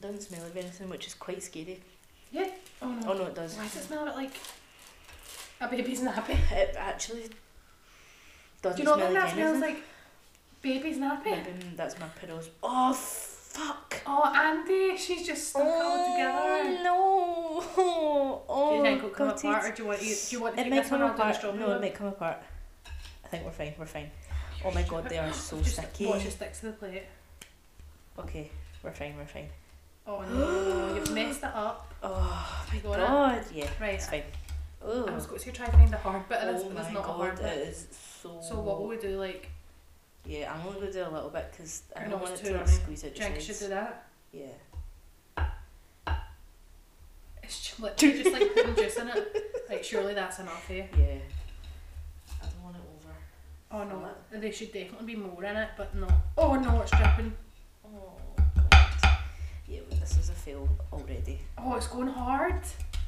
Doesn't 0.01 0.21
smell 0.21 0.45
of 0.45 0.55
anything, 0.55 0.89
which 0.89 1.07
is 1.07 1.13
quite 1.13 1.41
scary. 1.41 1.79
Yeah. 2.31 2.49
Oh 2.81 2.89
no. 2.89 3.07
Oh 3.07 3.13
no, 3.13 3.23
it 3.25 3.35
does. 3.35 3.55
Why 3.55 3.63
does 3.63 3.77
it 3.77 3.83
smell 3.83 4.05
like 4.05 4.33
a 5.61 5.67
baby's 5.69 6.01
nappy? 6.01 6.37
It 6.51 6.75
actually 6.77 7.29
doesn't 8.61 8.77
Do 8.77 8.83
you 8.83 8.89
know 8.89 8.95
smell 8.95 9.13
what 9.13 9.13
like 9.13 9.23
that 9.23 9.33
smells 9.33 9.61
like? 9.61 9.83
Baby's 10.61 10.97
nappy. 10.97 11.25
Maybe 11.25 11.51
that's 11.75 11.97
my 11.99 12.07
pillows. 12.07 12.49
Oh 12.61 12.93
fuck! 13.55 14.01
Oh, 14.05 14.31
Andy, 14.35 14.97
she's 14.97 15.25
just 15.25 15.49
stuck 15.49 15.63
all 15.63 15.71
oh, 15.73 16.11
together. 16.11 16.83
no! 16.83 17.63
Oh, 18.47 18.69
do 18.71 18.75
you 18.77 18.83
think 18.83 18.97
it'll 18.99 19.09
come 19.11 19.29
apart, 19.29 19.65
or 19.65 19.71
do 19.71 19.83
you 19.83 19.87
want 19.89 19.99
do 20.01 20.05
you 20.31 20.41
want 20.41 20.55
to 20.55 20.61
It 20.61 20.63
take 20.65 20.73
this 20.73 20.91
one 20.91 20.99
come 21.01 21.09
or 21.09 21.11
do 21.13 21.17
the 21.17 21.21
apart. 21.21 21.35
strawberry 21.35 21.59
No, 21.59 21.65
it 21.67 21.71
one? 21.73 21.81
may 21.81 21.89
come 21.91 22.07
apart. 22.07 22.37
I 23.23 23.27
think 23.27 23.45
we're 23.45 23.51
fine. 23.51 23.73
We're 23.79 23.85
fine. 23.85 24.11
Oh 24.63 24.71
my 24.71 24.83
god, 24.83 25.09
they 25.09 25.17
are 25.17 25.31
so 25.49 25.57
Just 25.61 25.75
sticky. 25.77 26.05
Watch 26.07 26.25
it 26.25 26.31
stick 26.31 26.53
to 26.53 26.65
the 26.67 26.71
plate. 26.73 27.03
Okay, 28.19 28.49
we're 28.83 28.91
fine. 28.91 29.15
We're 29.17 29.25
fine. 29.25 29.49
Oh 30.07 30.21
no, 30.21 30.95
you've 30.95 31.11
messed 31.11 31.39
it 31.43 31.51
up. 31.53 31.91
Oh 32.03 32.65
my 32.69 32.75
You 32.75 32.81
got 32.81 32.93
it? 32.99 33.07
god! 33.07 33.45
Yeah, 33.53 33.69
Right. 33.81 33.95
it's 33.95 34.07
fine. 34.07 34.23
Oh, 34.83 35.07
I 35.07 35.15
was 35.15 35.25
going 35.25 35.41
to 35.41 35.51
try 35.51 35.65
to 35.65 35.71
find 35.71 35.91
a 35.93 35.97
hard 35.97 36.29
bit 36.29 36.37
of 36.39 36.53
this, 36.53 36.63
oh 36.63 36.67
but 36.69 36.75
there's 36.83 36.93
not 36.93 37.03
a 37.03 37.07
god, 37.07 37.15
hard 37.17 37.39
it 37.39 37.41
bit. 37.41 37.57
is 37.69 37.87
so. 38.21 38.39
So 38.47 38.59
what 38.59 38.79
will 38.79 38.87
we 38.89 38.97
do? 38.97 39.17
Like, 39.19 39.49
Yeah, 40.27 40.53
I'm 40.53 40.65
only 40.67 40.79
gonna 40.79 40.91
do 40.91 41.03
a 41.03 41.11
little 41.13 41.29
bit 41.29 41.51
because 41.51 41.83
I 41.95 42.05
don't 42.05 42.21
want 42.21 42.33
it 42.33 42.43
to 42.45 42.57
like, 42.57 42.67
squeeze 42.67 43.03
out 43.03 43.13
do 43.13 43.21
you 43.21 43.29
think 43.29 43.41
should 43.41 43.59
do 43.59 43.67
that? 43.69 44.07
Yeah. 44.31 45.45
It's 47.43 47.79
literally 47.79 48.23
just 48.23 48.33
like 48.33 48.53
putting 48.55 48.75
juice 48.75 48.97
in 48.97 49.07
it. 49.09 49.53
Like, 49.69 49.83
surely 49.83 50.13
that's 50.15 50.39
enough 50.39 50.67
here. 50.67 50.89
Yeah. 50.97 51.17
I 52.41 52.45
don't 52.47 52.63
want 52.63 52.75
it 52.75 52.81
over. 52.95 53.13
Oh 53.71 53.83
no, 53.83 54.39
there 54.39 54.51
should 54.51 54.73
definitely 54.73 55.13
be 55.13 55.19
more 55.19 55.43
in 55.43 55.55
it, 55.55 55.69
but 55.77 55.93
no. 55.95 56.07
Oh 56.37 56.55
no, 56.55 56.81
it's 56.81 56.91
dripping. 56.91 57.33
Oh 57.85 58.13
god. 58.71 59.17
Yeah, 59.67 59.81
well, 59.89 59.99
this 59.99 60.17
is 60.17 60.29
a 60.29 60.33
fail 60.33 60.67
already. 60.91 61.39
Oh, 61.57 61.75
it's 61.75 61.87
going 61.87 62.07
hard. 62.07 62.61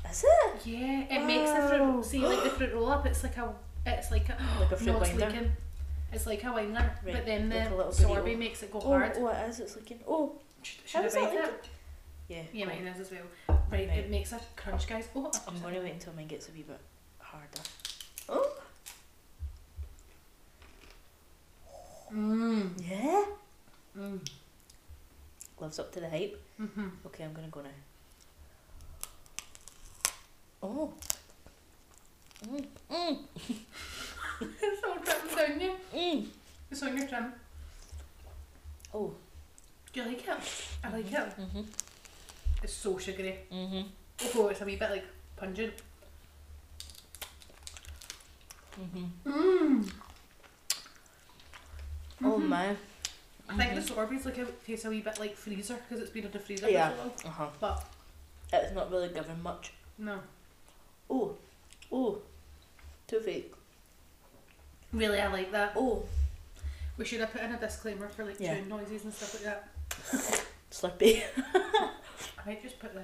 Is 0.09 0.23
it? 0.23 0.65
Yeah, 0.65 1.05
it 1.09 1.25
makes 1.25 1.51
the 1.51 1.67
fruit. 1.67 2.05
See, 2.05 2.19
like 2.19 2.43
the 2.43 2.49
fruit 2.49 2.73
roll 2.73 2.89
up, 2.89 3.05
it's 3.05 3.23
like 3.23 3.37
a, 3.37 3.53
it's 3.85 4.11
like 4.11 4.29
a, 4.29 4.37
Like 4.59 4.71
a 4.71 4.77
fruit 4.77 4.87
no, 4.87 5.01
it's 5.01 5.13
leaking. 5.15 5.51
It's 6.11 6.25
like 6.25 6.43
a 6.43 6.51
winder, 6.53 6.79
Right, 7.05 7.15
but 7.15 7.25
then 7.25 7.49
the 7.49 7.69
little 7.75 7.91
sorbet 7.91 8.31
burrito. 8.33 8.39
makes 8.39 8.63
it 8.63 8.71
go 8.71 8.79
Oh, 8.79 8.87
hard. 8.89 9.13
oh, 9.17 9.27
it 9.27 9.49
is. 9.49 9.59
It's 9.59 9.75
looking. 9.75 9.99
Oh, 10.07 10.33
Should, 10.63 10.79
how 10.93 11.01
should 11.01 11.03
I 11.03 11.05
is 11.07 11.13
that 11.13 11.33
bite 11.33 11.43
it? 11.49 11.69
Yeah. 12.29 12.41
Yeah, 12.53 12.65
mine 12.65 12.87
is 12.87 12.99
as 12.99 13.11
well. 13.11 13.21
Right, 13.69 13.87
Right. 13.89 13.99
it 13.99 14.09
makes 14.09 14.31
a 14.31 14.39
crunch, 14.55 14.87
guys. 14.87 15.07
Oh, 15.15 15.31
I'm 15.47 15.59
going 15.61 15.73
to 15.75 15.81
wait 15.81 15.93
until 15.93 16.13
mine 16.13 16.27
gets 16.27 16.47
a 16.49 16.51
wee 16.53 16.63
bit 16.63 16.79
harder. 17.19 17.61
Oh. 18.29 18.51
Mmm. 22.13 22.69
Yeah. 22.89 23.25
Mmm. 23.97 24.19
Lives 25.59 25.79
up 25.79 25.91
to 25.93 25.99
the 25.99 26.09
hype. 26.09 26.41
Mhm. 26.59 26.91
Okay, 27.07 27.23
I'm 27.23 27.33
gonna 27.33 27.47
go 27.49 27.61
now. 27.61 27.69
Oh. 30.63 30.93
Mm. 32.45 32.65
Mm. 32.91 33.17
it's 34.61 34.83
all 34.83 34.97
dripping 35.03 35.35
down 35.35 35.59
you. 35.59 35.75
Mm. 35.93 36.27
It's 36.77 36.83
on 36.85 36.95
your 36.95 37.07
trim. 37.07 37.33
Oh. 38.93 39.11
Do 39.91 39.99
you 39.99 40.05
like 40.09 40.27
it? 40.27 40.37
I 40.83 40.89
like 40.91 41.11
it. 41.11 41.29
Mhm. 41.39 41.65
It's 42.61 42.73
so 42.73 42.99
sugary. 42.99 43.39
Mhm. 43.51 43.85
Oh, 44.35 44.47
it's 44.49 44.61
a 44.61 44.65
wee 44.65 44.75
bit 44.75 44.91
like 44.91 45.05
pungent. 45.35 45.73
Mhm. 48.79 49.09
Mmm. 49.25 49.91
Oh 52.23 52.37
my. 52.37 52.75
I 53.49 53.57
think 53.57 53.73
the 53.73 53.81
sorbet's 53.81 54.25
like 54.25 54.37
a, 54.37 54.45
tastes 54.63 54.85
a 54.85 54.91
wee 54.91 55.01
bit 55.01 55.19
like 55.19 55.35
freezer 55.35 55.77
because 55.77 55.99
it's 56.03 56.11
been 56.11 56.25
in 56.25 56.31
the 56.31 56.37
freezer 56.39 56.69
Yeah. 56.69 56.89
for 56.91 56.95
so 56.97 57.01
long. 57.01 57.11
Uh 57.25 57.29
huh. 57.31 57.49
But 57.59 57.85
It's 58.53 58.75
not 58.75 58.91
really 58.91 59.09
giving 59.09 59.41
much. 59.41 59.71
no. 59.97 60.19
Oh, 61.09 61.35
oh, 61.91 62.19
too 63.07 63.19
fake. 63.21 63.51
Really, 64.93 65.19
I 65.19 65.27
like 65.33 65.51
that. 65.53 65.73
Oh, 65.75 66.05
We 66.97 67.05
should 67.05 67.19
have 67.19 67.31
put 67.31 67.41
in 67.41 67.51
a 67.53 67.59
disclaimer 67.59 68.07
for 68.09 68.25
like 68.25 68.39
Yeah. 68.39 68.55
tune 68.55 68.69
noises 68.69 69.03
and 69.03 69.13
stuff 69.13 69.33
like 69.35 69.43
that. 69.43 69.69
slurpy. 70.71 71.23
I 71.53 71.91
might 72.45 72.61
just 72.63 72.79
put 72.79 72.93
the. 72.93 73.03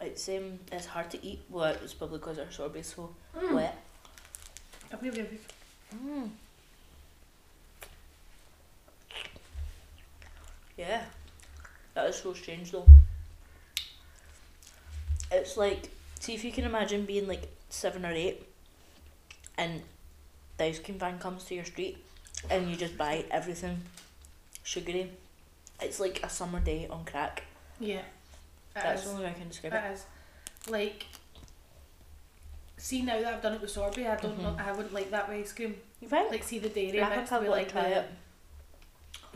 It's 0.00 0.28
um, 0.28 0.60
it's 0.70 0.86
hard 0.86 1.10
to 1.10 1.24
eat. 1.26 1.40
Well, 1.48 1.74
it's 1.82 1.92
probably 1.94 2.18
because 2.18 2.38
our 2.38 2.46
sorbet's 2.50 2.94
so 2.94 3.14
Mm. 3.36 3.54
wet. 3.54 3.76
I've 4.92 5.02
never 5.02 5.16
really. 5.16 5.38
Mm. 5.94 6.30
Yeah, 10.76 11.02
that 11.94 12.08
is 12.08 12.16
so 12.16 12.32
strange 12.34 12.70
though. 12.70 12.86
It's 15.32 15.56
like, 15.56 15.90
see 16.20 16.34
if 16.34 16.44
you 16.44 16.52
can 16.52 16.64
imagine 16.64 17.04
being 17.04 17.26
like 17.26 17.48
seven 17.68 18.06
or 18.06 18.12
eight, 18.12 18.46
and 19.56 19.82
the 20.58 20.64
ice 20.64 20.78
cream 20.78 20.98
van 20.98 21.18
comes 21.18 21.44
to 21.44 21.54
your 21.54 21.64
street, 21.64 21.98
and 22.50 22.68
you 22.70 22.76
just 22.76 22.96
buy 22.98 23.24
everything 23.30 23.80
sugary. 24.64 25.10
It's 25.80 26.00
like 26.00 26.20
a 26.24 26.28
summer 26.28 26.60
day 26.60 26.86
on 26.90 27.04
crack. 27.04 27.44
Yeah. 27.80 28.02
That's 28.74 29.00
is. 29.02 29.06
the 29.06 29.12
only 29.14 29.24
way 29.24 29.30
I 29.30 29.34
can 29.34 29.48
describe 29.48 29.72
it. 29.72 29.76
It 29.76 29.92
is. 29.92 30.06
Like. 30.68 31.06
See 32.76 33.02
now 33.02 33.20
that 33.20 33.34
I've 33.34 33.42
done 33.42 33.54
it 33.54 33.60
with 33.60 33.70
sorbet, 33.70 34.06
I 34.06 34.16
don't 34.16 34.40
know. 34.40 34.50
Mhm. 34.50 34.66
I 34.68 34.70
wouldn't 34.72 34.94
like 34.94 35.10
that 35.10 35.28
with 35.28 35.38
ice 35.38 35.52
cream. 35.52 35.74
You 36.00 36.08
think? 36.08 36.30
Like 36.30 36.44
see 36.44 36.60
the 36.60 36.68
dairy 36.68 37.02
I 37.02 37.16
think 37.16 37.32
I'd 37.32 37.40
with 37.40 37.48
want 37.48 37.60
like 37.62 37.72
try 37.72 37.88
the. 37.90 37.98
it. 38.00 38.10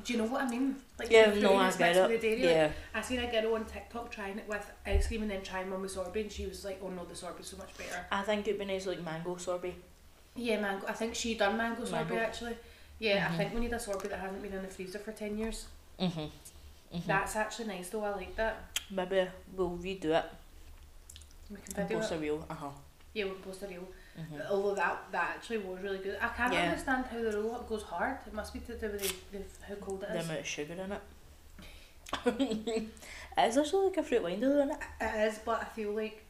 Do 0.04 0.12
you 0.12 0.18
know 0.20 0.26
what 0.26 0.42
I 0.42 0.48
mean? 0.48 0.76
Like 0.98 1.10
Yeah, 1.10 1.30
the 1.30 1.40
no, 1.40 1.56
I 1.56 1.70
get 1.70 1.80
mixed 1.80 2.00
with 2.02 2.10
it. 2.12 2.20
the 2.20 2.28
dairy. 2.28 2.42
Like, 2.42 2.50
Yeah, 2.54 2.72
I 2.94 3.00
seen 3.02 3.18
a 3.18 3.30
girl 3.30 3.54
on 3.56 3.64
TikTok 3.64 4.10
trying 4.12 4.38
it 4.38 4.48
with 4.48 4.70
ice 4.86 5.08
cream 5.08 5.22
and 5.22 5.30
then 5.30 5.42
trying 5.42 5.70
one 5.72 5.82
with 5.82 5.90
sorbet, 5.90 6.20
and 6.20 6.30
she 6.32 6.46
was 6.46 6.64
like, 6.64 6.80
"Oh 6.82 6.88
no, 6.88 7.04
the 7.04 7.16
sorbet's 7.16 7.48
so 7.48 7.56
much 7.56 7.76
better." 7.76 8.06
I 8.12 8.22
think 8.22 8.46
it'd 8.46 8.60
be 8.60 8.64
nice 8.64 8.86
like 8.86 9.02
mango 9.02 9.36
sorbet. 9.36 9.74
Yeah, 10.34 10.60
mango. 10.60 10.86
I 10.86 10.92
think 10.92 11.14
she 11.14 11.34
done 11.34 11.56
mango 11.56 11.84
sorbet 11.84 12.18
actually. 12.18 12.56
Yeah, 12.98 13.28
Mhm. 13.28 13.32
I 13.32 13.36
think 13.36 13.54
we 13.54 13.60
need 13.60 13.72
a 13.72 13.78
sorbet 13.78 14.08
that 14.08 14.20
hasn't 14.20 14.42
been 14.42 14.52
in 14.52 14.62
the 14.62 14.68
freezer 14.68 14.98
for 14.98 15.12
ten 15.12 15.36
years. 15.38 15.66
Mhm. 15.98 16.30
Mhm. 16.94 17.06
That's 17.06 17.36
actually 17.36 17.68
nice 17.68 17.88
though. 17.90 18.04
I 18.04 18.10
like 18.14 18.34
that. 18.36 18.56
Maybe 18.90 19.28
we'll 19.56 19.70
redo 19.78 20.04
it. 20.20 20.24
We 21.50 21.56
can 21.58 21.74
video 21.74 21.98
post 21.98 22.12
it. 22.12 22.16
a 22.16 22.18
reel. 22.18 22.46
Uh 22.48 22.54
huh. 22.54 22.70
Yeah, 23.14 23.24
we'll 23.24 23.34
post 23.34 23.62
a 23.62 23.66
reel. 23.66 23.86
Mhm. 24.18 24.46
Although 24.50 24.74
that 24.74 25.10
that 25.12 25.30
actually 25.36 25.58
was 25.58 25.80
really 25.80 25.98
good. 25.98 26.16
I 26.20 26.28
can't 26.28 26.52
Yeah. 26.52 26.62
understand 26.64 27.06
how 27.06 27.18
the 27.22 27.40
roll 27.40 27.54
up 27.56 27.68
goes 27.68 27.82
hard. 27.82 28.18
It 28.26 28.32
must 28.32 28.52
be 28.54 28.60
to 28.60 28.74
do 28.78 28.88
with 28.90 29.30
the, 29.30 29.38
the, 29.38 29.44
how 29.66 29.74
cold 29.76 30.02
it 30.02 30.10
is. 30.10 30.12
The 30.14 30.20
amount 30.24 30.40
of 30.40 30.46
sugar 30.46 30.74
in 30.74 30.92
it. 30.92 31.02
it 32.26 33.48
is 33.48 33.56
actually 33.58 33.86
like 33.88 33.96
a 33.98 34.02
fruit 34.02 34.22
winder, 34.22 34.48
isn't 34.48 34.70
it? 34.70 34.78
It 35.00 35.28
is, 35.28 35.38
but 35.44 35.60
I 35.62 35.64
feel 35.64 35.92
like 35.92 36.24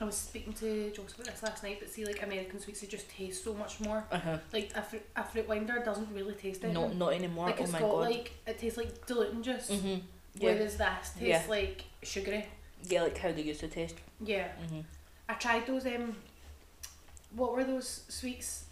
I 0.00 0.04
was 0.04 0.16
speaking 0.16 0.54
to 0.54 0.90
Joseph 0.92 1.18
about 1.18 1.26
this 1.34 1.42
last 1.42 1.62
night. 1.62 1.76
But 1.78 1.90
see, 1.90 2.06
like 2.06 2.22
American 2.22 2.58
sweets, 2.58 2.80
they 2.80 2.86
just 2.86 3.08
taste 3.10 3.44
so 3.44 3.52
much 3.54 3.80
more. 3.80 4.02
Uh 4.10 4.18
huh. 4.18 4.38
Like 4.52 4.70
a 4.74 4.82
fruit, 4.82 5.02
a 5.14 5.22
fruit 5.24 5.46
winder 5.48 5.82
doesn't 5.84 6.08
really 6.14 6.32
taste 6.34 6.64
it. 6.64 6.72
No, 6.72 6.88
not 6.88 7.12
anymore. 7.12 7.46
like 7.46 7.60
oh 7.60 7.64
it's 7.64 7.72
my 7.72 7.80
got 7.80 7.90
god. 7.90 8.10
like 8.10 8.32
it 8.46 8.58
tastes 8.58 8.78
like 8.78 9.06
diluting 9.06 9.42
juice. 9.42 9.70
mhm. 9.70 10.00
Yeah. 10.36 10.52
Whereas 10.52 10.76
this 10.76 10.86
tastes 11.10 11.20
Yeah. 11.20 11.42
like 11.48 11.84
sugary. 12.02 12.46
Yeah, 12.88 13.02
like 13.02 13.18
how 13.18 13.30
they 13.32 13.42
used 13.42 13.60
to 13.60 13.68
taste. 13.68 13.96
Yeah. 14.24 14.48
Mhm. 14.72 14.84
I 15.28 15.34
tried 15.34 15.66
those 15.66 15.84
um 15.86 16.16
what 17.36 17.52
were 17.54 17.64
those 17.64 18.02
sweets 18.08 18.64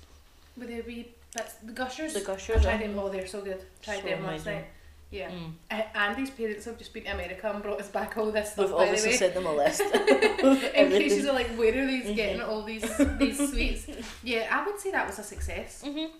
with 0.56 0.68
the 0.68 0.80
wee 0.82 1.08
bits 1.36 1.54
the 1.62 1.72
gushers? 1.72 2.14
The 2.14 2.20
gushers. 2.20 2.60
I 2.60 2.62
tried 2.62 2.74
uh, 2.76 2.86
them, 2.86 2.98
oh 2.98 3.08
they're 3.10 3.26
so 3.26 3.42
good. 3.42 3.60
Tried 3.82 4.00
So 4.00 4.08
them 4.08 4.22
last 4.24 4.46
amazing. 4.46 4.54
night. 4.54 4.64
Yeah. 5.10 5.30
Mm. 5.30 5.52
Uh, 5.70 5.82
Andy's 5.94 6.30
parents 6.30 6.66
have 6.66 6.76
just 6.76 6.92
been 6.92 7.04
to 7.04 7.10
America 7.14 7.50
and 7.50 7.62
brought 7.62 7.80
us 7.80 7.88
back 7.88 8.16
all 8.18 8.30
this 8.30 8.52
stuff 8.52 8.66
We've 8.66 8.76
by 8.76 8.84
the 8.84 8.90
obviously 8.90 9.10
way. 9.12 9.16
sent 9.16 9.34
them 9.34 9.46
a 9.46 9.52
list. 9.54 9.80
In 9.80 10.90
case 10.90 11.22
you're 11.24 11.32
like, 11.32 11.48
where 11.56 11.72
are 11.82 11.86
these 11.86 12.04
Mhm. 12.06 12.16
getting 12.16 12.40
all 12.42 12.62
these 12.62 12.84
these 13.18 13.50
sweets? 13.50 13.86
Yeah, 14.22 14.48
I 14.50 14.66
would 14.66 14.78
say 14.78 14.90
that 14.90 15.06
was 15.06 15.18
a 15.18 15.22
success. 15.22 15.82
mhm. 15.86 16.10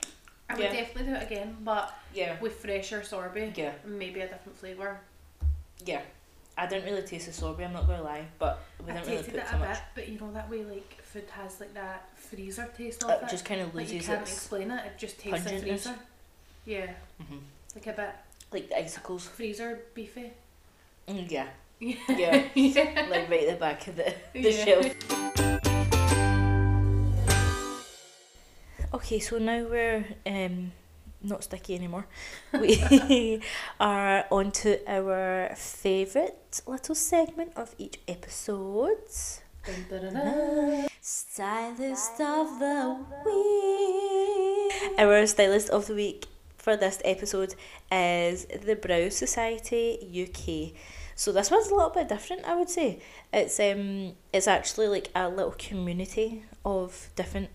I 0.49 0.55
would 0.55 0.63
Yeah. 0.65 0.73
definitely 0.73 1.13
do 1.13 1.15
it 1.17 1.23
again, 1.25 1.57
but 1.61 1.93
Yeah. 2.15 2.41
with 2.41 2.55
fresher 2.61 3.03
sorbet, 3.03 3.53
Yeah. 3.57 3.73
maybe 3.85 4.21
a 4.23 4.29
different 4.29 4.57
flavour. 4.59 5.01
Yeah. 5.85 6.01
I 6.57 6.67
didn't 6.67 6.87
really 6.87 7.07
taste 7.07 7.27
the 7.27 7.33
sorbet. 7.33 7.65
I'm 7.67 7.75
not 7.75 7.87
gonna 7.87 8.03
lie, 8.03 8.25
but 8.39 8.59
we 8.85 8.91
I 8.91 8.95
didn't 8.95 9.07
really 9.09 9.17
tasted 9.19 9.35
put 9.35 9.43
it 9.45 9.49
so 9.51 9.57
a 9.57 9.59
much. 9.59 9.69
bit, 9.69 9.83
but 9.95 10.09
you 10.09 10.19
know 10.19 10.33
that 10.33 10.49
way 10.51 10.65
like 10.65 11.03
food 11.03 11.29
has 11.31 11.61
like 11.61 11.75
that 11.75 12.09
freezer 12.17 12.69
taste 12.77 13.05
of 13.05 13.11
It 13.11 13.25
it. 13.25 13.29
just 13.31 13.45
kind 13.45 13.61
of 13.61 13.75
loses 13.75 13.77
like 13.77 13.89
you 13.91 13.95
loses 13.99 14.09
can't 14.09 14.23
its 14.23 14.33
explain 14.33 14.71
it. 14.71 14.87
It 14.87 14.99
just 14.99 15.19
tastes 15.21 15.45
like 15.47 15.61
freezer. 15.61 15.95
Yeah, 16.65 16.95
mhm. 17.23 17.41
like 17.77 17.87
a 17.87 17.93
bit 17.93 18.11
like 18.53 18.69
the 18.69 18.79
icicles. 18.79 19.27
freezer 19.27 19.81
beefy. 19.95 20.31
Mm, 21.09 21.31
yeah, 21.31 21.49
Yeah. 21.81 21.97
Yeah. 22.09 22.45
yeah. 22.55 23.07
like 23.11 23.29
right 23.31 23.45
at 23.49 23.55
the 23.55 23.61
back 23.61 23.87
of 23.89 23.97
the 23.97 24.15
the 24.33 24.51
Yeah. 24.53 24.65
shelf. 24.65 24.87
Okay, 28.95 29.19
so 29.21 29.39
now 29.39 29.65
we're 29.65 30.05
um 30.27 30.73
not 31.23 31.45
sticky 31.45 31.75
anymore. 31.75 32.07
We 32.53 33.41
are 33.81 34.25
on 34.31 34.51
to 34.63 34.79
our 34.91 35.53
favourite 35.57 36.61
little 36.67 36.95
segment 36.95 37.53
of 37.57 37.75
each 37.79 37.99
episode. 38.09 39.05
Stylist 41.03 42.21
of 42.21 42.59
the 42.59 42.97
week. 43.27 44.99
Our 44.99 45.27
stylist 45.27 45.69
of 45.71 45.87
the 45.87 45.95
week 45.95 46.27
for 46.59 46.77
this 46.77 47.01
episode 47.05 47.55
is 47.91 48.47
the 48.47 48.75
Brow 48.75 49.09
Society 49.09 49.99
UK. 50.29 50.79
So 51.15 51.33
this 51.33 51.51
one's 51.51 51.69
a 51.69 51.75
little 51.75 51.91
bit 51.91 52.09
different, 52.09 52.45
I 52.45 52.55
would 52.55 52.69
say. 52.69 53.01
It's 53.33 53.59
um, 53.59 54.13
it's 54.33 54.47
actually 54.47 54.89
like 54.89 55.11
a 55.15 55.29
little 55.29 55.55
community 55.59 56.45
of 56.65 57.11
different 57.17 57.49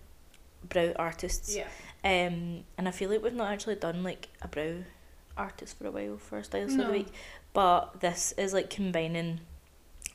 brow 0.68 0.92
artists. 0.96 1.54
Yeah. 1.54 1.68
Um, 2.04 2.64
and 2.76 2.88
I 2.88 2.90
feel 2.90 3.08
like 3.10 3.22
we've 3.22 3.32
not 3.32 3.52
actually 3.52 3.76
done 3.76 4.02
like 4.02 4.28
a 4.42 4.48
brow 4.48 4.78
artist 5.36 5.78
for 5.78 5.86
a 5.86 5.90
while 5.90 6.18
for 6.18 6.38
a 6.38 6.44
stylist 6.44 6.78
of 6.78 6.86
the 6.86 6.92
week, 6.92 7.08
but 7.52 8.00
this 8.00 8.32
is 8.36 8.52
like 8.52 8.68
combining 8.68 9.40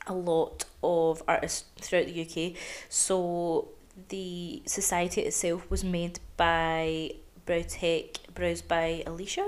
a 0.06 0.14
lot 0.14 0.64
of 0.82 1.22
artists 1.26 1.64
throughout 1.80 2.06
the 2.06 2.22
UK. 2.22 2.56
So 2.88 3.68
the 4.08 4.62
society 4.66 5.22
itself 5.22 5.68
was 5.70 5.84
made 5.84 6.20
by 6.36 7.12
Brow 7.50 7.62
Tech, 7.66 8.04
Brows 8.32 8.62
by 8.62 9.02
Alicia, 9.06 9.44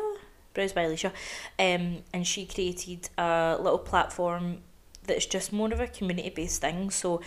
Brows 0.55 0.73
by 0.73 0.83
Alicia, 0.83 1.13
um, 1.61 1.99
and 2.13 2.27
she 2.27 2.45
created 2.47 3.09
a 3.17 3.57
little 3.61 3.79
platform 3.79 4.59
that's 5.07 5.25
just 5.27 5.53
more 5.53 5.73
of 5.73 5.79
a 5.79 5.87
community 5.87 6.31
based 6.31 6.61
thing. 6.63 6.91
So 6.91 7.21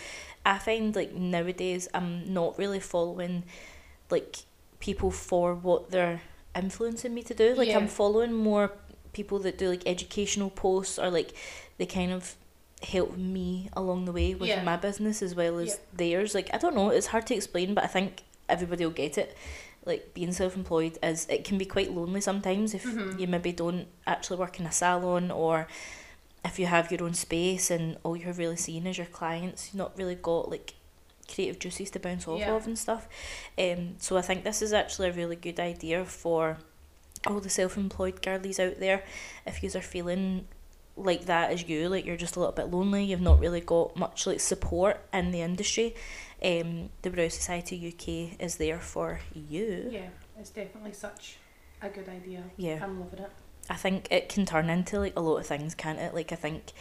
I 0.44 0.58
find 0.58 0.94
like 0.94 1.14
nowadays 1.14 1.88
I'm 1.94 2.32
not 2.34 2.58
really 2.58 2.80
following 2.80 3.44
like 4.10 4.36
people 4.80 5.10
for 5.10 5.54
what 5.54 5.90
they're 5.90 6.20
influencing 6.54 7.14
me 7.14 7.22
to 7.22 7.32
do. 7.34 7.54
Like 7.54 7.68
Yeah. 7.68 7.78
I'm 7.78 7.88
following 7.88 8.34
more 8.34 8.72
people 9.14 9.38
that 9.40 9.56
do 9.56 9.70
like 9.70 9.82
educational 9.86 10.50
posts 10.50 10.98
or 10.98 11.08
like 11.10 11.32
they 11.78 11.86
kind 11.86 12.12
of 12.12 12.34
help 12.82 13.16
me 13.16 13.70
along 13.72 14.04
the 14.04 14.12
way 14.12 14.34
with 14.34 14.50
Yeah. 14.50 14.62
my 14.62 14.76
business 14.76 15.22
as 15.22 15.34
well 15.34 15.58
as 15.58 15.68
Yeah. 15.68 15.74
theirs. 15.94 16.34
Like 16.34 16.50
I 16.52 16.58
don't 16.58 16.74
know, 16.74 16.90
it's 16.90 17.06
hard 17.06 17.26
to 17.28 17.34
explain, 17.34 17.72
but 17.72 17.82
I 17.84 17.86
think 17.86 18.24
everybody 18.46 18.84
will 18.84 18.92
get 18.92 19.16
it. 19.16 19.34
Like 19.86 20.12
being 20.14 20.32
self 20.32 20.56
employed 20.56 20.98
is 21.02 21.26
it 21.30 21.44
can 21.44 21.56
be 21.58 21.64
quite 21.64 21.92
lonely 21.94 22.20
sometimes 22.20 22.74
if 22.74 22.84
Mhm. 22.84 23.18
you 23.20 23.26
maybe 23.28 23.52
don't 23.52 23.86
actually 24.06 24.36
work 24.38 24.58
in 24.60 24.66
a 24.66 24.72
salon 24.72 25.30
or 25.30 25.66
if 26.44 26.58
you 26.58 26.66
have 26.66 26.90
your 26.92 27.04
own 27.04 27.14
space 27.14 27.70
and 27.70 27.96
all 28.02 28.16
you're 28.16 28.32
really 28.32 28.56
seeing 28.56 28.86
is 28.86 28.98
your 28.98 29.06
clients, 29.06 29.66
you've 29.68 29.76
not 29.78 29.96
really 29.96 30.14
got 30.16 30.50
like 30.50 30.74
creative 31.32 31.58
juices 31.58 31.90
to 31.90 31.98
bounce 32.00 32.26
off 32.28 32.40
Yeah. 32.40 32.52
of 32.54 32.66
and 32.66 32.78
stuff. 32.78 33.08
Um, 33.58 33.96
so 33.98 34.16
I 34.16 34.22
think 34.22 34.44
this 34.44 34.60
is 34.62 34.72
actually 34.72 35.08
a 35.08 35.12
really 35.12 35.36
good 35.36 35.58
idea 35.58 36.04
for 36.04 36.58
all 37.26 37.40
the 37.40 37.50
self-employed 37.50 38.22
girlies 38.22 38.60
out 38.60 38.78
there. 38.78 39.02
If 39.46 39.62
you 39.62 39.70
are 39.74 39.80
feeling 39.80 40.46
like 40.96 41.26
that 41.26 41.50
as 41.50 41.68
you, 41.68 41.88
like 41.88 42.04
you're 42.06 42.16
just 42.16 42.36
a 42.36 42.40
little 42.40 42.54
bit 42.54 42.70
lonely, 42.70 43.04
you've 43.04 43.20
not 43.20 43.40
really 43.40 43.60
got 43.60 43.96
much 43.96 44.26
like 44.26 44.38
support 44.40 45.00
in 45.12 45.30
the 45.32 45.40
industry, 45.42 45.94
um, 46.44 46.90
the 47.02 47.10
Brow 47.10 47.28
Society 47.28 47.76
UK 47.92 48.40
is 48.40 48.56
there 48.56 48.78
for 48.80 49.20
you. 49.34 49.88
Yeah, 49.90 50.08
it's 50.38 50.50
definitely 50.50 50.92
such 50.92 51.36
a 51.82 51.88
good 51.88 52.08
idea. 52.08 52.44
Yeah. 52.56 52.80
I'm 52.82 53.00
loving 53.00 53.20
it. 53.20 53.30
I 53.68 53.74
think 53.74 54.08
it 54.10 54.28
can 54.28 54.46
turn 54.46 54.70
into 54.70 54.98
like 55.00 55.16
a 55.16 55.20
lot 55.20 55.38
of 55.38 55.46
things, 55.46 55.74
can't 55.74 55.98
it? 55.98 56.14
Like 56.14 56.32
I 56.32 56.36
think 56.36 56.72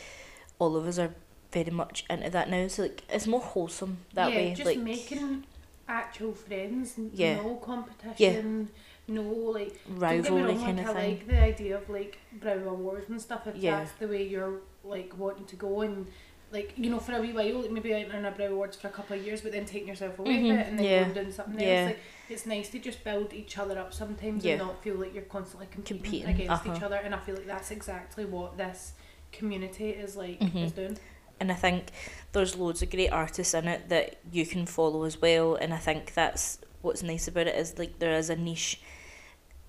all 0.59 0.75
of 0.75 0.85
us 0.85 0.99
are 0.99 1.15
very 1.51 1.71
much 1.71 2.05
into 2.09 2.29
that 2.29 2.49
now. 2.49 2.67
So 2.67 2.83
like 2.83 3.03
it's 3.09 3.27
more 3.27 3.41
wholesome 3.41 3.99
that 4.13 4.31
yeah, 4.31 4.35
way. 4.37 4.49
just 4.53 4.65
like 4.65 4.79
making 4.79 5.45
actual 5.87 6.33
friends, 6.33 6.95
Yeah. 7.13 7.37
no 7.37 7.55
competition, 7.55 8.69
yeah. 9.07 9.15
no 9.15 9.23
like 9.23 9.79
rivalry 9.87 10.43
wrong, 10.43 10.59
kind 10.59 10.77
like, 10.77 10.87
of 10.87 10.95
I 10.95 10.99
thing. 11.01 11.17
like 11.17 11.27
the 11.27 11.39
idea 11.41 11.77
of 11.77 11.89
like 11.89 12.17
brow 12.33 12.53
awards 12.53 13.09
and 13.09 13.21
stuff. 13.21 13.47
If 13.47 13.55
Yeah. 13.55 13.79
that's 13.79 13.93
the 13.93 14.07
way 14.07 14.27
you're 14.27 14.59
like 14.83 15.17
wanting 15.17 15.45
to 15.45 15.55
go 15.55 15.81
and 15.81 16.07
like 16.51 16.73
you 16.77 16.89
know 16.89 16.99
for 16.99 17.13
a 17.13 17.21
wee 17.21 17.33
while, 17.33 17.67
maybe 17.69 17.93
entering 17.93 18.25
a 18.25 18.31
brow 18.31 18.45
awards 18.45 18.77
for 18.77 18.87
a 18.87 18.91
couple 18.91 19.17
of 19.17 19.25
years, 19.25 19.41
but 19.41 19.51
then 19.51 19.65
taking 19.65 19.87
yourself 19.87 20.17
away 20.19 20.35
Mhm, 20.35 20.47
from 20.49 20.57
it 20.59 20.67
and 20.67 20.79
then 20.79 20.85
yeah, 20.85 21.01
going 21.03 21.13
doing 21.13 21.31
something 21.31 21.59
yeah. 21.59 21.67
else. 21.75 21.87
Like 21.89 21.99
it's 22.29 22.45
nice 22.45 22.69
to 22.69 22.79
just 22.79 23.03
build 23.03 23.33
each 23.33 23.57
other 23.57 23.77
up 23.77 23.93
sometimes 23.93 24.43
Yeah. 24.45 24.53
and 24.53 24.61
not 24.61 24.83
feel 24.83 24.95
like 24.95 25.13
you're 25.13 25.23
constantly 25.23 25.67
competing, 25.71 26.01
Competing, 26.03 26.29
against 26.29 26.65
uh-huh. 26.65 26.75
each 26.77 26.81
other. 26.83 26.95
And 26.95 27.13
I 27.13 27.19
feel 27.19 27.35
like 27.35 27.45
that's 27.47 27.71
exactly 27.71 28.25
what 28.25 28.57
this 28.57 28.93
community 29.31 29.89
is 29.89 30.15
like 30.15 30.39
Mhm. 30.39 30.65
is 30.65 30.71
doing. 30.71 30.97
and 31.39 31.51
I 31.51 31.55
think 31.55 31.91
there's 32.31 32.55
loads 32.55 32.81
of 32.81 32.89
great 32.89 33.09
artists 33.09 33.53
in 33.53 33.67
it 33.67 33.89
that 33.89 34.15
you 34.31 34.45
can 34.45 34.65
follow 34.65 35.03
as 35.03 35.21
well. 35.21 35.55
And 35.55 35.73
I 35.73 35.77
think 35.77 36.13
that's 36.13 36.59
what's 36.81 37.03
nice 37.03 37.27
about 37.27 37.47
it 37.47 37.55
is 37.55 37.77
like 37.77 37.99
there 37.99 38.13
is 38.15 38.29
a 38.29 38.35
niche 38.37 38.79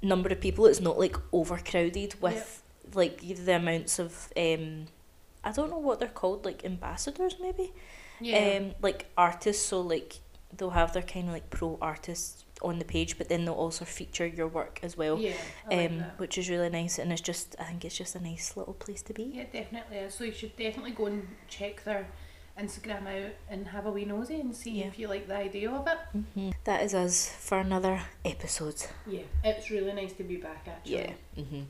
number 0.01 0.29
of 0.29 0.41
people. 0.41 0.66
It's 0.66 0.81
not 0.81 0.97
like 0.99 1.16
overcrowded 1.33 2.20
with 2.20 2.62
like 2.95 3.18
the 3.20 3.57
amounts 3.57 3.99
of 3.99 4.33
um, 4.37 4.87
I 5.49 5.53
don't 5.53 5.70
know 5.70 5.78
what 5.88 5.99
they're 6.01 6.09
called, 6.22 6.44
like 6.44 6.64
ambassadors 6.64 7.36
maybe. 7.40 7.72
Yeah. 8.20 8.59
Um, 8.59 8.74
like 8.82 9.07
artists. 9.16 9.64
So 9.66 9.80
like 9.80 10.20
they'll 10.57 10.70
have 10.82 10.92
their 10.92 11.03
kind 11.14 11.26
of 11.28 11.34
like 11.34 11.49
pro 11.51 11.78
artists 11.80 12.44
on 12.62 12.78
the 12.78 12.84
page, 12.84 13.18
but 13.18 13.28
then 13.28 13.44
they'll 13.44 13.55
also 13.66 13.84
feature 13.84 14.26
your 14.26 14.49
work 14.49 14.80
as 14.82 14.97
well. 14.97 15.18
yeah. 15.18 15.34
Like 15.70 15.90
um, 15.90 15.99
that. 15.99 16.18
which 16.18 16.38
is 16.38 16.49
really 16.49 16.70
nice, 16.70 16.99
and 16.99 17.12
it's 17.12 17.20
just 17.20 17.55
I 17.61 17.64
think 17.64 17.84
it's 17.84 17.97
just 18.03 18.14
a 18.16 18.22
nice 18.30 18.57
little 18.57 18.74
place 18.74 19.03
to 19.03 19.12
be. 19.12 19.24
Yeah, 19.34 19.44
definitely 19.53 19.99
is. 19.99 20.14
So 20.14 20.24
you 20.24 20.32
should 20.32 20.57
definitely 20.57 20.92
go 20.92 21.07
and 21.07 21.26
check 21.49 21.84
their 21.84 22.07
Instagram 22.59 23.07
out 23.07 23.32
and 23.51 23.68
have 23.68 23.84
a 23.84 23.90
wee 23.90 24.07
nosy 24.07 24.40
and 24.40 24.57
see 24.57 24.70
Yeah. 24.80 24.86
if 24.86 24.99
you 24.99 25.09
like 25.09 25.28
the 25.28 25.36
idea 25.36 25.70
of 25.70 25.86
it. 25.86 25.99
hmm 26.34 26.51
That 26.64 26.82
is 26.82 26.94
us 26.94 27.28
for 27.28 27.59
another 27.59 28.01
episode. 28.24 28.80
Yeah, 29.07 29.26
it's 29.44 29.70
really 29.70 29.92
nice 29.92 30.14
to 30.14 30.24
be 30.24 30.36
back 30.36 30.66
actually. 30.66 31.14
Yeah. 31.36 31.44
hmm 31.44 31.64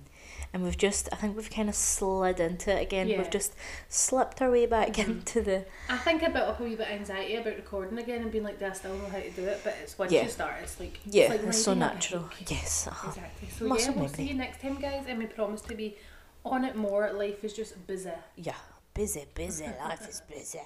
And 0.52 0.62
we've 0.62 0.78
just, 0.78 1.08
I 1.12 1.16
think 1.16 1.36
we've 1.36 1.50
kind 1.50 1.68
of 1.68 1.74
slid 1.74 2.40
into 2.40 2.70
it 2.72 2.80
again. 2.82 3.08
Yeah. 3.08 3.18
We've 3.18 3.30
just 3.30 3.54
slipped 3.88 4.40
our 4.40 4.50
way 4.50 4.66
back 4.66 4.94
Mhm. 4.94 5.08
into 5.08 5.42
the. 5.42 5.64
I 5.90 5.98
think 5.98 6.22
I 6.22 6.28
built 6.28 6.48
up 6.48 6.60
a 6.60 6.62
wee 6.64 6.76
bit 6.76 6.88
of 6.88 6.94
anxiety 6.94 7.36
about 7.36 7.56
recording 7.56 7.98
again 7.98 8.22
and 8.22 8.30
being 8.32 8.44
like, 8.44 8.58
do 8.58 8.66
I 8.66 8.72
still 8.72 8.94
know 8.96 9.06
how 9.08 9.18
to 9.18 9.30
do 9.30 9.44
it? 9.44 9.60
But 9.64 9.76
it's 9.82 9.98
once 9.98 10.12
Yeah. 10.12 10.22
you 10.22 10.28
start, 10.30 10.54
it's 10.62 10.80
like 10.80 10.98
Yeah, 11.04 11.24
it's, 11.24 11.30
like 11.32 11.42
it's 11.48 11.62
so 11.62 11.74
natural. 11.74 12.30
Yes. 12.48 12.86
uh-huh. 12.86 13.08
Exactly. 13.08 13.48
So 13.50 13.66
Muscle 13.66 13.84
yeah, 13.94 14.00
we'll 14.00 14.04
memory. 14.06 14.16
see 14.16 14.28
you 14.28 14.34
next 14.34 14.60
time, 14.62 14.80
guys, 14.80 15.04
and 15.08 15.18
we 15.18 15.26
promise 15.26 15.60
to 15.62 15.74
be 15.74 15.96
on 16.44 16.64
it 16.64 16.76
more. 16.76 17.12
Life 17.12 17.44
is 17.44 17.52
just 17.52 17.86
busy. 17.86 18.10
Yeah. 18.36 18.54
Busy, 18.94 19.26
busy. 19.34 19.66
Life 19.80 20.08
is 20.08 20.22
busy. 20.28 20.60